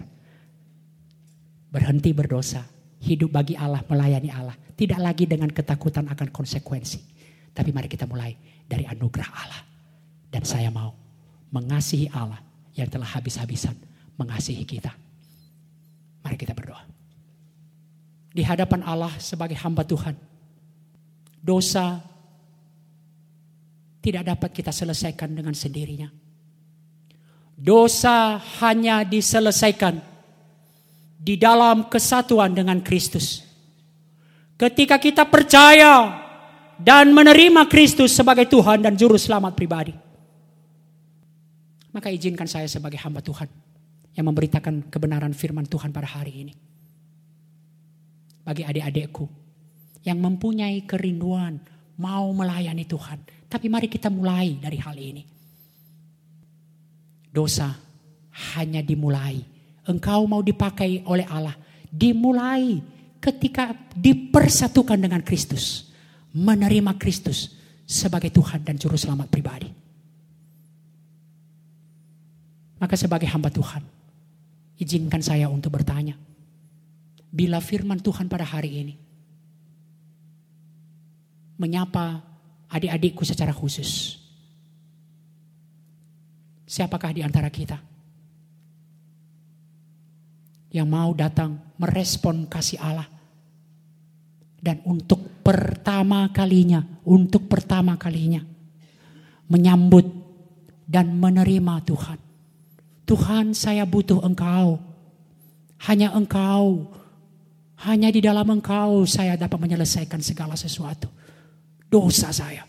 [1.74, 2.62] Berhenti berdosa,
[3.02, 4.55] hidup bagi Allah, melayani Allah.
[4.55, 7.02] Tidak lagi dengan ketakutan akan konsekuensi.
[7.51, 8.31] Tapi mari kita mulai
[8.62, 9.60] dari anugerah Allah.
[10.31, 10.94] Dan saya mau
[11.51, 12.39] mengasihi Allah
[12.78, 13.74] yang telah habis-habisan
[14.16, 14.93] mengasihi kita.
[16.24, 16.82] Mari kita berdoa.
[18.36, 20.16] Di hadapan Allah sebagai hamba Tuhan.
[21.40, 22.02] Dosa
[24.02, 26.10] tidak dapat kita selesaikan dengan sendirinya.
[27.56, 30.02] Dosa hanya diselesaikan
[31.16, 33.40] di dalam kesatuan dengan Kristus.
[34.59, 36.26] Ketika kita percaya
[36.76, 39.97] dan menerima Kristus sebagai Tuhan dan Juru Selamat pribadi.
[41.97, 43.48] Maka izinkan saya sebagai hamba Tuhan
[44.16, 46.55] yang memberitakan kebenaran firman Tuhan pada hari ini.
[48.43, 49.28] Bagi adik-adikku
[50.09, 51.60] yang mempunyai kerinduan
[52.01, 53.20] mau melayani Tuhan.
[53.47, 55.22] Tapi mari kita mulai dari hal ini.
[57.28, 57.68] Dosa
[58.56, 59.36] hanya dimulai
[59.84, 61.55] engkau mau dipakai oleh Allah.
[61.93, 62.80] Dimulai
[63.20, 65.93] ketika dipersatukan dengan Kristus.
[66.36, 67.56] Menerima Kristus
[67.88, 69.72] sebagai Tuhan dan Juru Selamat pribadi.
[72.76, 73.80] Maka sebagai hamba Tuhan,
[74.76, 76.16] izinkan saya untuk bertanya.
[77.32, 78.94] Bila firman Tuhan pada hari ini
[81.56, 82.20] menyapa
[82.68, 84.20] adik-adikku secara khusus.
[86.66, 87.78] Siapakah di antara kita
[90.74, 93.08] yang mau datang merespon kasih Allah.
[94.56, 98.42] Dan untuk pertama kalinya, untuk pertama kalinya
[99.46, 100.06] menyambut
[100.90, 102.18] dan menerima Tuhan.
[103.06, 104.82] Tuhan saya butuh engkau.
[105.86, 106.90] Hanya engkau.
[107.86, 111.06] Hanya di dalam engkau saya dapat menyelesaikan segala sesuatu.
[111.86, 112.66] Dosa saya.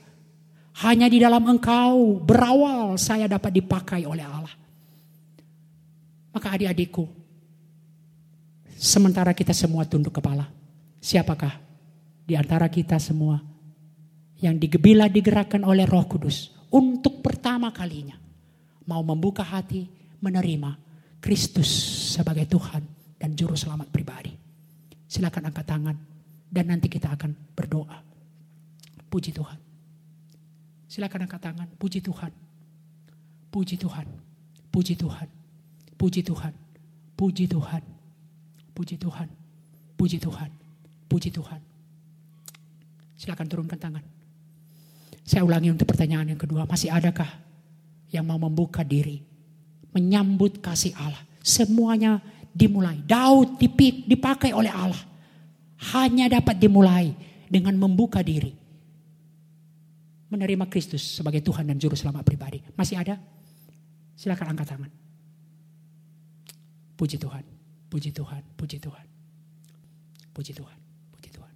[0.86, 4.54] Hanya di dalam engkau berawal saya dapat dipakai oleh Allah.
[6.30, 7.18] Maka adik-adikku,
[8.78, 10.46] Sementara kita semua tunduk kepala.
[11.02, 11.58] Siapakah
[12.30, 13.42] di antara kita semua
[14.38, 18.14] yang digebila digerakkan oleh Roh Kudus untuk pertama kalinya
[18.86, 19.90] mau membuka hati
[20.22, 20.72] menerima
[21.22, 21.70] Kristus
[22.14, 22.84] sebagai Tuhan
[23.18, 24.34] dan juru selamat pribadi.
[25.08, 25.98] Silakan angkat tangan
[26.48, 27.98] dan nanti kita akan berdoa.
[29.08, 29.60] Puji Tuhan.
[30.88, 32.32] Silakan angkat tangan, puji Tuhan.
[33.52, 34.08] Puji Tuhan.
[34.72, 35.30] Puji Tuhan.
[35.98, 36.54] Puji Tuhan.
[37.18, 37.84] Puji Tuhan.
[38.78, 39.30] Puji Tuhan.
[39.98, 40.52] Puji Tuhan.
[41.10, 41.62] Puji Tuhan.
[43.18, 44.06] Silakan turunkan tangan.
[45.28, 46.64] Saya ulangi untuk pertanyaan yang kedua.
[46.64, 47.28] Masih adakah
[48.14, 49.27] yang mau membuka diri?
[49.98, 51.18] Menyambut kasih Allah.
[51.42, 52.22] Semuanya
[52.54, 53.02] dimulai.
[53.02, 53.58] Daud
[54.06, 55.02] dipakai oleh Allah.
[55.98, 57.18] Hanya dapat dimulai
[57.50, 58.54] dengan membuka diri.
[60.30, 62.62] Menerima Kristus sebagai Tuhan dan Juru Selamat pribadi.
[62.78, 63.18] Masih ada?
[64.14, 64.92] Silakan angkat tangan.
[66.94, 67.58] Puji Tuhan.
[67.88, 69.06] Puji Tuhan, puji Tuhan.
[70.36, 70.80] Puji Tuhan,
[71.16, 71.54] puji Tuhan.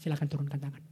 [0.00, 0.83] Silakan turunkan tangan.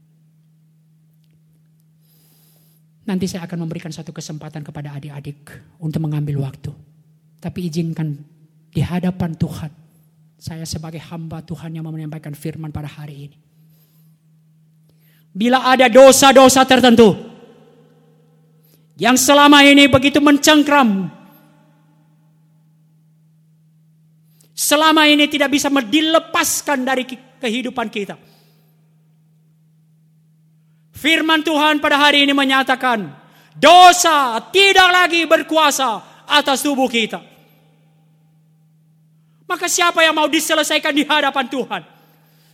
[3.03, 5.51] Nanti saya akan memberikan satu kesempatan kepada adik-adik
[5.83, 6.71] untuk mengambil waktu.
[7.43, 8.15] Tapi izinkan
[8.71, 9.71] di hadapan Tuhan.
[10.39, 13.39] Saya sebagai hamba Tuhan yang menyampaikan firman pada hari ini.
[15.35, 17.15] Bila ada dosa-dosa tertentu.
[18.99, 21.11] Yang selama ini begitu mencengkram
[24.63, 27.03] selama ini tidak bisa dilepaskan dari
[27.43, 28.15] kehidupan kita.
[31.03, 33.11] Firman Tuhan pada hari ini menyatakan,
[33.59, 35.99] dosa tidak lagi berkuasa
[36.31, 37.19] atas tubuh kita.
[39.51, 41.83] Maka siapa yang mau diselesaikan di hadapan Tuhan?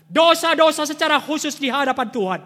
[0.08, 2.40] Dosa-dosa secara khusus di hadapan Tuhan.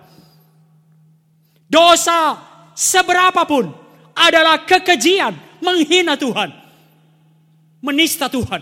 [1.71, 2.35] Dosa
[2.75, 3.71] seberapapun
[4.19, 6.51] adalah kekejian, menghina Tuhan,
[7.79, 8.59] menista Tuhan.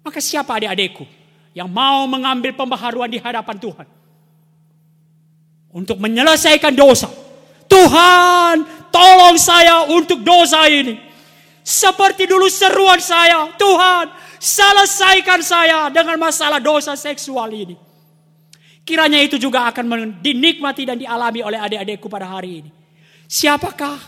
[0.00, 1.04] Maka siapa adik-adikku
[1.52, 3.86] yang mau mengambil pembaharuan di hadapan Tuhan?
[5.76, 7.12] Untuk menyelesaikan dosa.
[7.68, 10.96] Tuhan, tolong saya untuk dosa ini.
[11.60, 14.08] Seperti dulu seruan saya, Tuhan,
[14.40, 17.76] selesaikan saya dengan masalah dosa seksual ini.
[18.86, 22.70] Kiranya itu juga akan dinikmati dan dialami oleh adik-adikku pada hari ini.
[23.26, 23.98] Siapakah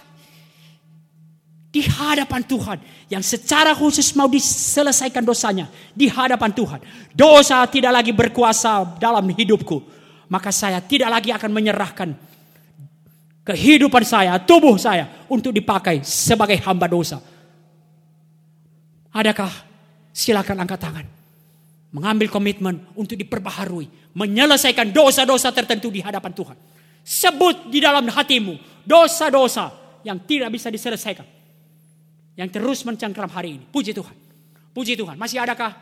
[1.68, 2.78] di hadapan Tuhan
[3.10, 6.80] yang secara khusus mau diselesaikan dosanya di hadapan Tuhan.
[7.10, 9.97] Dosa tidak lagi berkuasa dalam hidupku.
[10.28, 12.10] Maka saya tidak lagi akan menyerahkan
[13.48, 17.16] kehidupan saya, tubuh saya untuk dipakai sebagai hamba dosa.
[19.08, 19.48] Adakah?
[20.12, 21.06] Silakan angkat tangan.
[21.96, 24.12] Mengambil komitmen untuk diperbaharui.
[24.12, 26.56] Menyelesaikan dosa-dosa tertentu di hadapan Tuhan.
[27.00, 29.72] Sebut di dalam hatimu dosa-dosa
[30.04, 31.24] yang tidak bisa diselesaikan.
[32.36, 33.64] Yang terus mencengkram hari ini.
[33.64, 34.12] Puji Tuhan.
[34.76, 35.16] Puji Tuhan.
[35.16, 35.72] Masih adakah?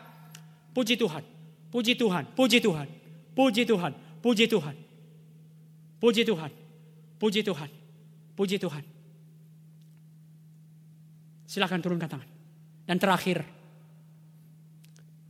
[0.71, 1.21] Puji Tuhan.
[1.67, 2.23] Puji Tuhan.
[2.31, 2.87] Puji Tuhan.
[3.35, 3.91] Puji Tuhan.
[4.27, 4.75] Puji Tuhan.
[6.03, 6.51] Puji Tuhan.
[7.15, 7.69] Puji Tuhan.
[8.35, 8.83] Puji Tuhan.
[11.47, 12.27] Silakan turunkan tangan.
[12.83, 13.39] Dan terakhir,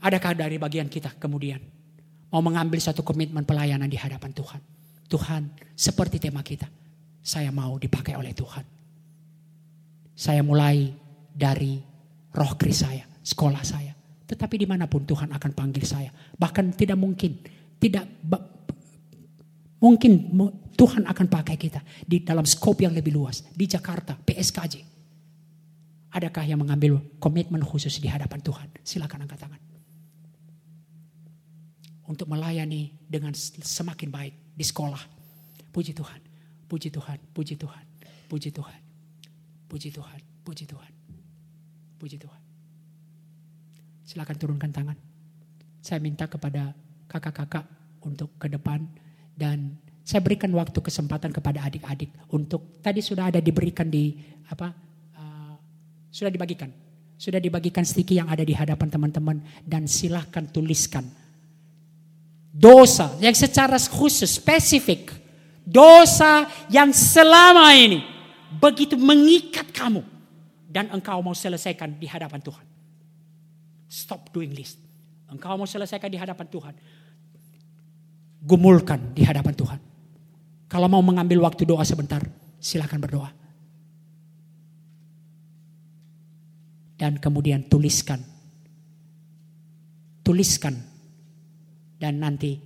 [0.01, 1.61] adakah dari bagian kita kemudian
[2.33, 4.61] mau mengambil satu komitmen pelayanan di hadapan Tuhan?
[5.05, 6.65] Tuhan, seperti tema kita,
[7.21, 8.65] saya mau dipakai oleh Tuhan.
[10.17, 10.89] Saya mulai
[11.37, 11.77] dari
[12.33, 13.93] roh kris saya, sekolah saya.
[14.25, 16.09] Tetapi di mana pun Tuhan akan panggil saya.
[16.33, 17.37] Bahkan tidak mungkin,
[17.77, 18.09] tidak
[19.81, 20.33] mungkin
[20.77, 23.45] Tuhan akan pakai kita di dalam skop yang lebih luas.
[23.53, 24.97] Di Jakarta, PSKJ.
[26.13, 28.67] Adakah yang mengambil komitmen khusus di hadapan Tuhan?
[28.81, 29.61] Silakan angkat tangan.
[32.07, 35.01] Untuk melayani dengan semakin baik di sekolah.
[35.73, 36.21] Puji Tuhan,
[36.65, 37.85] puji Tuhan, puji Tuhan,
[38.25, 38.81] puji Tuhan,
[39.69, 40.93] puji Tuhan, puji Tuhan,
[42.01, 42.41] puji Tuhan.
[44.07, 44.97] Silakan turunkan tangan.
[45.83, 46.73] Saya minta kepada
[47.11, 47.67] kakak-kakak
[48.01, 48.87] untuk ke depan
[49.37, 54.17] dan saya berikan waktu kesempatan kepada adik-adik untuk tadi sudah ada diberikan di
[54.49, 54.87] apa
[56.17, 56.73] sudah dibagikan.
[57.17, 59.37] Sudah dibagikan sticky yang ada di hadapan teman-teman.
[59.61, 61.05] Dan silahkan tuliskan.
[62.49, 65.13] Dosa yang secara khusus, spesifik.
[65.61, 68.01] Dosa yang selama ini
[68.57, 70.01] begitu mengikat kamu.
[70.65, 72.65] Dan engkau mau selesaikan di hadapan Tuhan.
[73.85, 74.73] Stop doing this.
[75.29, 76.73] Engkau mau selesaikan di hadapan Tuhan.
[78.47, 79.79] Gumulkan di hadapan Tuhan.
[80.71, 82.23] Kalau mau mengambil waktu doa sebentar,
[82.63, 83.27] silahkan berdoa.
[86.97, 88.19] dan kemudian tuliskan.
[90.25, 90.75] Tuliskan.
[91.97, 92.57] Dan nanti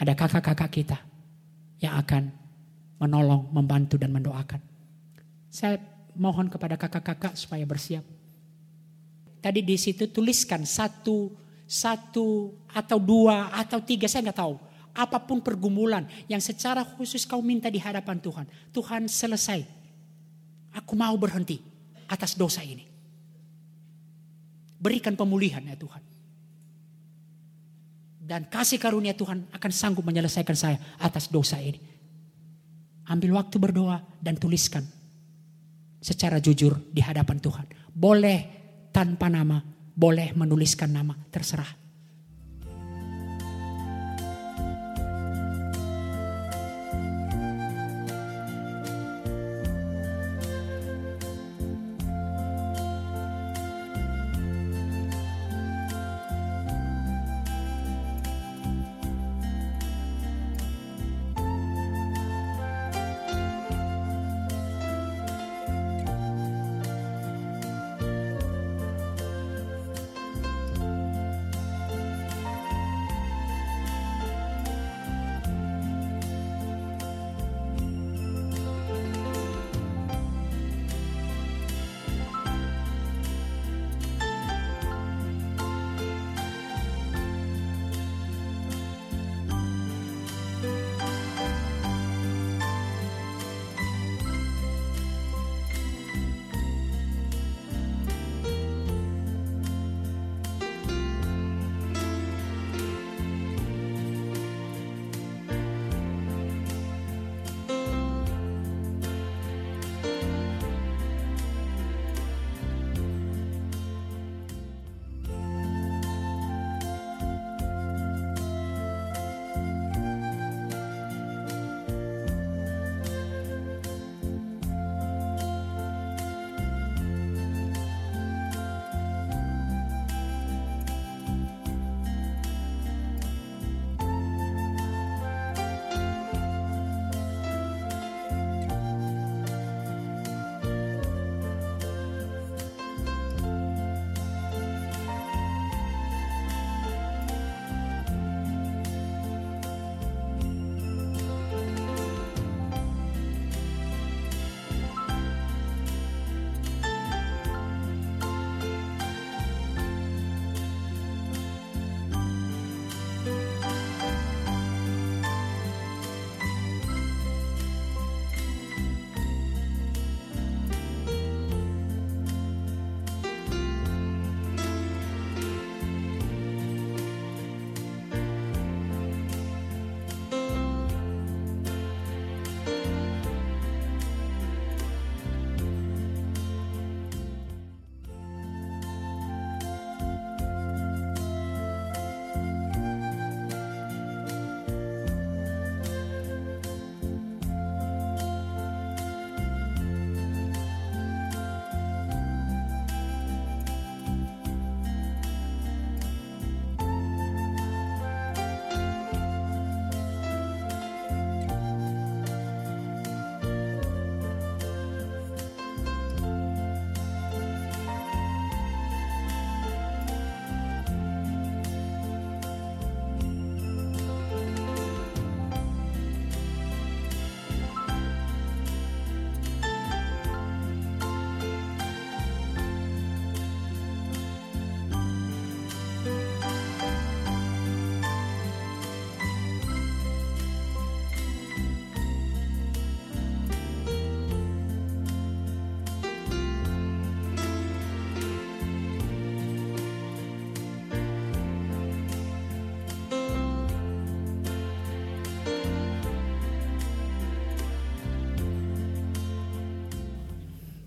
[0.00, 0.98] ada kakak-kakak kita
[1.80, 2.32] yang akan
[3.00, 4.60] menolong, membantu dan mendoakan.
[5.52, 5.80] Saya
[6.16, 8.04] mohon kepada kakak-kakak supaya bersiap.
[9.44, 11.28] Tadi di situ tuliskan satu,
[11.64, 14.54] satu atau dua atau tiga, saya nggak tahu.
[14.94, 18.46] Apa pun pergumulan yang secara khusus kau minta di hadapan Tuhan.
[18.70, 19.66] Tuhan selesai.
[20.74, 21.58] Aku mau berhenti
[22.06, 22.86] atas dosa ini.
[24.78, 26.02] Berikan pemulihan ya Tuhan.
[28.24, 31.80] Dan kasih karunia Tuhan akan sanggup menyelesaikan saya atas dosa ini.
[33.10, 34.80] Ambil waktu berdoa dan tuliskan
[36.00, 37.66] secara jujur di hadapan Tuhan.
[37.92, 38.38] Boleh
[38.92, 39.60] tanpa nama,
[39.94, 41.83] boleh menuliskan nama, terserah.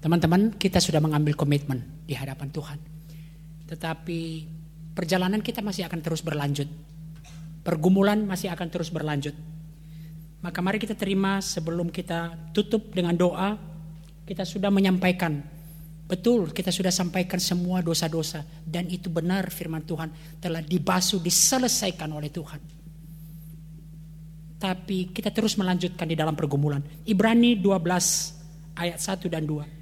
[0.08, 2.80] Teman-teman, kita sudah mengambil komitmen di hadapan Tuhan.
[3.68, 4.48] Tetapi
[4.96, 6.64] perjalanan kita masih akan terus berlanjut.
[7.60, 9.36] Pergumulan masih akan terus berlanjut.
[10.40, 13.60] Maka mari kita terima sebelum kita tutup dengan doa,
[14.24, 15.44] kita sudah menyampaikan
[16.08, 22.32] Betul, kita sudah sampaikan semua dosa-dosa dan itu benar firman Tuhan telah dibasuh, diselesaikan oleh
[22.32, 22.62] Tuhan.
[24.56, 26.80] Tapi kita terus melanjutkan di dalam pergumulan.
[27.04, 29.77] Ibrani 12 ayat 1 dan 2.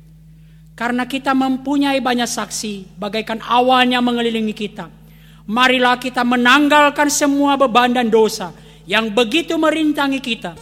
[0.75, 4.91] Karena kita mempunyai banyak saksi bagaikan awalnya mengelilingi kita.
[5.47, 8.51] Marilah kita menanggalkan semua beban dan dosa
[8.83, 10.57] yang begitu merintangi kita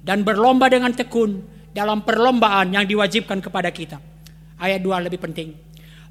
[0.00, 1.42] dan berlomba dengan tekun
[1.74, 3.98] dalam perlombaan yang diwajibkan kepada kita
[4.58, 5.54] Ayat 2 lebih penting.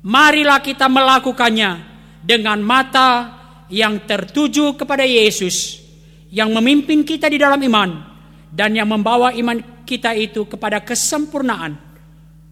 [0.07, 1.83] Marilah kita melakukannya
[2.23, 3.35] dengan mata
[3.67, 5.83] yang tertuju kepada Yesus
[6.31, 8.07] yang memimpin kita di dalam iman
[8.47, 11.75] dan yang membawa iman kita itu kepada kesempurnaan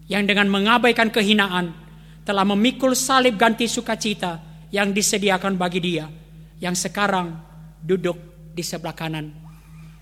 [0.06, 1.73] yang dengan mengabaikan kehinaan
[2.26, 4.41] telah memikul salib ganti sukacita
[4.73, 6.06] yang disediakan bagi dia
[6.61, 7.38] yang sekarang
[7.82, 8.18] duduk
[8.53, 9.30] di sebelah kanan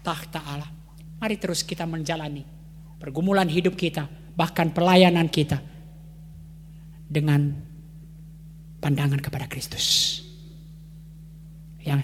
[0.03, 0.71] tahta Allah.
[1.19, 2.43] Mari terus kita menjalani
[2.99, 5.59] pergumulan hidup kita, bahkan pelayanan kita
[7.07, 7.55] dengan
[8.83, 10.19] pandangan kepada Kristus
[11.83, 12.03] yang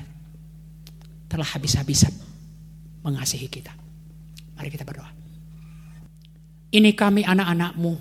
[1.28, 2.12] telah habis-habisan
[3.04, 3.72] mengasihi kita.
[4.56, 5.19] Mari kita berdoa.
[6.70, 7.94] Ini kami anak-anakmu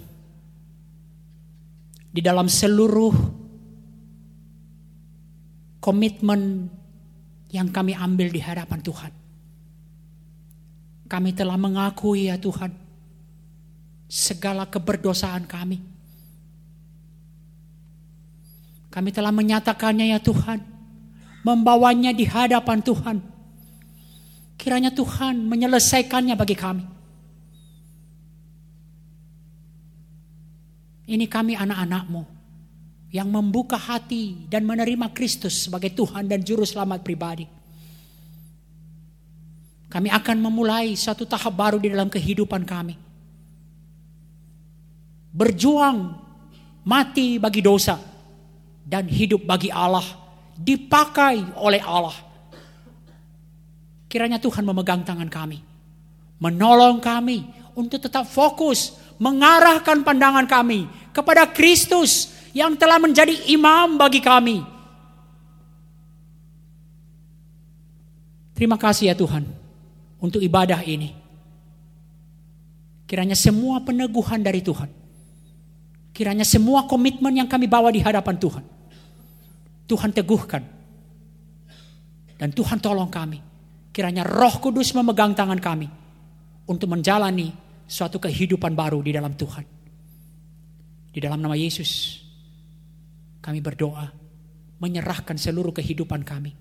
[2.13, 3.15] di dalam seluruh
[5.81, 6.69] komitmen
[7.49, 9.13] yang kami ambil di hadapan Tuhan.
[11.09, 12.69] Kami telah mengakui ya Tuhan
[14.09, 15.81] segala keberdosaan kami
[18.99, 20.59] kami telah menyatakannya ya Tuhan.
[21.47, 23.17] Membawanya di hadapan Tuhan.
[24.59, 26.85] Kiranya Tuhan menyelesaikannya bagi kami.
[31.09, 32.23] Ini kami anak-anakmu
[33.17, 37.49] yang membuka hati dan menerima Kristus sebagai Tuhan dan Juru Selamat pribadi.
[39.89, 42.93] Kami akan memulai satu tahap baru di dalam kehidupan kami.
[45.33, 46.13] Berjuang
[46.85, 47.97] mati bagi dosa
[48.85, 50.05] dan hidup bagi Allah,
[50.61, 52.17] dipakai oleh Allah.
[54.13, 55.65] Kiranya Tuhan memegang tangan kami,
[56.37, 64.23] menolong kami untuk tetap fokus, mengarahkan pandangan kami kepada Kristus yang telah menjadi imam bagi
[64.23, 64.65] kami.
[68.55, 69.47] Terima kasih ya Tuhan
[70.19, 71.15] untuk ibadah ini.
[73.07, 74.91] Kiranya semua peneguhan dari Tuhan.
[76.11, 78.65] Kiranya semua komitmen yang kami bawa di hadapan Tuhan
[79.89, 80.63] Tuhan teguhkan.
[82.39, 83.41] Dan Tuhan tolong kami.
[83.91, 85.89] Kiranya roh kudus memegang tangan kami.
[86.69, 87.51] Untuk menjalani
[87.89, 89.65] suatu kehidupan baru di dalam Tuhan.
[91.09, 92.21] Di dalam nama Yesus.
[93.41, 94.13] Kami berdoa.
[94.79, 96.53] Menyerahkan seluruh kehidupan kami.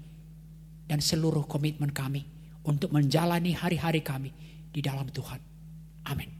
[0.87, 2.23] Dan seluruh komitmen kami.
[2.63, 4.31] Untuk menjalani hari-hari kami
[4.71, 5.39] di dalam Tuhan.
[6.07, 6.31] Amin.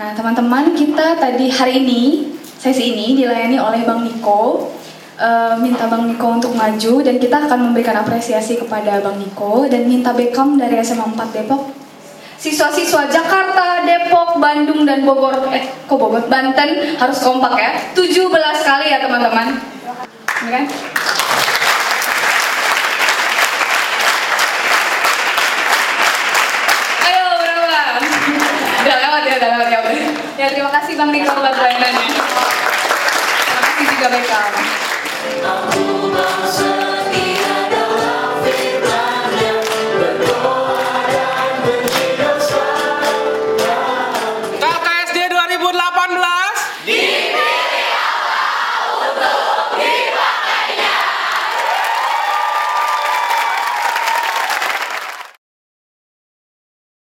[0.00, 4.72] Nah teman-teman kita tadi hari ini, sesi ini dilayani oleh Bang Niko
[5.22, 9.86] uh, minta Bang Niko untuk maju dan kita akan memberikan apresiasi kepada Bang Niko dan
[9.86, 11.81] minta Beckham dari SMA 4 Depok.
[12.42, 17.70] Siswa-siswa Jakarta, Depok, Bandung dan Bogor, eh kok Bogor, Banten harus kompak ya.
[17.94, 18.34] 17
[18.66, 19.62] kali ya teman-teman.
[20.50, 20.64] Kan?
[27.06, 27.62] Ayo berapa?
[28.82, 29.80] Udah lewat ya, udah lewat ya.
[30.34, 32.06] Ya terima kasih Bang Niko pelayanannya.
[32.10, 34.50] Terima kasih juga Beckham.
[35.42, 36.01] 啊。